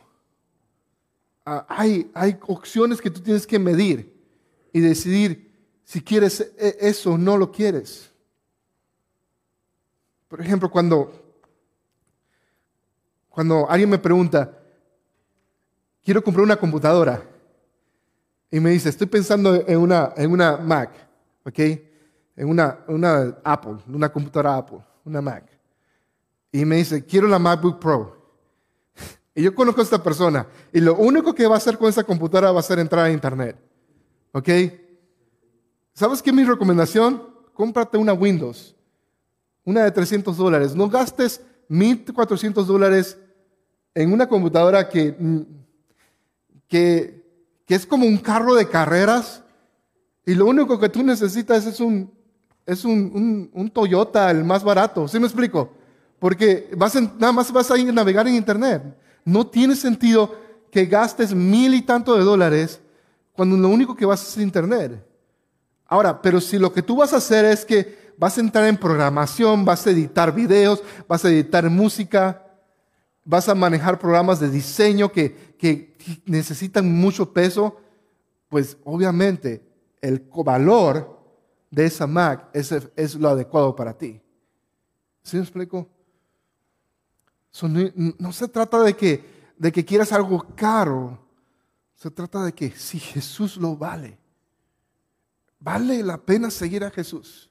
Ah, 1.46 1.66
hay 1.68 2.40
opciones 2.48 3.02
que 3.02 3.12
tú 3.12 3.20
tienes 3.20 3.46
que 3.46 3.60
medir 3.60 4.19
y 4.72 4.80
decidir 4.80 5.50
si 5.84 6.02
quieres 6.02 6.42
e, 6.58 6.78
eso 6.82 7.14
o 7.14 7.18
no 7.18 7.38
lo 7.38 7.52
quieres. 7.52 8.12
Por 10.28 10.40
ejemplo, 10.40 10.70
cuando, 10.70 11.12
cuando 13.30 13.68
alguien 13.70 13.90
me 13.90 13.98
pregunta, 13.98 14.56
quiero 16.04 16.24
comprar 16.24 16.44
una 16.44 16.58
computadora. 16.58 17.24
Y 18.52 18.60
me 18.60 18.72
dice, 18.72 18.90
estoy 18.90 19.08
pensando 19.08 19.64
en 19.68 19.78
una, 19.78 20.14
en 20.16 20.32
una 20.32 20.58
Mac, 20.58 20.92
¿ok? 21.46 21.60
En 22.36 22.50
una, 22.50 22.80
una 22.88 23.38
Apple, 23.44 23.78
una 23.88 24.12
computadora 24.12 24.58
Apple, 24.58 24.80
una 25.06 25.22
Mac. 25.22 25.46
Y 26.52 26.66
me 26.66 26.78
dice, 26.78 27.06
quiero 27.06 27.28
la 27.28 27.40
MacBook 27.40 27.80
Pro. 27.80 28.18
Y 29.36 29.44
yo 29.44 29.56
conozco 29.56 29.80
a 29.82 29.84
esta 29.84 30.04
persona. 30.04 30.48
Y 30.74 30.82
lo 30.82 30.96
único 30.96 31.34
que 31.34 31.48
va 31.48 31.56
a 31.56 31.60
hacer 31.60 31.78
con 31.78 31.88
esa 31.88 32.04
computadora 32.04 32.52
va 32.52 32.60
a 32.60 32.64
ser 32.64 32.80
entrar 32.80 33.06
a 33.06 33.12
Internet. 33.12 33.69
¿Ok? 34.32 34.50
¿Sabes 35.94 36.22
qué 36.22 36.32
mi 36.32 36.44
recomendación? 36.44 37.24
Cómprate 37.54 37.98
una 37.98 38.14
Windows. 38.14 38.76
Una 39.64 39.84
de 39.84 39.92
300 39.92 40.36
dólares. 40.38 40.76
No 40.76 40.90
gastes 40.90 41.42
1.400 41.70 42.64
dólares 42.66 43.18
en 43.94 44.14
una 44.14 44.28
computadora 44.28 44.88
que 44.88 45.16
que, 46.70 47.26
es 47.68 47.86
como 47.86 48.06
un 48.06 48.18
carro 48.18 48.56
de 48.56 48.70
carreras 48.70 49.44
y 50.26 50.36
lo 50.36 50.46
único 50.46 50.80
que 50.80 50.90
tú 50.90 51.04
necesitas 51.04 51.66
es 51.66 51.80
un, 51.80 52.12
es 52.66 52.86
un, 52.86 53.72
Toyota, 53.74 54.32
el 54.32 54.44
más 54.44 54.64
barato. 54.64 55.08
¿Sí 55.08 55.20
me 55.20 55.26
explico? 55.26 55.72
Porque 56.20 56.70
vas 56.78 56.96
nada 56.96 57.32
más 57.32 57.52
vas 57.52 57.72
a 57.72 57.78
ir 57.78 57.90
a 57.90 57.92
navegar 57.92 58.28
en 58.28 58.36
Internet. 58.36 58.84
No 59.26 59.48
tiene 59.48 59.76
sentido 59.76 60.36
que 60.72 60.86
gastes 60.86 61.34
mil 61.34 61.74
y 61.74 61.82
tanto 61.82 62.16
de 62.16 62.24
dólares 62.24 62.80
cuando 63.40 63.56
lo 63.56 63.70
único 63.70 63.96
que 63.96 64.06
vas 64.06 64.22
a 64.22 64.28
es 64.28 64.38
Internet. 64.44 65.02
Ahora, 65.86 66.22
pero 66.22 66.42
si 66.42 66.60
lo 66.60 66.74
que 66.74 66.82
tú 66.82 66.98
vas 66.98 67.14
a 67.14 67.18
hacer 67.20 67.46
es 67.46 67.64
que 67.64 68.12
vas 68.18 68.38
a 68.38 68.42
entrar 68.42 68.66
en 68.66 68.76
programación, 68.76 69.64
vas 69.64 69.88
a 69.88 69.92
editar 69.92 70.36
videos, 70.36 70.84
vas 71.08 71.24
a 71.24 71.30
editar 71.30 71.70
música, 71.70 72.46
vas 73.24 73.48
a 73.48 73.56
manejar 73.56 73.98
programas 73.98 74.42
de 74.42 74.50
diseño 74.50 75.10
que, 75.10 75.96
necesitan 76.26 76.94
mucho 76.94 77.32
peso, 77.32 77.78
pues 78.50 78.76
obviamente 78.84 79.66
el 80.02 80.28
valor 80.44 81.18
de 81.72 81.86
esa 81.86 82.08
Mac 82.08 82.50
es, 82.52 82.74
es 82.94 83.16
lo 83.16 83.30
adecuado 83.30 83.74
para 83.74 83.98
ti. 83.98 84.22
¿Sí 85.24 85.38
me 85.38 85.44
explico? 85.44 85.88
no, 88.18 88.34
se 88.34 88.50
trata 88.50 88.84
de 88.84 88.98
que, 88.98 89.54
de 89.58 89.72
que 89.72 89.86
quieras 89.86 90.12
algo 90.12 90.46
caro, 90.58 91.29
se 92.00 92.10
trata 92.10 92.44
de 92.46 92.54
que 92.54 92.72
si 92.72 92.98
Jesús 92.98 93.58
lo 93.58 93.76
vale, 93.76 94.18
vale 95.60 96.02
la 96.02 96.18
pena 96.18 96.50
seguir 96.50 96.84
a 96.84 96.90
Jesús. 96.90 97.50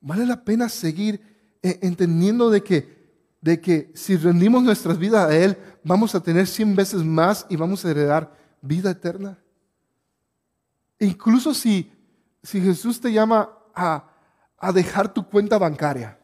Vale 0.00 0.26
la 0.26 0.44
pena 0.44 0.68
seguir 0.68 1.58
eh, 1.62 1.78
entendiendo 1.82 2.50
de 2.50 2.62
que 2.62 3.00
de 3.40 3.58
que 3.58 3.90
si 3.94 4.18
rendimos 4.18 4.62
nuestras 4.62 4.98
vidas 4.98 5.30
a 5.30 5.34
Él, 5.34 5.56
vamos 5.82 6.14
a 6.14 6.22
tener 6.22 6.46
cien 6.46 6.76
veces 6.76 7.02
más 7.02 7.46
y 7.48 7.56
vamos 7.56 7.82
a 7.82 7.90
heredar 7.90 8.36
vida 8.60 8.90
eterna. 8.90 9.38
Incluso 10.98 11.54
si, 11.54 11.90
si 12.42 12.60
Jesús 12.60 13.00
te 13.00 13.10
llama 13.10 13.48
a, 13.74 14.10
a 14.58 14.72
dejar 14.72 15.12
tu 15.12 15.26
cuenta 15.26 15.56
bancaria 15.56 16.18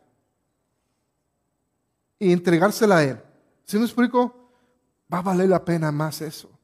y 2.19 2.31
entregársela 2.31 2.99
a 2.99 3.05
Él, 3.05 3.23
¿sí 3.65 3.79
me 3.79 3.87
explico? 3.87 4.53
Va 5.11 5.19
a 5.19 5.23
valer 5.23 5.49
la 5.49 5.65
pena 5.65 5.91
más 5.91 6.21
eso. 6.21 6.56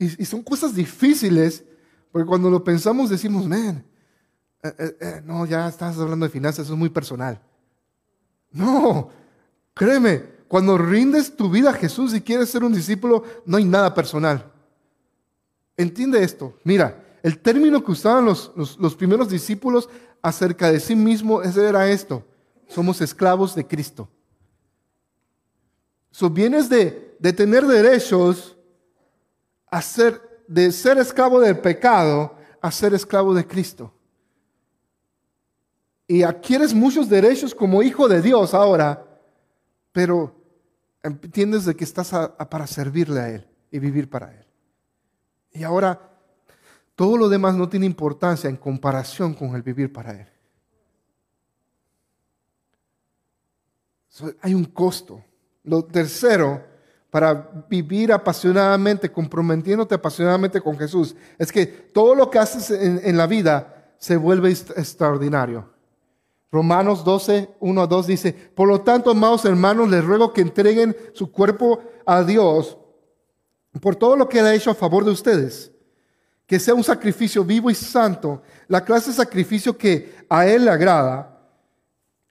Y, 0.00 0.24
son 0.24 0.42
cosas 0.42 0.74
difíciles, 0.74 1.62
porque 2.10 2.26
cuando 2.26 2.48
lo 2.48 2.64
pensamos 2.64 3.10
decimos, 3.10 3.46
man, 3.46 3.84
eh, 4.62 4.74
eh, 4.78 4.96
eh, 4.98 5.22
no, 5.26 5.44
ya 5.44 5.68
estás 5.68 5.98
hablando 5.98 6.24
de 6.24 6.32
finanzas, 6.32 6.64
eso 6.64 6.72
es 6.72 6.78
muy 6.78 6.88
personal. 6.88 7.38
No, 8.50 9.10
créeme, 9.74 10.24
cuando 10.48 10.78
rindes 10.78 11.36
tu 11.36 11.50
vida 11.50 11.68
a 11.68 11.74
Jesús 11.74 12.14
y 12.14 12.22
quieres 12.22 12.48
ser 12.48 12.64
un 12.64 12.72
discípulo, 12.72 13.24
no 13.44 13.58
hay 13.58 13.66
nada 13.66 13.92
personal. 13.92 14.50
Entiende 15.76 16.24
esto. 16.24 16.58
Mira, 16.64 17.18
el 17.22 17.38
término 17.38 17.84
que 17.84 17.92
usaban 17.92 18.24
los, 18.24 18.52
los, 18.56 18.96
primeros 18.96 19.28
discípulos 19.28 19.90
acerca 20.22 20.72
de 20.72 20.80
sí 20.80 20.96
mismo 20.96 21.42
era 21.42 21.90
esto. 21.90 22.24
Somos 22.68 23.02
esclavos 23.02 23.54
de 23.54 23.66
Cristo. 23.66 24.08
So, 26.10 26.30
vienes 26.30 26.70
de, 26.70 27.16
de 27.18 27.32
tener 27.34 27.66
derechos 27.66 28.56
a 29.70 29.82
de 30.48 30.72
ser 30.72 30.98
esclavo 30.98 31.40
del 31.40 31.58
pecado 31.58 32.36
a 32.60 32.70
ser 32.70 32.92
esclavo 32.94 33.32
de 33.34 33.46
Cristo 33.46 33.92
y 36.10 36.24
adquieres 36.24 36.74
muchos 36.74 37.08
derechos 37.08 37.54
como 37.54 37.84
hijo 37.84 38.08
de 38.08 38.20
Dios 38.20 38.52
ahora, 38.52 39.06
pero 39.92 40.34
entiendes 41.04 41.64
de 41.64 41.76
que 41.76 41.84
estás 41.84 42.10
para 42.50 42.66
servirle 42.66 43.20
a 43.20 43.28
Él 43.28 43.46
y 43.70 43.78
vivir 43.78 44.10
para 44.10 44.34
Él. 44.34 44.44
Y 45.52 45.62
ahora 45.62 46.00
todo 46.96 47.16
lo 47.16 47.28
demás 47.28 47.54
no 47.54 47.68
tiene 47.68 47.86
importancia 47.86 48.50
en 48.50 48.56
comparación 48.56 49.34
con 49.34 49.54
el 49.54 49.62
vivir 49.62 49.92
para 49.92 50.10
Él. 50.10 50.26
hay 54.42 54.54
un 54.54 54.64
costo. 54.64 55.24
Lo 55.62 55.84
tercero, 55.84 56.64
para 57.10 57.50
vivir 57.68 58.12
apasionadamente, 58.12 59.10
comprometiéndote 59.10 59.94
apasionadamente 59.94 60.60
con 60.60 60.78
Jesús, 60.78 61.16
es 61.38 61.50
que 61.50 61.66
todo 61.66 62.14
lo 62.14 62.30
que 62.30 62.38
haces 62.38 62.70
en, 62.70 63.16
la 63.16 63.26
vida 63.26 63.92
se 63.98 64.16
vuelve 64.16 64.50
extraordinario. 64.50 65.68
Romanos 66.52 67.04
12, 67.04 67.50
1 67.60 67.82
a 67.82 67.86
2 67.86 68.06
dice, 68.06 68.32
por 68.32 68.68
lo 68.68 68.80
tanto, 68.80 69.10
amados 69.10 69.44
hermanos, 69.44 69.88
les 69.88 70.04
ruego 70.04 70.32
que 70.32 70.40
entreguen 70.40 70.96
su 71.12 71.30
cuerpo 71.30 71.80
a 72.06 72.22
Dios 72.22 72.76
por 73.80 73.94
todo 73.94 74.16
lo 74.16 74.28
que 74.28 74.40
Él 74.40 74.46
ha 74.46 74.54
hecho 74.54 74.70
a 74.70 74.74
favor 74.74 75.04
de 75.04 75.10
ustedes. 75.10 75.72
que 76.46 76.58
sea 76.58 76.74
un 76.74 76.82
sacrificio 76.82 77.44
vivo 77.44 77.70
y 77.70 77.76
santo, 77.76 78.42
la 78.66 78.84
clase 78.84 79.10
de 79.10 79.16
sacrificio 79.16 79.78
que 79.78 80.16
a 80.28 80.48
Él 80.48 80.64
le 80.64 80.72
agrada. 80.72 81.38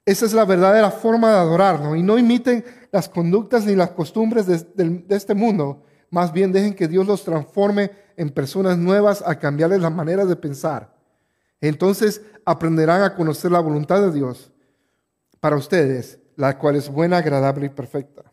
Esa 0.04 0.26
es 0.26 0.34
la 0.34 0.44
verdadera 0.44 0.90
forma 0.90 1.30
de 1.30 1.38
adorarnos. 1.38 1.96
Y 1.96 2.02
no 2.02 2.18
imiten 2.18 2.62
las 2.92 3.08
conductas 3.08 3.66
ni 3.66 3.74
las 3.74 3.90
costumbres 3.90 4.46
de, 4.46 5.04
este 5.08 5.34
mundo. 5.34 5.84
Más 6.10 6.32
bien 6.32 6.52
dejen 6.52 6.74
que 6.74 6.88
Dios 6.88 7.06
los 7.06 7.24
transforme 7.24 7.90
en 8.16 8.30
personas 8.30 8.76
nuevas 8.78 9.22
a 9.24 9.38
cambiarles 9.38 9.80
la 9.80 9.90
manera 9.90 10.24
de 10.24 10.36
pensar. 10.36 10.92
Entonces 11.60 12.22
aprenderán 12.44 13.02
a 13.02 13.14
conocer 13.14 13.52
la 13.52 13.60
voluntad 13.60 14.00
de 14.00 14.12
Dios 14.12 14.50
para 15.40 15.56
ustedes, 15.56 16.18
la 16.36 16.58
cual 16.58 16.76
es 16.76 16.88
buena, 16.88 17.18
agradable 17.18 17.66
y 17.66 17.70
perfecta. 17.70 18.30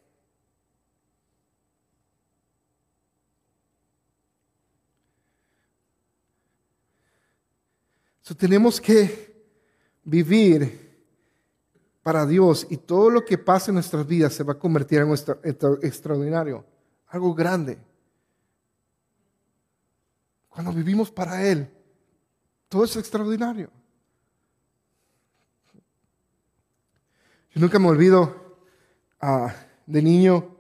tenemos 8.35 8.81
que 8.81 9.35
vivir 10.03 10.86
para 12.07 12.25
Dios 12.25 12.65
y 12.69 12.77
todo 12.77 13.09
lo 13.09 13.25
que 13.25 13.37
pase 13.37 13.69
en 13.69 13.73
nuestras 13.73 14.07
vidas 14.07 14.31
se 14.31 14.41
va 14.41 14.53
a 14.53 14.57
convertir 14.57 14.99
en 14.99 15.11
extraordinario, 15.81 16.63
algo 17.07 17.35
grande. 17.35 17.77
Cuando 20.47 20.71
vivimos 20.71 21.11
para 21.11 21.45
Él, 21.45 21.69
todo 22.69 22.85
es 22.85 22.95
extraordinario. 22.95 23.69
Yo 27.53 27.59
nunca 27.59 27.77
me 27.77 27.89
olvido 27.89 28.55
ah, 29.19 29.53
de 29.85 30.01
niño, 30.01 30.55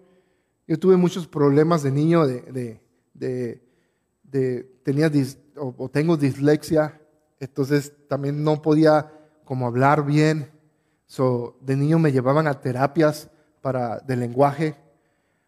yo 0.67 0.77
tuve 0.77 0.97
muchos 0.97 1.25
problemas 1.29 1.81
de 1.81 1.91
niño, 1.91 2.27
de, 2.27 2.81
tenía 4.83 5.09
o, 5.55 5.87
tengo 5.87 6.17
dislexia, 6.17 7.01
entonces 7.39 7.93
también 8.09 8.43
no 8.43 8.61
podía 8.61 9.13
como 9.45 9.65
hablar 9.65 10.05
bien. 10.05 10.56
So, 11.07 11.57
de 11.61 11.77
niño 11.77 11.99
me 11.99 12.11
llevaban 12.11 12.47
a 12.47 12.59
terapias 12.59 13.29
para, 13.61 13.99
de 13.99 14.17
lenguaje 14.17 14.75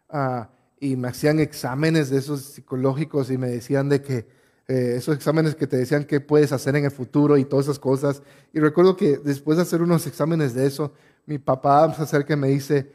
ah, 0.08 0.48
y 0.80 0.96
me 0.96 1.08
hacían 1.08 1.38
exámenes 1.38 2.08
de 2.08 2.18
esos 2.18 2.40
psicológicos 2.40 3.30
y 3.30 3.36
me 3.36 3.48
decían 3.48 3.90
de 3.90 4.02
que 4.02 4.26
eh, 4.66 4.94
esos 4.96 5.14
exámenes 5.14 5.54
que 5.54 5.66
te 5.66 5.76
decían 5.76 6.04
qué 6.04 6.20
puedes 6.20 6.52
hacer 6.52 6.76
en 6.76 6.86
el 6.86 6.90
futuro 6.90 7.36
y 7.36 7.44
todas 7.44 7.66
esas 7.66 7.78
cosas. 7.78 8.22
Y 8.54 8.60
recuerdo 8.60 8.96
que 8.96 9.18
después 9.18 9.58
de 9.58 9.62
hacer 9.62 9.82
unos 9.82 10.06
exámenes 10.06 10.54
de 10.54 10.66
eso, 10.66 10.92
mi 11.26 11.38
papá 11.38 11.92
se 11.94 12.02
acerca 12.02 12.32
y 12.32 12.38
me 12.38 12.48
dice, 12.48 12.90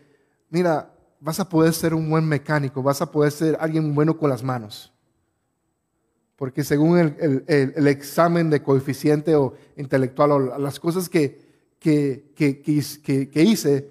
mira, 0.49 0.91
vas 1.19 1.39
a 1.39 1.47
poder 1.47 1.73
ser 1.73 1.93
un 1.93 2.09
buen 2.09 2.25
mecánico, 2.25 2.81
vas 2.81 3.01
a 3.01 3.11
poder 3.11 3.31
ser 3.31 3.57
alguien 3.59 3.93
bueno 3.93 4.17
con 4.17 4.31
las 4.31 4.41
manos. 4.41 4.91
Porque 6.35 6.63
según 6.63 6.97
el, 6.97 7.43
el, 7.47 7.87
examen 7.87 8.49
de 8.49 8.61
coeficiente 8.61 9.35
o 9.35 9.53
intelectual 9.77 10.31
o 10.31 10.57
las 10.57 10.79
cosas 10.79 11.07
que, 11.07 11.44
que, 11.85 12.61
que, 12.63 13.29
que 13.29 13.43
hice, 13.43 13.89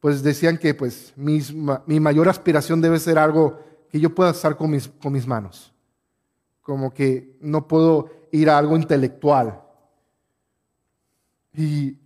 pues 0.00 0.22
decían 0.22 0.58
que 0.58 0.74
pues, 0.74 1.12
mis, 1.16 1.52
mi 1.52 2.00
mayor 2.00 2.28
aspiración 2.28 2.80
debe 2.80 2.98
ser 2.98 3.18
algo 3.18 3.58
que 3.90 4.00
yo 4.00 4.14
pueda 4.14 4.30
hacer 4.30 4.56
con 4.56 4.70
mis, 4.70 4.88
con 4.88 5.12
mis 5.12 5.26
manos 5.26 5.72
como 6.62 6.94
que 6.94 7.36
no 7.40 7.66
puedo 7.66 8.08
ir 8.30 8.48
a 8.48 8.56
algo 8.56 8.76
intelectual. 8.76 9.60
Y, 11.54 11.98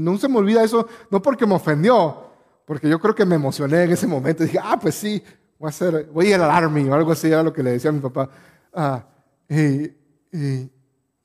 no 0.00 0.18
se 0.18 0.28
me 0.28 0.38
olvida 0.38 0.64
eso, 0.64 0.88
no 1.10 1.22
porque 1.22 1.46
me 1.46 1.54
ofendió, 1.54 2.24
porque 2.64 2.88
yo 2.88 2.98
creo 2.98 3.14
que 3.14 3.24
me 3.24 3.36
emocioné 3.36 3.84
en 3.84 3.92
ese 3.92 4.06
momento. 4.06 4.42
Dije, 4.42 4.58
ah, 4.60 4.78
pues 4.80 4.96
sí, 4.96 5.22
voy 5.58 5.66
a, 5.66 5.68
hacer, 5.68 6.08
voy 6.12 6.26
a 6.26 6.28
ir 6.30 6.34
al 6.36 6.50
Army 6.50 6.88
o 6.88 6.94
algo 6.94 7.12
así, 7.12 7.28
era 7.28 7.42
lo 7.42 7.52
que 7.52 7.62
le 7.62 7.72
decía 7.72 7.90
a 7.90 7.92
mi 7.92 8.00
papá. 8.00 8.28
Ah, 8.72 9.06
y, 9.48 9.92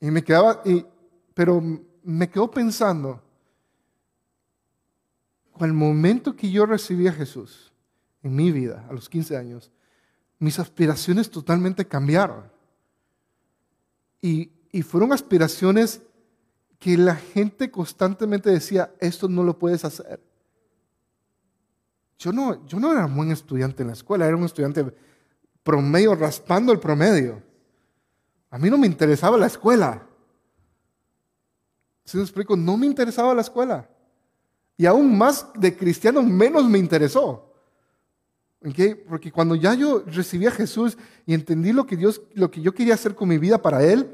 me 0.00 0.22
quedaba, 0.22 0.62
pero 1.34 1.62
me 2.08 2.30
quedo 2.30 2.50
pensando, 2.50 3.20
el 5.60 5.74
momento 5.74 6.34
que 6.34 6.50
yo 6.50 6.64
recibí 6.64 7.06
a 7.06 7.12
Jesús 7.12 7.70
en 8.22 8.34
mi 8.34 8.50
vida, 8.50 8.86
a 8.88 8.94
los 8.94 9.10
15 9.10 9.36
años, 9.36 9.70
mis 10.38 10.58
aspiraciones 10.58 11.30
totalmente 11.30 11.86
cambiaron. 11.86 12.44
Y, 14.22 14.52
fueron 14.84 15.12
aspiraciones 15.12 16.00
que 16.78 16.96
la 16.96 17.16
gente 17.16 17.70
constantemente 17.70 18.48
decía, 18.48 18.94
esto 19.00 19.28
no 19.28 19.42
lo 19.42 19.58
puedes 19.58 19.84
hacer. 19.84 20.20
Yo 22.18 22.32
no, 22.32 22.64
yo 22.66 22.80
no 22.80 22.92
era 22.92 23.04
un 23.04 23.16
buen 23.16 23.32
estudiante 23.32 23.82
en 23.82 23.88
la 23.88 23.94
escuela, 23.94 24.26
era 24.26 24.36
un 24.36 24.44
estudiante 24.44 24.94
promedio, 25.62 26.14
raspando 26.14 26.72
el 26.72 26.78
promedio. 26.78 27.42
A 28.50 28.58
mí 28.58 28.70
no 28.70 28.78
me 28.78 28.86
interesaba 28.86 29.36
la 29.36 29.48
escuela. 29.48 30.07
Si 32.08 32.16
me 32.16 32.22
explico, 32.22 32.56
no 32.56 32.78
me 32.78 32.86
interesaba 32.86 33.34
la 33.34 33.42
escuela. 33.42 33.86
Y 34.78 34.86
aún 34.86 35.18
más 35.18 35.46
de 35.54 35.76
cristiano, 35.76 36.22
menos 36.22 36.66
me 36.66 36.78
interesó. 36.78 37.52
Porque 39.06 39.30
cuando 39.30 39.54
ya 39.54 39.74
yo 39.74 40.02
recibí 40.06 40.46
a 40.46 40.50
Jesús 40.50 40.96
y 41.26 41.34
entendí 41.34 41.70
lo 41.70 41.84
que, 41.84 41.98
Dios, 41.98 42.22
lo 42.32 42.50
que 42.50 42.62
yo 42.62 42.72
quería 42.72 42.94
hacer 42.94 43.14
con 43.14 43.28
mi 43.28 43.36
vida 43.36 43.60
para 43.60 43.84
Él, 43.84 44.10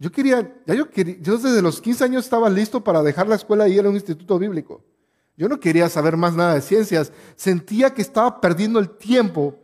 yo 0.00 0.10
quería, 0.10 0.52
ya 0.66 0.74
yo 0.74 0.90
quería, 0.90 1.16
yo 1.20 1.38
desde 1.38 1.62
los 1.62 1.80
15 1.80 2.02
años 2.02 2.24
estaba 2.24 2.50
listo 2.50 2.82
para 2.82 3.04
dejar 3.04 3.28
la 3.28 3.36
escuela 3.36 3.68
y 3.68 3.78
ir 3.78 3.86
a 3.86 3.88
un 3.88 3.94
instituto 3.94 4.36
bíblico. 4.36 4.82
Yo 5.36 5.48
no 5.48 5.60
quería 5.60 5.88
saber 5.88 6.16
más 6.16 6.34
nada 6.34 6.54
de 6.54 6.60
ciencias. 6.60 7.12
Sentía 7.36 7.94
que 7.94 8.02
estaba 8.02 8.40
perdiendo 8.40 8.80
el 8.80 8.90
tiempo 8.90 9.56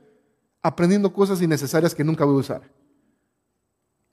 aprendiendo 0.63 1.13
cosas 1.13 1.43
innecesarias 1.43 1.93
que 1.93 2.05
nunca 2.05 2.25
voy 2.25 2.37
a 2.37 2.39
usar. 2.39 2.71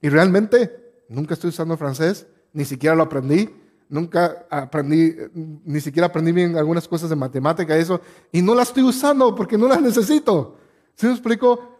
Y 0.01 0.09
realmente 0.09 1.05
nunca 1.09 1.36
estoy 1.36 1.49
usando 1.49 1.78
francés, 1.78 2.26
ni 2.54 2.66
siquiera 2.66 2.95
lo 2.95 3.04
aprendí. 3.04 3.49
Nunca 3.89 4.45
aprendí, 4.49 5.16
ni 5.34 5.82
siquiera 5.82 6.08
aprendí 6.08 6.32
bien 6.32 6.58
algunas 6.58 6.88
cosas 6.88 7.10
de 7.10 7.16
matemática 7.18 7.76
eso, 7.76 7.99
y 8.32 8.41
no 8.41 8.56
las 8.56 8.70
estoy 8.70 8.84
usando 8.84 9.36
porque 9.36 9.58
no 9.58 9.68
las 9.68 9.82
necesito. 9.82 10.56
¿Sí 10.95 11.08
me 11.08 11.12
explico? 11.12 11.72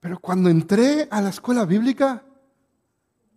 Pero 0.00 0.18
cuando 0.18 0.48
entré 0.48 1.06
a 1.10 1.20
la 1.20 1.28
escuela 1.28 1.66
bíblica, 1.66 2.22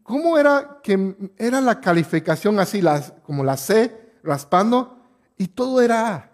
¿cómo 0.04 0.38
era 0.38 0.80
que 0.82 1.34
era 1.38 1.60
la 1.60 1.82
calificación 1.82 2.58
así, 2.60 2.82
las, 2.82 3.12
como 3.24 3.44
la 3.44 3.58
C, 3.58 4.14
raspando, 4.24 4.98
y 5.38 5.48
todo 5.48 5.82
era 5.82 6.16
A? 6.16 6.32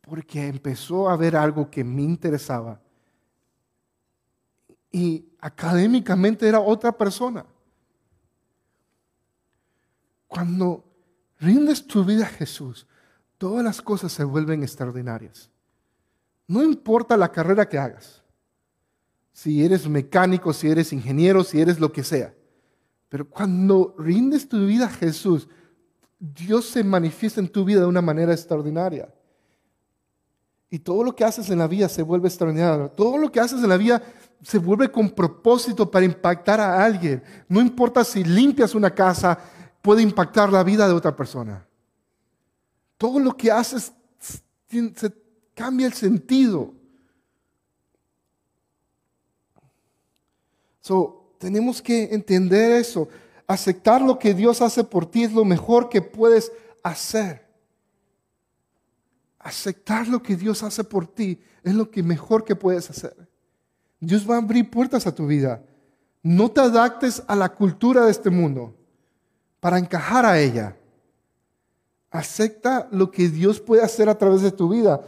Porque 0.00 0.46
empezó 0.46 1.10
a 1.10 1.16
ver 1.16 1.36
algo 1.36 1.70
que 1.70 1.84
me 1.84 2.02
interesaba. 2.02 2.80
Y 4.92 5.24
académicamente 5.40 6.46
era 6.46 6.60
otra 6.60 6.92
persona. 6.92 7.44
Cuando 10.28 10.84
rindes 11.40 11.86
tu 11.86 12.04
vida 12.04 12.24
a 12.24 12.28
Jesús, 12.28 12.86
todas 13.38 13.64
las 13.64 13.82
cosas 13.82 14.12
se 14.12 14.22
vuelven 14.22 14.62
extraordinarias. 14.62 15.50
No 16.46 16.62
importa 16.62 17.16
la 17.16 17.32
carrera 17.32 17.68
que 17.68 17.78
hagas, 17.78 18.22
si 19.32 19.64
eres 19.64 19.88
mecánico, 19.88 20.52
si 20.52 20.68
eres 20.68 20.92
ingeniero, 20.92 21.42
si 21.42 21.60
eres 21.60 21.80
lo 21.80 21.90
que 21.90 22.04
sea. 22.04 22.34
Pero 23.08 23.28
cuando 23.28 23.94
rindes 23.98 24.48
tu 24.48 24.66
vida 24.66 24.86
a 24.86 24.90
Jesús, 24.90 25.48
Dios 26.18 26.66
se 26.66 26.84
manifiesta 26.84 27.40
en 27.40 27.48
tu 27.48 27.64
vida 27.64 27.80
de 27.80 27.86
una 27.86 28.00
manera 28.00 28.32
extraordinaria. 28.32 29.12
Y 30.70 30.78
todo 30.78 31.04
lo 31.04 31.14
que 31.14 31.24
haces 31.24 31.50
en 31.50 31.58
la 31.58 31.66
vida 31.66 31.88
se 31.88 32.02
vuelve 32.02 32.28
extraordinario. 32.28 32.90
Todo 32.90 33.18
lo 33.18 33.30
que 33.30 33.40
haces 33.40 33.62
en 33.62 33.68
la 33.68 33.76
vida 33.76 34.02
se 34.42 34.58
vuelve 34.58 34.90
con 34.90 35.10
propósito 35.10 35.90
para 35.90 36.04
impactar 36.04 36.60
a 36.60 36.84
alguien. 36.84 37.22
No 37.48 37.60
importa 37.60 38.02
si 38.04 38.24
limpias 38.24 38.74
una 38.74 38.92
casa, 38.92 39.38
puede 39.80 40.02
impactar 40.02 40.52
la 40.52 40.62
vida 40.64 40.86
de 40.86 40.94
otra 40.94 41.14
persona. 41.14 41.64
Todo 42.98 43.18
lo 43.18 43.36
que 43.36 43.50
haces 43.50 43.92
se 44.68 45.12
cambia 45.54 45.86
el 45.86 45.92
sentido. 45.92 46.74
So, 50.80 51.34
tenemos 51.38 51.80
que 51.80 52.04
entender 52.12 52.72
eso. 52.72 53.08
Aceptar 53.46 54.02
lo 54.02 54.18
que 54.18 54.34
Dios 54.34 54.60
hace 54.60 54.82
por 54.82 55.06
ti 55.06 55.24
es 55.24 55.32
lo 55.32 55.44
mejor 55.44 55.88
que 55.88 56.02
puedes 56.02 56.50
hacer. 56.82 57.46
Aceptar 59.38 60.08
lo 60.08 60.22
que 60.22 60.36
Dios 60.36 60.62
hace 60.62 60.82
por 60.82 61.06
ti 61.06 61.40
es 61.62 61.74
lo 61.74 61.90
que 61.90 62.02
mejor 62.02 62.44
que 62.44 62.56
puedes 62.56 62.90
hacer. 62.90 63.21
Dios 64.02 64.28
va 64.28 64.34
a 64.34 64.38
abrir 64.38 64.68
puertas 64.68 65.06
a 65.06 65.14
tu 65.14 65.28
vida. 65.28 65.62
No 66.24 66.50
te 66.50 66.60
adaptes 66.60 67.22
a 67.28 67.36
la 67.36 67.48
cultura 67.48 68.04
de 68.04 68.10
este 68.10 68.30
mundo 68.30 68.74
para 69.60 69.78
encajar 69.78 70.26
a 70.26 70.40
ella. 70.40 70.76
Acepta 72.10 72.88
lo 72.90 73.12
que 73.12 73.28
Dios 73.28 73.60
puede 73.60 73.82
hacer 73.82 74.08
a 74.08 74.18
través 74.18 74.42
de 74.42 74.50
tu 74.50 74.68
vida. 74.68 75.00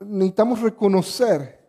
necesitamos 0.00 0.60
reconocer 0.60 1.60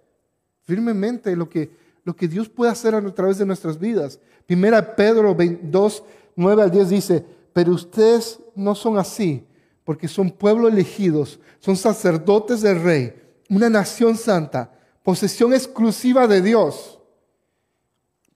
firmemente 0.63 1.36
lo 1.36 1.47
que, 1.47 1.69
lo 2.03 2.15
que 2.15 2.28
Dios 2.28 2.49
puede 2.49 2.71
hacer 2.71 2.95
a 2.95 3.13
través 3.13 3.38
de 3.38 3.45
nuestras 3.45 3.78
vidas. 3.78 4.19
Primera 4.47 4.95
Pedro 4.95 5.38
2, 5.38 6.03
9 6.36 6.63
al 6.63 6.71
10 6.71 6.89
dice, 6.89 7.25
pero 7.53 7.71
ustedes 7.73 8.39
no 8.55 8.73
son 8.73 8.97
así, 8.97 9.45
porque 9.84 10.07
son 10.07 10.32
pueblo 10.32 10.67
elegidos, 10.67 11.39
son 11.59 11.78
sacerdotes 11.78 12.61
del 12.61 12.82
rey, 12.82 13.13
una 13.47 13.69
nación 13.69 14.17
santa 14.17 14.71
posesión 15.08 15.53
exclusiva 15.53 16.28
de 16.28 16.41
Dios. 16.41 16.99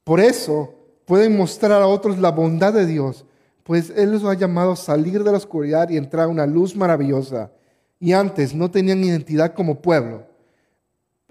Por 0.05 0.21
eso 0.21 0.73
pueden 1.03 1.35
mostrar 1.35 1.81
a 1.81 1.85
otros 1.85 2.17
la 2.17 2.31
bondad 2.31 2.71
de 2.71 2.85
Dios, 2.85 3.25
pues 3.65 3.89
Él 3.89 4.13
los 4.13 4.23
ha 4.23 4.35
llamado 4.35 4.71
a 4.71 4.75
salir 4.77 5.21
de 5.21 5.31
la 5.33 5.37
oscuridad 5.37 5.89
y 5.89 5.97
entrar 5.97 6.27
a 6.27 6.29
una 6.29 6.45
luz 6.45 6.73
maravillosa. 6.73 7.51
Y 7.99 8.13
antes 8.13 8.55
no 8.55 8.71
tenían 8.71 9.03
identidad 9.03 9.53
como 9.53 9.81
pueblo. 9.81 10.25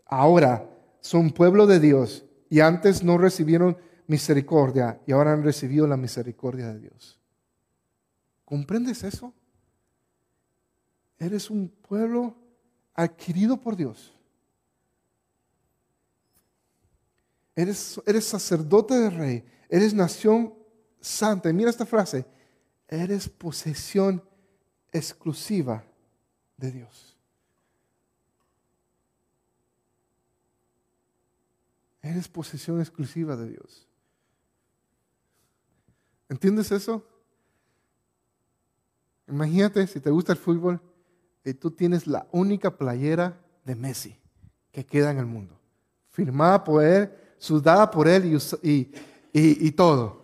Ahora 0.05 0.69
son 1.01 1.31
pueblo 1.31 1.67
de 1.67 1.81
Dios 1.81 2.27
y 2.51 2.61
antes 2.61 3.03
no 3.03 3.17
recibieron 3.17 3.79
misericordia 4.07 5.01
y 5.07 5.13
ahora 5.13 5.33
han 5.33 5.43
recibido 5.43 5.87
la 5.87 5.97
misericordia 5.97 6.67
de 6.67 6.81
Dios. 6.81 7.19
¿Comprendes 8.45 9.05
eso? 9.05 9.33
Eres 11.19 11.49
un 11.49 11.71
pueblo 11.71 12.35
adquirido 12.93 13.57
por 13.57 13.75
Dios. 13.75 14.20
Eres, 17.61 18.01
eres 18.07 18.25
sacerdote 18.25 18.95
de 18.95 19.11
rey. 19.11 19.45
Eres 19.69 19.93
nación 19.93 20.55
santa. 20.99 21.51
Y 21.51 21.53
mira 21.53 21.69
esta 21.69 21.85
frase. 21.85 22.25
Eres 22.89 23.29
posesión 23.29 24.25
exclusiva 24.91 25.85
de 26.57 26.73
Dios. 26.73 27.17
Eres 32.01 32.29
posesión 32.29 32.81
exclusiva 32.81 33.37
de 33.37 33.51
Dios. 33.51 33.87
¿Entiendes 36.31 36.73
eso? 36.73 37.07
Imagínate 39.29 39.87
si 39.87 40.01
te 40.01 40.09
gusta 40.09 40.33
el 40.33 40.39
fútbol 40.39 40.81
y 41.45 41.53
tú 41.53 41.71
tienes 41.71 42.07
la 42.07 42.27
única 42.33 42.79
playera 42.79 43.39
de 43.67 43.75
Messi 43.75 44.19
que 44.73 44.87
queda 44.87 45.11
en 45.11 45.19
el 45.19 45.27
mundo. 45.27 45.61
Firmada 46.09 46.65
por 46.65 46.83
él, 46.83 47.20
sudada 47.41 47.91
por 47.91 48.07
él 48.07 48.39
y, 48.63 48.89
y 49.33 49.73
todo. 49.73 50.21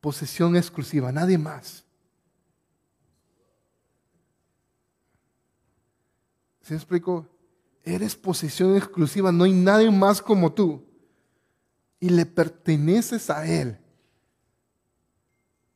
Posesión 0.00 0.56
exclusiva, 0.56 1.12
nadie 1.12 1.36
más. 1.36 1.84
¿Se 6.62 6.74
explico? 6.74 7.28
Eres 7.84 8.14
posesión 8.14 8.76
exclusiva, 8.76 9.32
no 9.32 9.44
hay 9.44 9.52
nadie 9.52 9.90
más 9.90 10.22
como 10.22 10.52
tú. 10.52 10.84
Y 11.98 12.08
le 12.08 12.24
perteneces 12.24 13.30
a 13.30 13.46
Él. 13.46 13.78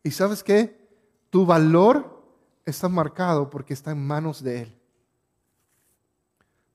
¿Y 0.02 0.10
sabes 0.12 0.42
qué? 0.42 0.88
Tu 1.30 1.44
valor 1.44 2.24
está 2.64 2.88
marcado 2.88 3.50
porque 3.50 3.74
está 3.74 3.90
en 3.90 4.06
manos 4.06 4.42
de 4.42 4.62
Él. 4.62 4.78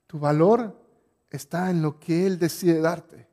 Tu 0.08 0.20
valor 0.20 0.81
está 1.38 1.70
en 1.70 1.82
lo 1.82 2.00
que 2.00 2.26
Él 2.26 2.38
decide 2.38 2.80
darte. 2.80 3.28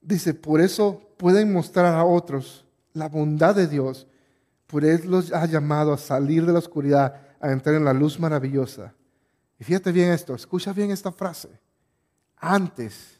Dice, 0.00 0.34
por 0.34 0.60
eso 0.60 1.00
pueden 1.16 1.52
mostrar 1.52 1.94
a 1.94 2.04
otros 2.04 2.64
la 2.92 3.08
bondad 3.08 3.54
de 3.54 3.66
Dios 3.66 4.06
por 4.70 4.84
Él 4.84 5.02
los 5.06 5.32
ha 5.32 5.44
llamado 5.46 5.92
a 5.92 5.98
salir 5.98 6.46
de 6.46 6.52
la 6.52 6.60
oscuridad, 6.60 7.20
a 7.40 7.50
entrar 7.50 7.74
en 7.74 7.84
la 7.84 7.92
luz 7.92 8.20
maravillosa. 8.20 8.94
Y 9.58 9.64
fíjate 9.64 9.90
bien 9.90 10.12
esto, 10.12 10.32
escucha 10.34 10.72
bien 10.72 10.92
esta 10.92 11.10
frase. 11.10 11.48
Antes 12.36 13.18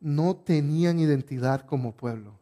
no 0.00 0.34
tenían 0.34 0.98
identidad 0.98 1.64
como 1.64 1.92
pueblo. 1.92 2.38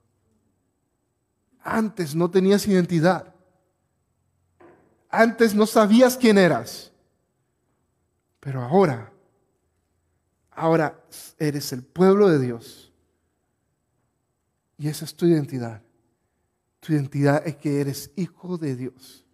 Antes 1.61 2.15
no 2.15 2.31
tenías 2.31 2.67
identidad. 2.67 3.35
Antes 5.19 5.53
no 5.53 5.67
sabías 5.67 6.17
quién 6.17 6.39
eras. 6.39 6.93
Pero 8.39 8.63
ahora, 8.63 9.13
ahora 10.53 11.03
eres 11.41 11.73
el 11.73 11.83
pueblo 11.83 12.29
de 12.29 12.39
Dios. 12.39 12.93
Y 14.77 14.87
esa 14.87 15.05
es 15.05 15.17
tu 15.17 15.27
identidad. 15.27 15.83
Tu 16.79 16.93
identidad 16.93 17.45
es 17.45 17.57
que 17.57 17.81
eres 17.81 18.13
hijo 18.15 18.59
de 18.59 18.77
Dios. 18.77 19.25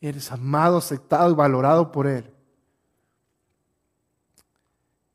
Eres 0.00 0.32
amado, 0.32 0.78
aceptado 0.78 1.30
y 1.30 1.34
valorado 1.34 1.92
por 1.92 2.08
Él. 2.08 2.28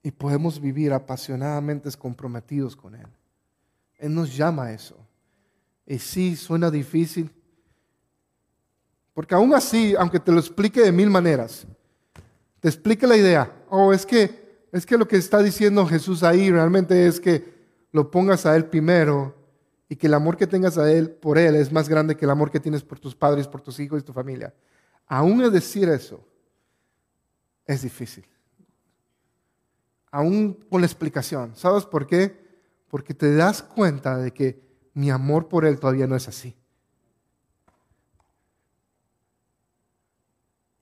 Y 0.01 0.11
podemos 0.11 0.61
vivir 0.61 0.93
apasionadamente 0.93 1.91
comprometidos 1.91 2.74
con 2.74 2.95
Él. 2.95 3.07
Él 3.97 4.15
nos 4.15 4.34
llama 4.34 4.67
a 4.67 4.72
eso. 4.72 4.95
Y 5.86 5.99
sí, 5.99 6.38
suena 6.38 6.72
difícil. 6.72 7.30
Porque 9.20 9.36
aún 9.36 9.53
así, 9.53 9.95
aunque 9.99 10.17
te 10.17 10.32
lo 10.32 10.39
explique 10.39 10.80
de 10.80 10.93
mil 10.93 11.09
maneras, 11.09 11.67
te 12.61 12.70
explique 12.70 13.05
la 13.05 13.17
idea. 13.17 13.51
Oh, 13.67 13.91
es 13.91 14.05
que, 14.05 14.63
es 14.72 14.86
que 14.86 14.97
lo 14.97 15.09
que 15.09 15.17
está 15.17 15.43
diciendo 15.43 15.86
Jesús 15.86 16.24
ahí 16.24 16.49
realmente 16.49 17.05
es 17.05 17.20
que 17.20 17.53
lo 17.91 18.09
pongas 18.11 18.45
a 18.45 18.55
Él 18.55 18.67
primero 18.67 19.36
y 19.89 19.97
que 19.97 20.07
el 20.07 20.13
amor 20.13 20.38
que 20.38 20.47
tengas 20.47 20.78
a 20.78 20.89
él, 20.89 21.11
por 21.11 21.38
Él 21.38 21.55
es 21.55 21.70
más 21.70 21.89
grande 21.89 22.15
que 22.15 22.24
el 22.24 22.32
amor 22.32 22.49
que 22.49 22.61
tienes 22.61 22.82
por 22.82 22.97
tus 22.97 23.13
padres, 23.13 23.45
por 23.45 23.59
tus 23.59 23.78
hijos 23.82 23.99
y 23.99 24.05
tu 24.05 24.13
familia. 24.13 24.53
Aún 25.05 25.51
decir 25.51 25.89
eso 25.89 26.26
es 27.65 27.82
difícil. 27.82 28.26
Aún 30.11 30.65
con 30.70 30.80
la 30.80 30.88
explicación. 30.88 31.57
¿Sabes 31.57 31.84
por 31.84 32.07
qué? 32.07 32.39
Porque 32.88 33.13
te 33.13 33.36
das 33.36 33.63
cuenta 33.63 34.17
de 34.17 34.32
que 34.32 34.61
mi 34.93 35.09
amor 35.09 35.49
por 35.49 35.65
Él 35.65 35.78
todavía 35.78 36.07
no 36.07 36.15
es 36.15 36.30
así. 36.30 36.55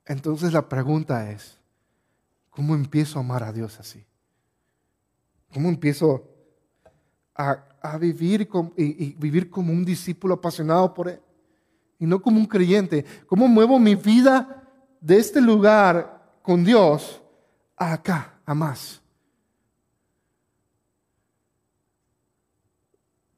Entonces 0.08 0.54
la 0.54 0.68
pregunta 0.68 1.30
es, 1.30 1.58
¿cómo 2.50 2.74
empiezo 2.74 3.20
a 3.20 3.22
amar 3.22 3.44
a 3.44 3.54
Dios 3.54 3.80
así? 3.80 4.04
¿Cómo 5.54 5.70
empiezo 5.70 6.24
a 7.36 7.98
vivir 8.00 8.50
y, 8.76 9.14
vivir 9.14 9.50
como 9.50 9.72
un 9.72 9.86
discípulo 9.86 10.34
apasionado 10.34 10.94
por 10.94 11.10
Él 11.10 11.22
y 12.00 12.06
no 12.06 12.22
como 12.22 12.38
un 12.38 12.46
creyente. 12.46 13.06
¿Cómo 13.26 13.48
muevo 13.48 13.80
mi 13.80 13.96
vida 13.96 14.64
de 15.00 15.18
este 15.18 15.42
lugar 15.42 16.40
con 16.42 16.64
Dios 16.64 17.22
a 17.76 17.94
acá, 17.94 18.40
a 18.46 18.54
más? 18.54 19.02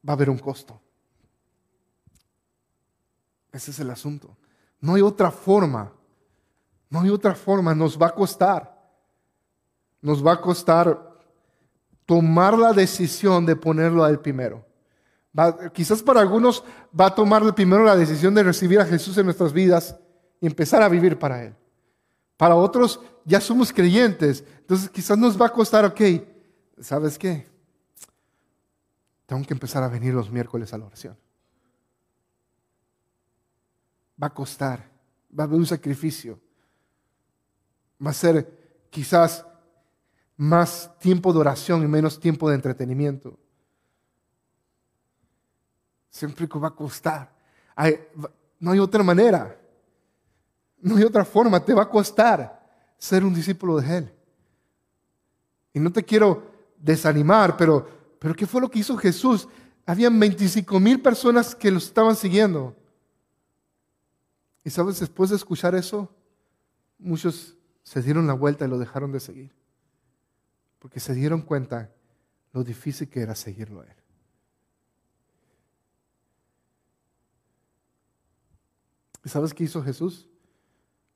Va 0.06 0.12
a 0.12 0.16
haber 0.16 0.30
un 0.30 0.38
costo. 0.38 0.80
Ese 3.52 3.70
es 3.70 3.80
el 3.80 3.90
asunto. 3.90 4.36
No 4.80 4.94
hay 4.94 5.02
otra 5.02 5.30
forma. 5.30 5.92
No 6.90 7.00
hay 7.00 7.08
otra 7.08 7.34
forma. 7.34 7.74
Nos 7.74 7.96
va 7.96 8.08
a 8.08 8.14
costar. 8.14 8.78
Nos 10.02 10.24
va 10.24 10.32
a 10.32 10.40
costar 10.40 11.10
tomar 12.04 12.58
la 12.58 12.72
decisión 12.72 13.46
de 13.46 13.54
ponerlo 13.54 14.02
a 14.02 14.10
él 14.10 14.18
primero. 14.18 14.66
quizás 15.72 16.02
para 16.02 16.20
algunos 16.20 16.64
va 16.98 17.06
a 17.06 17.14
tomar 17.14 17.54
primero 17.54 17.84
la 17.84 17.94
decisión 17.94 18.34
de 18.34 18.42
recibir 18.42 18.80
a 18.80 18.84
Jesús 18.84 19.16
en 19.16 19.26
nuestras 19.26 19.52
vidas 19.52 19.96
y 20.40 20.46
empezar 20.46 20.82
a 20.82 20.88
vivir 20.88 21.18
para 21.18 21.44
Él. 21.44 21.54
Para 22.36 22.56
otros 22.56 23.00
ya 23.24 23.40
somos 23.40 23.72
creyentes, 23.72 24.42
entonces 24.58 24.88
quizás 24.90 25.16
nos 25.18 25.40
va 25.40 25.46
a 25.46 25.52
costar, 25.52 25.84
ok, 25.84 26.00
¿sabes 26.80 27.18
qué? 27.18 27.46
Tengo 29.26 29.46
que 29.46 29.54
empezar 29.54 29.82
a 29.84 29.88
venir 29.88 30.12
los 30.12 30.30
miércoles 30.30 30.72
a 30.72 30.78
la 30.78 30.86
oración. 30.86 31.16
Va 34.20 34.26
a 34.26 34.34
costar, 34.34 34.90
va 35.38 35.44
a 35.44 35.46
haber 35.46 35.58
un 35.58 35.66
sacrificio. 35.66 36.40
Va 38.04 38.10
a 38.10 38.14
ser 38.14 38.86
quizás 38.90 39.44
más 40.36 40.90
tiempo 40.98 41.32
de 41.32 41.38
oración 41.38 41.82
y 41.82 41.86
menos 41.86 42.18
tiempo 42.18 42.48
de 42.48 42.54
entretenimiento. 42.54 43.38
Siempre 46.08 46.48
que 46.48 46.58
va 46.58 46.68
a 46.68 46.74
costar. 46.74 47.30
no 48.58 48.70
hay 48.70 48.78
otra 48.78 49.02
manera. 49.02 49.60
No 50.80 50.96
hay 50.96 51.04
otra 51.04 51.24
forma. 51.24 51.62
Te 51.64 51.74
va 51.74 51.82
a 51.82 51.88
costar 51.90 52.60
ser 52.96 53.24
un 53.24 53.34
discípulo 53.34 53.78
de 53.80 53.98
Él. 53.98 54.14
Y 55.72 55.78
no 55.78 55.92
te 55.92 56.02
quiero 56.04 56.42
desanimar, 56.78 57.56
pero, 57.56 58.16
pero 58.18 58.34
¿qué 58.34 58.46
fue 58.46 58.60
lo 58.60 58.70
que 58.70 58.78
hizo 58.78 58.96
Jesús? 58.96 59.46
Habían 59.86 60.18
25 60.18 60.80
mil 60.80 61.00
personas 61.00 61.54
que 61.54 61.70
lo 61.70 61.78
estaban 61.78 62.16
siguiendo. 62.16 62.74
Y 64.64 64.70
sabes, 64.70 65.00
después 65.00 65.30
de 65.30 65.36
escuchar 65.36 65.74
eso, 65.74 66.08
muchos 66.98 67.56
se 67.90 68.02
dieron 68.02 68.28
la 68.28 68.34
vuelta 68.34 68.64
y 68.64 68.68
lo 68.68 68.78
dejaron 68.78 69.10
de 69.10 69.18
seguir 69.18 69.52
porque 70.78 71.00
se 71.00 71.12
dieron 71.12 71.42
cuenta 71.42 71.92
lo 72.52 72.62
difícil 72.62 73.10
que 73.10 73.20
era 73.20 73.34
seguirlo 73.34 73.80
a 73.80 73.86
Él. 73.86 73.96
¿Y 79.24 79.28
sabes 79.28 79.52
qué 79.52 79.64
hizo 79.64 79.82
Jesús? 79.82 80.28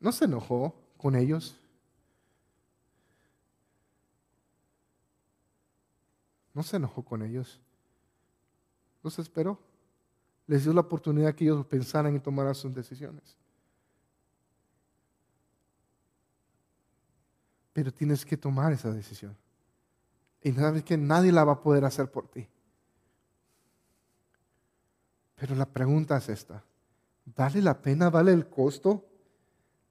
No 0.01 0.11
se 0.11 0.25
enojó 0.25 0.75
con 0.97 1.15
ellos. 1.15 1.57
No 6.55 6.65
se 6.65 6.79
enojó 6.79 7.05
con 7.05 7.23
ellos. 7.23 7.61
Los 9.05 9.21
esperó. 9.21 9.61
les 10.49 10.65
dio 10.65 10.73
la 10.73 10.81
oportunidad 10.81 11.37
que 11.37 11.45
ellos 11.45 11.65
pensaran 11.67 12.17
y 12.17 12.19
tomaran 12.19 12.57
sus 12.57 12.75
decisiones. 12.75 13.37
Pero 17.75 17.93
tienes 17.93 18.25
que 18.25 18.39
tomar 18.39 18.73
esa 18.73 18.91
decisión. 18.91 19.37
Y 20.41 20.53
sabes 20.53 20.83
que 20.83 20.97
nadie 20.97 21.31
la 21.33 21.45
va 21.45 21.53
a 21.53 21.61
poder 21.61 21.85
hacer 21.85 22.11
por 22.11 22.27
ti. 22.29 22.49
Pero 25.35 25.55
la 25.55 25.67
pregunta 25.67 26.17
es 26.17 26.31
esta. 26.31 26.65
¿Vale 27.37 27.61
la 27.61 27.83
pena, 27.83 28.09
vale 28.09 28.33
el 28.33 28.49
costo 28.49 29.05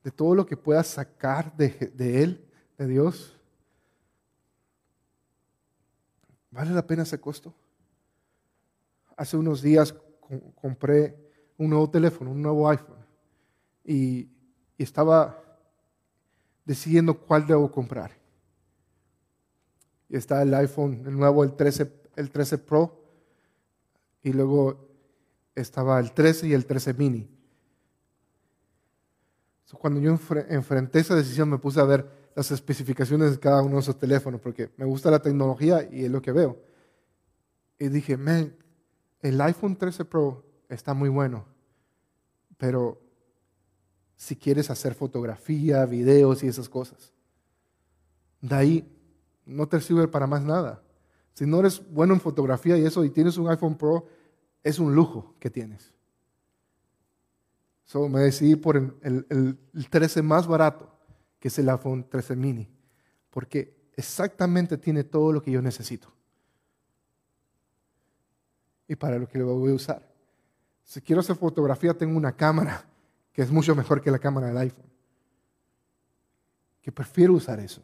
de 0.04 0.10
todo 0.10 0.34
lo 0.34 0.48
que 0.48 0.58
puedas 0.58 0.88
sacar 0.88 1.56
de, 1.56 1.70
de 1.94 2.24
Él, 2.24 2.50
de 2.80 2.88
Dios? 2.88 3.38
¿Vale 6.50 6.72
la 6.72 6.88
pena 6.88 7.04
ese 7.04 7.20
costo? 7.20 7.54
Hace 9.16 9.38
unos 9.38 9.62
días 9.62 9.94
compré 10.56 11.16
un 11.58 11.70
nuevo 11.70 11.90
teléfono, 11.90 12.32
un 12.32 12.42
nuevo 12.42 12.70
iPhone, 12.70 13.04
y, 13.84 14.30
estaba 14.78 15.43
decidiendo 16.66 17.18
cuál 17.18 17.46
debo 17.46 17.72
comprar. 17.72 18.12
Y 20.10 20.16
está 20.16 20.42
el 20.42 20.54
iPhone, 20.54 21.04
el 21.06 21.18
nuevo, 21.18 21.44
el 21.44 21.56
13, 21.56 21.92
el 22.16 22.30
13 22.30 22.58
Pro, 22.60 23.04
y 24.22 24.32
luego 24.32 24.90
estaba 25.56 26.00
el 26.00 26.12
13 26.12 26.48
y 26.48 26.54
el 26.54 26.66
13 26.66 26.94
mini. 26.94 27.30
cuando 29.80 30.00
yo 30.00 30.16
enfrenté 30.50 31.00
esa 31.00 31.16
decisión 31.16 31.50
me 31.50 31.58
puse 31.58 31.80
a 31.80 31.84
ver 31.84 32.08
las 32.36 32.52
especificaciones 32.52 33.32
de 33.32 33.40
cada 33.40 33.64
uno 33.64 33.76
de 33.76 33.82
esos 33.82 33.98
teléfonos 33.98 34.40
porque 34.40 34.70
me 34.78 34.86
gusta 34.86 35.10
la 35.10 35.20
tecnología 35.20 35.88
y 35.92 36.06
es 36.06 36.12
lo 36.12 36.22
que 36.22 36.32
veo. 36.32 36.60
Y 37.80 37.90
dije, 37.90 38.16
man, 38.16 38.56
el 39.20 39.42
iPhone 39.42 39.76
13 39.76 40.06
Pro 40.06 40.46
está 40.70 40.94
muy 40.94 41.10
bueno, 41.10 41.46
pero 42.58 43.03
si 44.16 44.36
quieres 44.36 44.70
hacer 44.70 44.94
fotografía, 44.94 45.86
videos 45.86 46.44
y 46.44 46.48
esas 46.48 46.70
cosas, 46.70 47.12
de 48.42 48.56
ahí 48.56 48.98
no 49.46 49.68
te 49.68 49.80
sirve 49.82 50.08
para 50.08 50.28
más 50.28 50.44
nada. 50.44 50.82
Si 51.34 51.46
no 51.46 51.60
eres 51.60 51.82
bueno 51.92 52.14
en 52.14 52.22
fotografía 52.22 52.78
y 52.78 52.86
eso 52.86 53.04
y 53.04 53.10
tienes 53.10 53.38
un 53.38 53.50
iPhone 53.50 53.78
Pro, 53.78 54.08
es 54.64 54.80
un 54.80 54.94
lujo 54.94 55.36
que 55.40 55.50
tienes. 55.50 55.94
So, 57.86 58.08
me 58.08 58.22
decidí 58.22 58.56
por 58.56 58.78
el, 58.78 59.26
el, 59.30 59.90
13 59.90 60.22
más 60.22 60.48
barato, 60.48 60.90
que 61.40 61.50
es 61.50 61.60
el 61.60 61.70
iPhone 61.70 62.08
13 62.10 62.36
mini, 62.36 62.70
porque 63.30 63.90
exactamente 63.96 64.78
tiene 64.78 65.04
todo 65.04 65.34
lo 65.34 65.42
que 65.42 65.52
yo 65.52 65.62
necesito. 65.62 66.08
Y 68.88 68.96
para 68.96 69.18
lo 69.18 69.28
que 69.28 69.38
lo 69.38 69.58
voy 69.58 69.72
a 69.72 69.76
usar. 69.76 70.14
Si 70.84 71.02
quiero 71.02 71.22
hacer 71.22 71.36
fotografía, 71.36 71.94
tengo 71.98 72.18
una 72.18 72.36
cámara 72.36 72.86
que 73.34 73.42
es 73.42 73.52
mucho 73.52 73.76
mejor 73.76 74.02
que 74.02 74.12
la 74.12 74.20
cámara 74.20 74.48
del 74.48 74.58
iPhone. 74.58 74.92
Que 76.82 76.92
prefiero 76.92 77.34
usar 77.34 77.60
eso. 77.60 77.82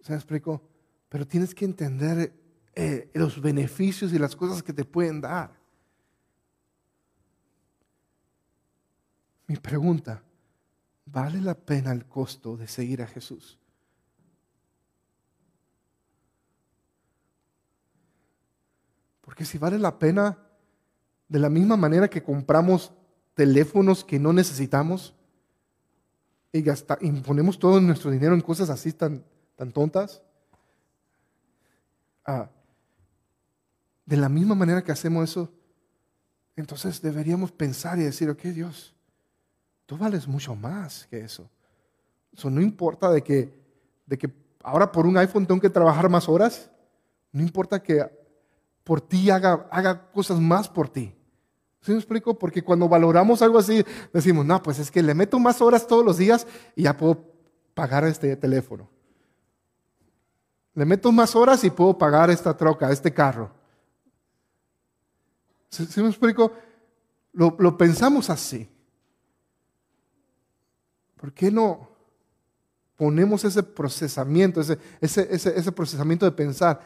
¿Se 0.00 0.12
me 0.12 0.16
explico? 0.16 0.62
Pero 1.08 1.26
tienes 1.26 1.54
que 1.54 1.64
entender 1.64 2.32
eh, 2.74 3.10
los 3.14 3.40
beneficios 3.40 4.12
y 4.12 4.18
las 4.18 4.34
cosas 4.34 4.62
que 4.62 4.72
te 4.72 4.84
pueden 4.84 5.20
dar. 5.20 5.52
Mi 9.46 9.56
pregunta, 9.56 10.22
¿vale 11.04 11.40
la 11.40 11.54
pena 11.54 11.92
el 11.92 12.06
costo 12.06 12.56
de 12.56 12.66
seguir 12.66 13.02
a 13.02 13.06
Jesús? 13.06 13.58
Porque 19.20 19.44
si 19.44 19.58
vale 19.58 19.78
la 19.78 19.98
pena, 19.98 20.38
de 21.28 21.38
la 21.38 21.50
misma 21.50 21.76
manera 21.76 22.08
que 22.08 22.22
compramos 22.22 22.92
teléfonos 23.34 24.04
que 24.04 24.18
no 24.18 24.32
necesitamos 24.32 25.14
y, 26.52 26.62
ponemos 27.22 27.58
todo 27.58 27.80
nuestro 27.80 28.12
dinero 28.12 28.34
en 28.34 28.40
cosas 28.40 28.70
así 28.70 28.92
tan, 28.92 29.24
tan 29.56 29.72
tontas, 29.72 30.22
ah, 32.24 32.48
de 34.06 34.16
la 34.16 34.28
misma 34.28 34.54
manera 34.54 34.84
que 34.84 34.92
hacemos 34.92 35.28
eso, 35.28 35.50
entonces 36.54 37.02
deberíamos 37.02 37.50
pensar 37.50 37.98
y 37.98 38.02
decir, 38.02 38.30
ok 38.30 38.40
Dios, 38.42 38.94
tú 39.86 39.98
vales 39.98 40.28
mucho 40.28 40.54
más 40.54 41.06
que 41.06 41.20
eso. 41.20 41.50
Eso 42.32 42.50
no 42.50 42.60
importa 42.60 43.10
de 43.10 43.22
que, 43.22 43.52
de 44.06 44.16
que 44.16 44.30
ahora 44.62 44.92
por 44.92 45.06
un 45.06 45.16
iPhone 45.16 45.46
tengo 45.46 45.60
que 45.60 45.70
trabajar 45.70 46.08
más 46.08 46.28
horas, 46.28 46.70
no 47.32 47.42
importa 47.42 47.82
que 47.82 48.04
por 48.84 49.00
ti 49.00 49.30
haga, 49.30 49.66
haga 49.72 50.10
cosas 50.12 50.38
más 50.38 50.68
por 50.68 50.88
ti. 50.88 51.14
¿Sí 51.84 51.92
me 51.92 51.98
explico? 51.98 52.38
Porque 52.38 52.64
cuando 52.64 52.88
valoramos 52.88 53.42
algo 53.42 53.58
así, 53.58 53.84
decimos, 54.10 54.46
no, 54.46 54.62
pues 54.62 54.78
es 54.78 54.90
que 54.90 55.02
le 55.02 55.12
meto 55.12 55.38
más 55.38 55.60
horas 55.60 55.86
todos 55.86 56.02
los 56.02 56.16
días 56.16 56.46
y 56.74 56.84
ya 56.84 56.96
puedo 56.96 57.22
pagar 57.74 58.04
este 58.04 58.34
teléfono. 58.36 58.88
Le 60.72 60.86
meto 60.86 61.12
más 61.12 61.36
horas 61.36 61.62
y 61.62 61.68
puedo 61.68 61.98
pagar 61.98 62.30
esta 62.30 62.56
troca, 62.56 62.90
este 62.90 63.12
carro. 63.12 63.50
¿Sí, 65.68 66.00
me 66.00 66.08
explico? 66.08 66.52
Lo, 67.34 67.76
pensamos 67.76 68.30
así. 68.30 68.66
¿Por 71.16 71.34
qué 71.34 71.50
no 71.50 71.90
ponemos 72.96 73.44
ese 73.44 73.62
procesamiento, 73.62 74.62
ese, 74.62 74.78
ese, 75.02 75.72
procesamiento 75.72 76.24
de 76.24 76.32
pensar 76.32 76.80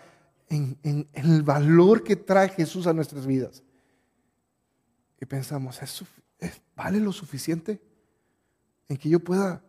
en, 0.48 1.06
el 1.12 1.44
valor 1.44 2.02
que 2.02 2.16
trae 2.16 2.48
Jesús 2.48 2.88
a 2.88 2.92
nuestras 2.92 3.24
vidas? 3.24 3.62
Y 5.20 5.26
pensamos, 5.26 5.80
vale 6.76 7.00
lo 7.00 7.12
suficiente 7.12 7.80
en 8.88 8.96
que 8.96 9.08
yo 9.08 9.20
pueda 9.20 9.62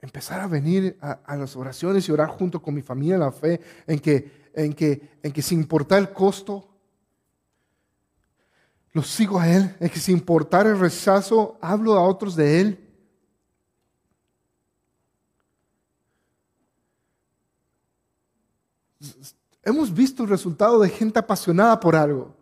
empezar 0.00 0.40
a 0.40 0.48
venir 0.48 0.98
a, 1.00 1.36
las 1.36 1.56
oraciones 1.56 2.08
y 2.08 2.12
orar 2.12 2.28
junto 2.28 2.60
con 2.60 2.74
mi 2.74 2.82
familia 2.82 3.16
la 3.18 3.30
fe, 3.30 3.60
en 3.86 4.00
que, 4.00 4.50
en 4.54 4.72
que, 4.72 5.18
en 5.22 5.32
que 5.32 5.42
sin 5.42 5.60
importar 5.60 6.00
el 6.00 6.12
costo, 6.12 6.68
lo 8.92 9.02
sigo 9.02 9.38
a 9.38 9.48
Él, 9.48 9.74
en 9.78 9.88
que 9.88 10.00
sin 10.00 10.16
importar 10.18 10.66
el 10.66 10.78
rechazo, 10.78 11.56
hablo 11.60 11.94
a 11.94 12.02
otros 12.02 12.34
de 12.34 12.60
Él. 12.60 12.88
Hemos 19.62 19.94
visto 19.94 20.24
el 20.24 20.28
resultado 20.28 20.80
de 20.80 20.88
gente 20.88 21.18
apasionada 21.18 21.78
por 21.78 21.94
algo. 21.94 22.41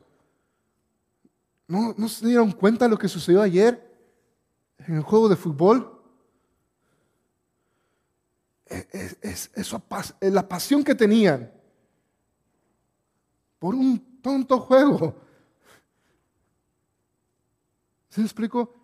¿No, 1.70 1.94
¿No 1.96 2.08
se 2.08 2.26
dieron 2.26 2.50
cuenta 2.50 2.86
de 2.86 2.90
lo 2.90 2.98
que 2.98 3.06
sucedió 3.06 3.40
ayer 3.40 3.88
en 4.78 4.96
el 4.96 5.02
juego 5.02 5.28
de 5.28 5.36
fútbol? 5.36 6.02
es, 8.66 9.50
la 10.20 10.48
pasión 10.48 10.82
que 10.82 10.96
tenían 10.96 11.52
por 13.60 13.76
un 13.76 14.20
tonto 14.20 14.58
juego. 14.58 15.14
¿Se 18.08 18.20
me 18.20 18.26
explico? 18.26 18.74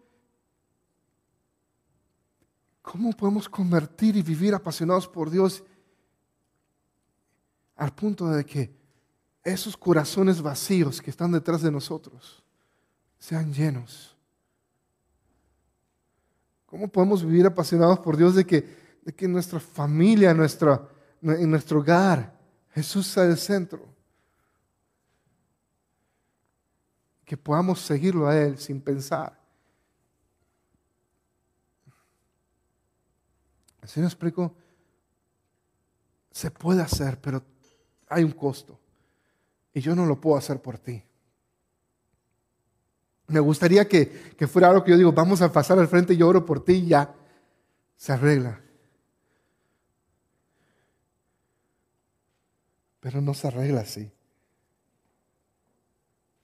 ¿Cómo 2.83 3.13
podemos 3.15 3.49
convertir 3.49 4.17
y 4.17 4.23
vivir 4.23 4.55
apasionados 4.55 5.09
por 5.09 5.29
Dios 5.29 5.65
al 7.75 7.93
punto 7.97 8.29
de 8.29 8.47
que 8.47 8.77
esos 9.43 9.77
corazones 9.77 10.41
vacíos 10.41 11.03
que 11.03 11.11
están 11.11 11.33
detrás 11.33 11.63
de 11.63 11.73
nosotros 11.73 12.46
sean 13.19 13.53
llenos? 13.53 14.17
¿Cómo 16.67 16.89
podemos 16.89 17.25
vivir 17.25 17.47
apasionados 17.47 17.99
por 18.01 18.17
Dios 18.17 18.35
de 18.35 18.45
que 18.45 18.87
de 19.07 19.15
que 19.15 19.29
nuestra 19.29 19.61
familia, 19.61 20.35
nuestra, 20.35 20.89
en 21.23 21.49
nuestro 21.49 21.79
hogar, 21.79 22.37
Jesús 22.73 23.07
sea 23.07 23.23
el 23.23 23.39
centro. 23.39 23.87
Que 27.25 27.37
podamos 27.37 27.81
seguirlo 27.81 28.27
a 28.27 28.37
Él 28.37 28.59
sin 28.59 28.81
pensar. 28.81 29.41
¿Así 33.81 34.01
me 34.01 34.07
explico? 34.07 34.53
Se 36.33 36.51
puede 36.51 36.83
hacer, 36.83 37.21
pero 37.21 37.45
hay 38.09 38.25
un 38.25 38.33
costo. 38.33 38.77
Y 39.73 39.81
yo 39.81 39.95
no 39.95 40.05
lo 40.05 40.21
puedo 40.21 40.37
hacer 40.37 40.61
por 40.61 40.81
ti. 40.81 41.01
Me 43.29 43.41
gustaría 43.41 43.89
que, 43.89 44.35
que 44.37 44.47
fuera 44.47 44.69
algo 44.69 44.85
que 44.85 44.93
yo 44.93 44.97
digo, 44.97 45.13
vamos 45.13 45.43
a 45.43 45.53
pasar 45.53 45.79
al 45.79 45.89
frente 45.89 46.17
yo 46.17 46.29
oro 46.29 46.45
por 46.45 46.65
ti 46.65 46.75
y 46.75 46.87
ya 46.89 47.15
se 47.97 48.13
arregla. 48.13 48.61
Pero 53.01 53.21
no 53.21 53.35
se 53.35 53.49
arregla 53.49 53.81
así. 53.81 54.13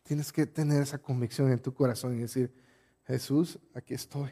Tienes 0.02 0.32
que 0.32 0.46
tener 0.46 0.82
esa 0.82 0.98
convicción 0.98 1.50
en 1.52 1.60
tu 1.60 1.72
corazón 1.72 2.16
y 2.16 2.22
decir, 2.22 2.52
Jesús, 3.06 3.58
aquí 3.74 3.94
estoy. 3.94 4.30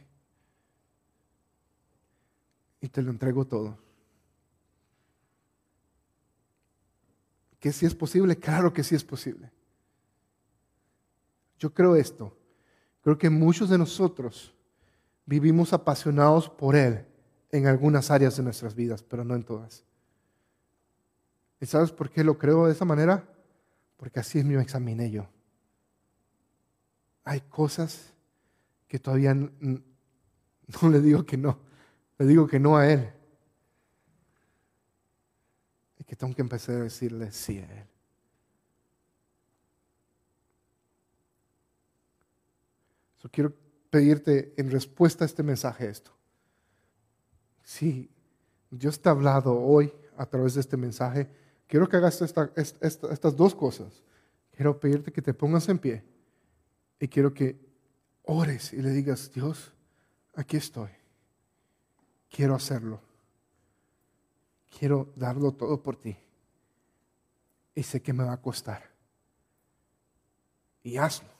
Y 2.80 2.88
te 2.88 3.02
lo 3.02 3.10
entrego 3.10 3.46
todo. 3.46 3.78
¿Que 7.60 7.72
si 7.72 7.86
es 7.86 7.94
posible? 7.94 8.36
Claro 8.36 8.72
que 8.72 8.82
sí 8.82 8.94
es 8.94 9.04
posible. 9.04 9.52
Yo 11.58 11.72
creo 11.74 11.94
esto. 11.94 12.39
Creo 13.02 13.18
que 13.18 13.30
muchos 13.30 13.68
de 13.70 13.78
nosotros 13.78 14.54
vivimos 15.24 15.72
apasionados 15.72 16.48
por 16.48 16.76
Él 16.76 17.06
en 17.50 17.66
algunas 17.66 18.10
áreas 18.10 18.36
de 18.36 18.42
nuestras 18.42 18.74
vidas, 18.74 19.02
pero 19.02 19.24
no 19.24 19.34
en 19.34 19.42
todas. 19.42 19.84
¿Y 21.60 21.66
sabes 21.66 21.92
por 21.92 22.10
qué 22.10 22.24
lo 22.24 22.38
creo 22.38 22.66
de 22.66 22.72
esa 22.72 22.84
manera? 22.84 23.28
Porque 23.96 24.20
así 24.20 24.38
es 24.38 24.44
me 24.44 24.60
examiné 24.60 25.10
yo. 25.10 25.28
Hay 27.24 27.42
cosas 27.42 28.12
que 28.88 28.98
todavía 28.98 29.34
no, 29.34 29.82
le 30.90 31.00
digo 31.00 31.24
que 31.24 31.36
no, 31.36 31.58
le 32.18 32.26
digo 32.26 32.46
que 32.46 32.58
no 32.58 32.76
a 32.76 32.90
Él. 32.90 33.12
Y 35.98 36.04
que 36.04 36.16
tengo 36.16 36.34
que 36.34 36.42
empezar 36.42 36.76
a 36.76 36.84
decirle 36.84 37.30
sí 37.30 37.58
a 37.58 37.80
Él. 37.80 37.89
Quiero 43.28 43.52
pedirte 43.90 44.54
en 44.56 44.70
respuesta 44.70 45.24
a 45.24 45.26
este 45.26 45.42
mensaje 45.42 45.88
esto. 45.88 46.12
Si 47.62 48.08
Dios 48.70 49.00
te 49.00 49.08
ha 49.08 49.12
hablado 49.12 49.58
hoy 49.60 49.92
a 50.16 50.26
través 50.26 50.54
de 50.54 50.60
este 50.60 50.76
mensaje, 50.76 51.28
quiero 51.66 51.88
que 51.88 51.96
hagas 51.96 52.22
estas 52.22 53.36
dos 53.36 53.54
cosas. 53.54 54.02
Quiero 54.52 54.78
pedirte 54.78 55.12
que 55.12 55.22
te 55.22 55.34
pongas 55.34 55.68
en 55.68 55.78
pie 55.78 56.04
y 56.98 57.08
quiero 57.08 57.32
que 57.32 57.58
ores 58.24 58.72
y 58.72 58.82
le 58.82 58.90
digas, 58.90 59.32
Dios, 59.32 59.72
aquí 60.34 60.56
estoy. 60.56 60.90
Quiero 62.30 62.54
hacerlo. 62.54 63.00
Quiero 64.78 65.12
darlo 65.16 65.52
todo 65.52 65.82
por 65.82 65.96
ti. 65.96 66.16
Y 67.74 67.82
sé 67.82 68.00
que 68.00 68.12
me 68.12 68.24
va 68.24 68.34
a 68.34 68.40
costar. 68.40 68.88
Y 70.82 70.96
hazlo 70.96 71.39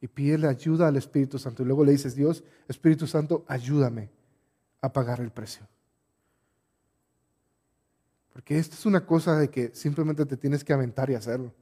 y 0.00 0.08
pídele 0.08 0.46
ayuda 0.46 0.88
al 0.88 0.96
Espíritu 0.96 1.38
Santo. 1.38 1.62
Y 1.62 1.66
luego 1.66 1.84
le 1.84 1.92
dices, 1.92 2.14
Dios, 2.14 2.44
Espíritu 2.68 3.06
Santo, 3.06 3.44
ayúdame 3.48 4.10
a 4.80 4.92
pagar 4.92 5.20
el 5.20 5.30
precio. 5.30 5.66
Porque 8.32 8.58
esto 8.58 8.76
es 8.76 8.86
una 8.86 9.04
cosa 9.04 9.36
de 9.36 9.50
que 9.50 9.74
simplemente 9.74 10.24
te 10.24 10.36
tienes 10.36 10.62
que 10.62 10.72
aventar 10.72 11.10
y 11.10 11.14
hacerlo. 11.14 11.52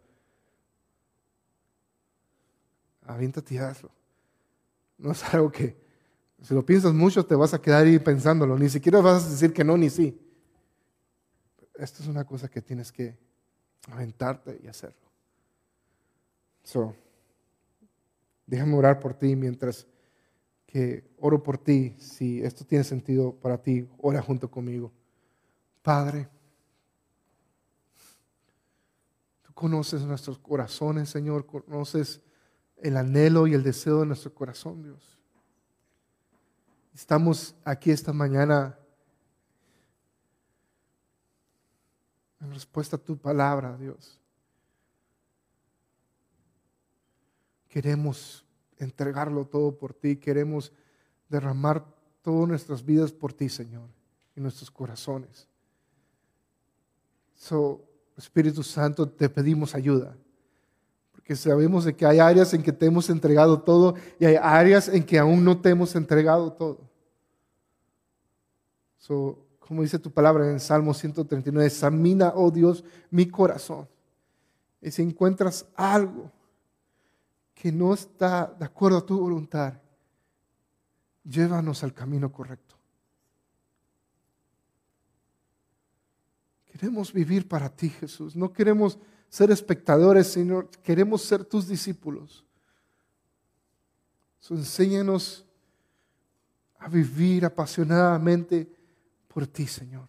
Aviéntate 3.07 3.55
y 3.55 3.59
hazlo. 3.59 3.91
No 4.99 5.13
es 5.13 5.25
algo 5.33 5.51
que, 5.51 5.77
si 6.43 6.53
lo 6.53 6.65
piensas 6.67 6.93
mucho, 6.93 7.25
te 7.25 7.35
vas 7.35 7.55
a 7.55 7.63
quedar 7.63 7.87
ahí 7.87 7.99
pensándolo. 7.99 8.59
Ni 8.59 8.69
siquiera 8.69 9.01
vas 9.01 9.25
a 9.25 9.31
decir 9.31 9.53
que 9.55 9.65
no 9.65 9.77
ni 9.79 9.89
sí. 9.89 10.21
Esto 11.75 12.03
es 12.03 12.09
una 12.09 12.25
cosa 12.25 12.49
que 12.49 12.61
tienes 12.61 12.93
que 12.93 13.17
aventarte 13.91 14.61
y 14.63 14.67
hacerlo. 14.67 15.07
So, 16.63 16.95
Déjame 18.47 18.77
orar 18.77 19.01
por 19.01 19.15
ti 19.15 19.35
mientras 19.35 19.87
que 20.67 21.05
oro 21.19 21.43
por 21.43 21.59
ti. 21.59 21.97
Si 21.99 22.43
esto 22.43 22.65
tiene 22.65 22.85
sentido 22.85 23.35
para 23.35 23.61
ti, 23.61 23.89
ora 23.99 24.23
junto 24.23 24.51
conmigo. 24.51 24.93
Padre, 25.83 26.29
tú 29.43 29.53
conoces 29.53 30.03
nuestros 30.03 30.39
corazones, 30.39 31.09
Señor, 31.09 31.47
conoces 31.47 32.21
el 32.77 32.97
anhelo 32.97 33.47
y 33.47 33.55
el 33.55 33.63
deseo 33.63 34.01
de 34.01 34.07
nuestro 34.07 34.35
corazón, 34.35 34.83
Dios. 34.83 35.19
Estamos 36.95 37.55
aquí 37.65 37.91
esta 37.91 38.13
mañana 38.13 38.79
en 42.41 42.53
respuesta 42.53 42.97
a 42.97 42.99
tu 42.99 43.17
palabra, 43.17 43.77
Dios. 43.77 44.21
Queremos 47.77 48.43
entregarlo 48.79 49.45
todo 49.45 49.77
por 49.77 49.93
ti, 49.93 50.17
queremos 50.17 50.73
derramar 51.29 51.85
todas 52.23 52.49
nuestras 52.49 52.83
vidas 52.83 53.13
por 53.13 53.35
ti, 53.35 53.51
Señor, 53.51 53.91
y 54.35 54.41
nuestros 54.41 54.71
corazones. 54.71 55.47
So, 57.35 57.85
Espíritu 58.17 58.63
Santo, 58.63 59.07
te 59.07 59.29
pedimos 59.29 59.75
ayuda, 59.75 60.17
porque 61.13 61.37
sabemos 61.37 61.85
de 61.85 61.95
que 61.95 62.07
hay 62.07 62.19
áreas 62.19 62.55
en 62.55 62.63
que 62.63 62.73
te 62.73 62.87
hemos 62.87 63.11
entregado 63.11 63.61
todo 63.61 63.95
y 64.19 64.25
hay 64.25 64.37
áreas 64.41 64.89
en 64.89 65.05
que 65.05 65.19
aún 65.19 65.45
no 65.45 65.61
te 65.61 65.69
hemos 65.69 65.95
entregado 65.97 66.55
todo. 66.55 66.81
So, 68.97 69.39
como 69.59 69.83
dice 69.83 69.99
tu 69.99 70.11
palabra 70.11 70.51
en 70.51 70.61
Salmo 70.61 70.95
139, 70.95 71.67
examina, 71.67 72.33
oh 72.37 72.51
Dios, 72.51 72.83
mi 73.11 73.29
corazón. 73.29 73.87
Y 74.81 74.91
si 74.91 75.03
encuentras 75.03 75.67
algo 75.75 76.33
que 77.57 77.73
no 77.73 77.95
está 77.95 78.47
de 78.47 78.67
acuerdo 78.67 78.99
a 78.99 79.07
tu 79.07 79.19
voluntad, 79.19 79.81
llévanos 81.25 81.83
al 81.83 81.95
camino 81.95 82.31
correcto. 82.31 82.77
Queremos 86.67 87.11
vivir 87.15 87.49
para 87.49 87.75
ti, 87.75 87.89
Jesús. 87.89 88.37
No 88.37 88.53
queremos 88.53 88.99
ser 89.31 89.51
espectadores, 89.51 90.27
sino 90.27 90.69
queremos 90.83 91.23
ser 91.23 91.47
tus 91.47 91.67
discípulos. 91.67 92.45
enséñanos 94.51 95.47
a 96.79 96.89
vivir 96.89 97.47
apasionadamente 97.47 98.71
por 99.27 99.47
ti, 99.47 99.67
Señor. 99.67 100.07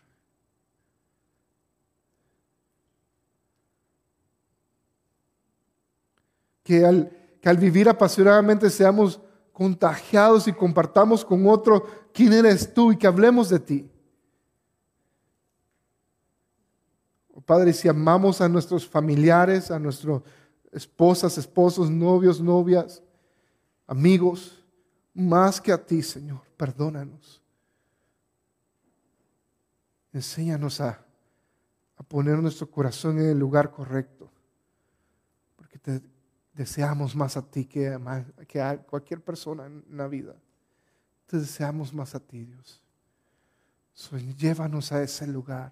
Que 6.61 6.85
al 6.85 7.17
que 7.41 7.49
al 7.49 7.57
vivir 7.57 7.87
apasionadamente 7.89 8.69
seamos 8.69 9.19
contagiados 9.57 10.47
y 10.47 10.53
compartamos 10.53 11.25
con 11.25 11.47
otro 11.47 11.85
quién 12.13 12.33
eres 12.33 12.73
tú 12.73 12.91
y 12.91 12.97
que 12.97 13.07
hablemos 13.07 13.49
de 13.49 13.59
ti. 13.59 13.91
Oh, 17.33 17.41
Padre, 17.41 17.73
si 17.73 17.87
amamos 17.87 18.39
a 18.39 18.47
nuestros 18.47 18.87
familiares, 18.87 19.71
a 19.71 19.79
nuestras 19.79 20.21
esposas, 20.71 21.37
esposos, 21.37 21.89
novios, 21.89 22.39
novias, 22.39 23.01
amigos, 23.87 24.63
más 25.13 25.59
que 25.59 25.71
a 25.71 25.83
ti, 25.83 26.03
Señor, 26.03 26.41
perdónanos. 26.55 27.41
Enséñanos 30.13 30.81
a, 30.81 31.03
a 31.95 32.03
poner 32.03 32.37
nuestro 32.37 32.69
corazón 32.69 33.19
en 33.19 33.29
el 33.29 33.39
lugar 33.39 33.71
correcto, 33.71 34.29
porque 35.55 35.79
te 35.79 36.16
deseamos 36.57 37.15
más 37.15 37.37
a 37.37 37.43
ti 37.43 37.65
que 37.65 37.87
a, 37.89 38.77
cualquier 38.79 39.23
persona 39.23 39.67
en 39.67 39.85
la 39.91 40.07
vida. 40.07 40.35
Te 41.27 41.37
deseamos 41.37 41.93
más 41.93 42.15
a 42.15 42.19
ti, 42.19 42.45
Dios. 42.45 42.81
llévanos 44.35 44.91
a 44.91 45.03
ese 45.03 45.27
lugar, 45.27 45.71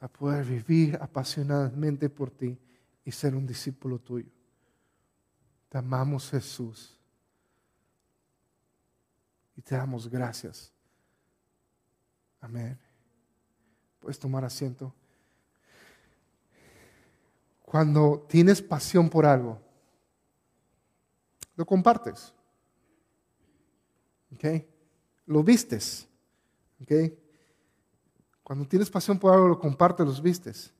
a 0.00 0.08
poder 0.08 0.44
vivir 0.44 0.98
apasionadamente 1.00 2.08
por 2.08 2.30
ti 2.30 2.58
y 3.04 3.12
ser 3.12 3.34
un 3.34 3.46
discípulo 3.46 3.98
tuyo. 3.98 4.30
Te 5.68 5.76
amamos, 5.76 6.30
Jesús. 6.30 6.96
Y 9.54 9.60
te 9.60 9.74
damos 9.74 10.08
gracias. 10.08 10.72
Amén. 12.40 12.78
Puedes 13.98 14.18
tomar 14.18 14.44
asiento. 14.44 14.94
Cuando 17.68 18.24
tienes 18.26 18.62
pasión 18.62 19.10
por 19.10 19.26
algo, 19.26 19.60
lo 21.54 21.66
compartes. 21.66 22.32
¿Ok? 24.32 24.64
Lo 25.26 25.42
vistes. 25.42 26.08
¿Ok? 26.80 27.12
Cuando 28.42 28.66
tienes 28.66 28.88
pasión 28.88 29.18
por 29.18 29.34
algo, 29.34 29.48
lo 29.48 29.58
compartes, 29.58 30.06
los 30.06 30.22
vistes. 30.22 30.72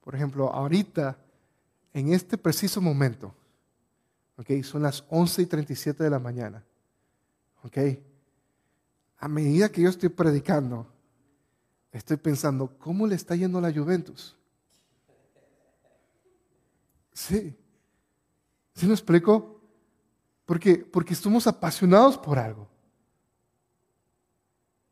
Por 0.00 0.14
ejemplo, 0.14 0.50
ahorita, 0.50 1.18
en 1.92 2.14
este 2.14 2.38
preciso 2.38 2.80
momento, 2.80 3.34
¿ok? 4.38 4.62
Son 4.62 4.82
las 4.82 5.04
11 5.10 5.42
y 5.42 5.46
37 5.46 6.02
de 6.02 6.08
la 6.08 6.18
mañana. 6.18 6.64
¿Ok? 7.62 7.76
A 9.18 9.28
medida 9.28 9.68
que 9.68 9.82
yo 9.82 9.90
estoy 9.90 10.08
predicando, 10.08 10.86
estoy 11.92 12.16
pensando, 12.16 12.78
¿cómo 12.78 13.06
le 13.06 13.14
está 13.14 13.36
yendo 13.36 13.58
a 13.58 13.60
la 13.60 13.70
Juventus? 13.74 14.39
Sí. 17.20 17.54
¿Sí 18.74 18.86
me 18.86 18.94
explico? 18.94 19.60
Porque, 20.46 20.78
porque 20.78 21.12
estamos 21.12 21.46
apasionados 21.46 22.16
por 22.16 22.38
algo. 22.38 22.66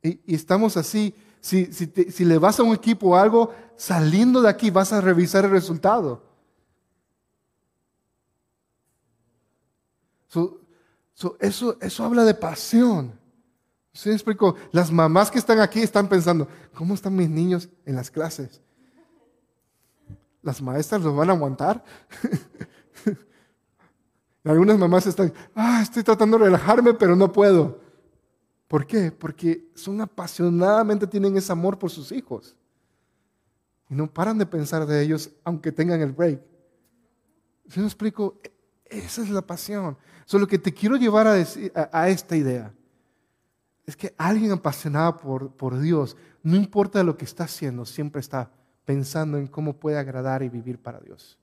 Y, 0.03 0.35
estamos 0.35 0.77
así. 0.77 1.15
Si, 1.41 1.73
si, 1.73 2.25
le 2.25 2.37
vas 2.37 2.61
a 2.61 2.65
un 2.65 2.75
equipo 2.75 3.09
o 3.09 3.17
algo, 3.17 3.55
saliendo 3.77 4.43
de 4.43 4.51
aquí 4.51 4.71
vas 4.71 4.93
a 4.93 5.01
revisar 5.01 5.45
el 5.47 5.53
resultado. 5.53 6.27
eso, 11.41 11.79
eso 11.81 12.05
habla 12.05 12.25
de 12.25 12.35
pasión. 12.35 13.19
¿Sí 13.95 14.11
me 14.11 14.15
explico? 14.15 14.55
Las 14.71 14.93
mamás 14.93 15.31
que 15.31 15.39
están 15.39 15.61
aquí 15.61 15.81
están 15.81 16.09
pensando, 16.09 16.47
¿cómo 16.75 16.95
están 16.95 17.17
mis 17.17 17.31
niños 17.31 17.71
en 17.87 17.97
las 17.97 18.11
clases? 18.11 18.61
¿Las 20.43 20.63
maestras 20.63 21.03
los 21.03 21.15
van 21.15 21.31
a 21.31 21.33
aguantar? 21.33 21.85
Algunas 24.45 24.79
mamás 24.79 25.07
están, 25.07 25.33
ah, 25.55 25.81
estoy 25.83 26.03
tratando 26.03 26.39
de 26.39 26.45
relajarme, 26.45 26.95
pero 26.95 27.15
no 27.15 27.31
puedo. 27.33 27.81
¿Por 28.67 28.87
qué? 28.87 29.11
Porque 29.13 29.71
son 29.75 30.01
apasionadamente, 30.01 31.07
tienen 31.07 31.37
ese 31.37 31.53
amor 31.53 31.79
por 31.79 31.91
sus 31.91 32.13
hijos. 32.13 32.57
Y 33.91 33.95
no 33.95 34.13
paran 34.13 34.39
de 34.39 34.47
pensar 34.47 34.87
de 34.87 35.03
ellos, 35.03 35.31
aunque 35.45 35.73
tengan 35.73 36.01
el 36.01 36.13
break. 36.13 36.41
Si 37.69 37.81
me 37.81 37.87
explico, 37.87 38.39
esa 38.85 39.23
es 39.23 39.31
la 39.31 39.43
pasión. 39.43 39.97
Solo 40.25 40.47
que 40.47 40.59
te 40.59 40.73
quiero 40.73 40.97
llevar 40.97 41.27
a, 41.27 41.35
a, 41.93 42.09
esta 42.09 42.37
idea. 42.37 42.73
Es 43.87 43.97
que 43.97 44.15
alguien 44.19 44.53
apasionado 44.53 45.17
por, 45.17 45.53
por 45.53 45.79
Dios, 45.79 46.17
no 46.43 46.57
importa 46.57 47.03
lo 47.03 47.17
que 47.17 47.25
está 47.25 47.45
haciendo, 47.45 47.87
siempre 47.87 48.21
está 48.21 48.51
pensando 48.89 49.37
en 49.37 49.47
cómo 49.47 49.75
puede 49.75 49.99
agradar 49.99 50.43
y 50.43 50.49
vivir 50.49 50.79
para 50.79 50.99
Dios. 50.99 51.37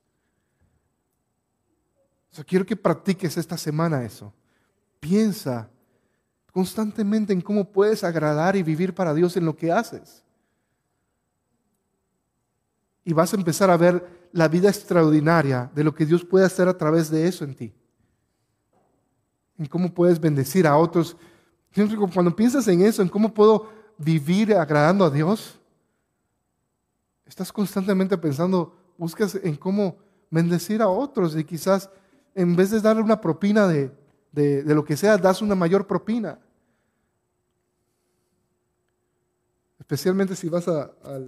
quiero 2.48 2.66
que 2.66 2.76
practiques 2.76 3.38
esta 3.38 3.56
semana 3.56 4.04
eso. 4.04 4.34
Piensa 5.00 5.70
constantemente 6.52 7.34
en 7.34 7.42
cómo 7.42 7.64
puedes 7.64 8.04
agradar 8.04 8.56
y 8.56 8.64
vivir 8.64 8.96
para 8.96 9.14
Dios 9.14 9.38
en 9.38 9.46
lo 9.46 9.56
que 9.56 9.72
haces. 9.72 10.24
Y 13.04 13.14
vas 13.14 13.32
a 13.32 13.38
empezar 13.38 13.70
a 13.70 13.78
ver 13.78 14.28
la 14.32 14.48
vida 14.48 14.70
extraordinaria 14.70 15.70
de 15.76 15.84
lo 15.84 15.94
que 15.94 16.08
Dios 16.08 16.26
puede 16.26 16.48
hacer 16.48 16.68
a 16.68 16.76
través 16.76 17.12
de 17.12 17.28
eso 17.28 17.46
en 17.46 17.54
ti. 17.54 17.72
En 19.60 19.68
cómo 19.68 19.94
puedes 19.94 20.20
bendecir 20.20 20.66
a 20.66 20.76
otros. 20.76 21.16
Cuando 22.12 22.36
piensas 22.36 22.68
en 22.70 22.82
eso, 22.82 23.04
en 23.04 23.10
cómo 23.10 23.32
puedo 23.32 23.70
vivir 24.00 24.56
agradando 24.56 25.06
a 25.06 25.12
Dios, 25.12 25.60
estás 27.26 27.52
constantemente 27.52 28.18
pensando, 28.18 28.76
buscas 28.98 29.36
en 29.36 29.56
cómo 29.56 29.98
bendecir 30.30 30.82
a 30.82 30.88
otros 30.88 31.36
y 31.36 31.44
quizás 31.44 31.90
en 32.34 32.56
vez 32.56 32.72
de 32.72 32.82
darle 32.82 33.02
una 33.02 33.20
propina 33.22 33.68
de, 33.68 33.92
lo 34.66 34.84
que 34.84 34.98
sea, 34.98 35.18
das 35.18 35.42
una 35.42 35.56
mayor 35.56 35.88
propina. 35.88 36.40
Especialmente 39.80 40.36
si 40.36 40.50
vas 40.50 40.68
al, 40.68 41.26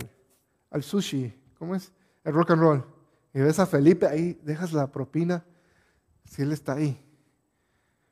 al 0.70 0.84
sushi, 0.84 1.34
¿cómo 1.58 1.76
es? 1.76 1.92
El 2.24 2.34
rock 2.34 2.52
and 2.52 2.62
roll. 2.62 2.86
Y 3.34 3.40
ves 3.40 3.60
a 3.60 3.66
Felipe 3.66 4.06
ahí, 4.06 4.40
dejas 4.44 4.74
la 4.74 4.92
propina, 4.92 5.46
si 6.26 6.42
él 6.42 6.52
está 6.52 6.74
ahí. 6.74 7.00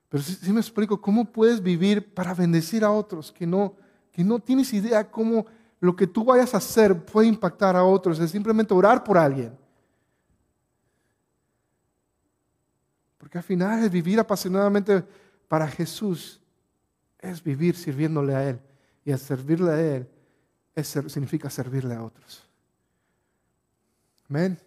Pero 0.10 0.24
si, 0.24 0.54
me 0.54 0.60
explico, 0.60 1.02
¿cómo 1.02 1.26
puedes 1.26 1.62
vivir 1.62 2.14
para 2.14 2.34
bendecir 2.34 2.84
a 2.84 2.92
otros 2.92 3.32
que 3.32 3.46
no, 3.46 3.76
que 4.12 4.24
no 4.24 4.40
tienes 4.40 4.72
idea 4.74 5.10
cómo 5.10 5.46
lo 5.86 5.96
que 5.96 6.08
tú 6.08 6.26
vayas 6.26 6.54
a 6.54 6.58
hacer 6.58 7.06
puede 7.06 7.28
impactar 7.28 7.76
a 7.76 7.84
otros? 7.84 8.20
Es 8.20 8.32
simplemente 8.32 8.74
orar 8.74 9.04
por 9.04 9.18
alguien. 9.18 9.58
Porque 13.18 13.38
al 13.38 13.44
final 13.44 13.84
es 13.84 13.92
vivir 13.92 14.20
apasionadamente 14.20 15.04
para 15.48 15.68
Jesús, 15.68 16.42
es 17.20 17.42
vivir 17.42 17.76
sirviéndole 17.76 18.36
a 18.36 18.50
Él. 18.50 18.60
Y 19.04 19.12
al 19.12 19.20
servirle 19.20 19.72
a 19.72 19.82
Él 19.82 20.10
significa 20.84 21.50
servirle 21.50 21.96
a 21.96 22.04
otros. 22.04 22.48
Amén. 24.30 24.60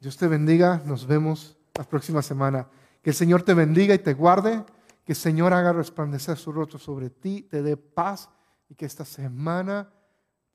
Dios 0.00 0.16
te 0.16 0.26
bendiga. 0.26 0.82
Nos 0.84 1.06
vemos 1.06 1.56
la 1.74 1.84
próxima 1.84 2.22
semana. 2.22 2.66
Que 3.02 3.10
el 3.10 3.16
Señor 3.16 3.42
te 3.42 3.54
bendiga 3.54 3.94
y 3.94 3.98
te 3.98 4.14
guarde. 4.14 4.64
Que 5.04 5.12
el 5.12 5.16
Señor 5.16 5.52
haga 5.52 5.72
resplandecer 5.72 6.36
su 6.36 6.50
rostro 6.50 6.78
sobre 6.78 7.10
ti, 7.10 7.42
te 7.42 7.62
dé 7.62 7.76
paz 7.76 8.28
y 8.68 8.74
que 8.74 8.86
esta 8.86 9.04
semana 9.04 9.88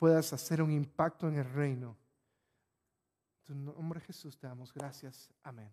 puedas 0.02 0.34
hacer 0.34 0.64
un 0.64 0.72
impacto 0.72 1.28
en 1.28 1.36
el 1.36 1.46
reino. 1.46 1.96
En 3.48 3.64
tu 3.64 3.72
nombre 3.72 4.00
Jesús 4.00 4.36
te 4.36 4.48
damos 4.48 4.74
gracias. 4.74 5.32
Amén. 5.44 5.72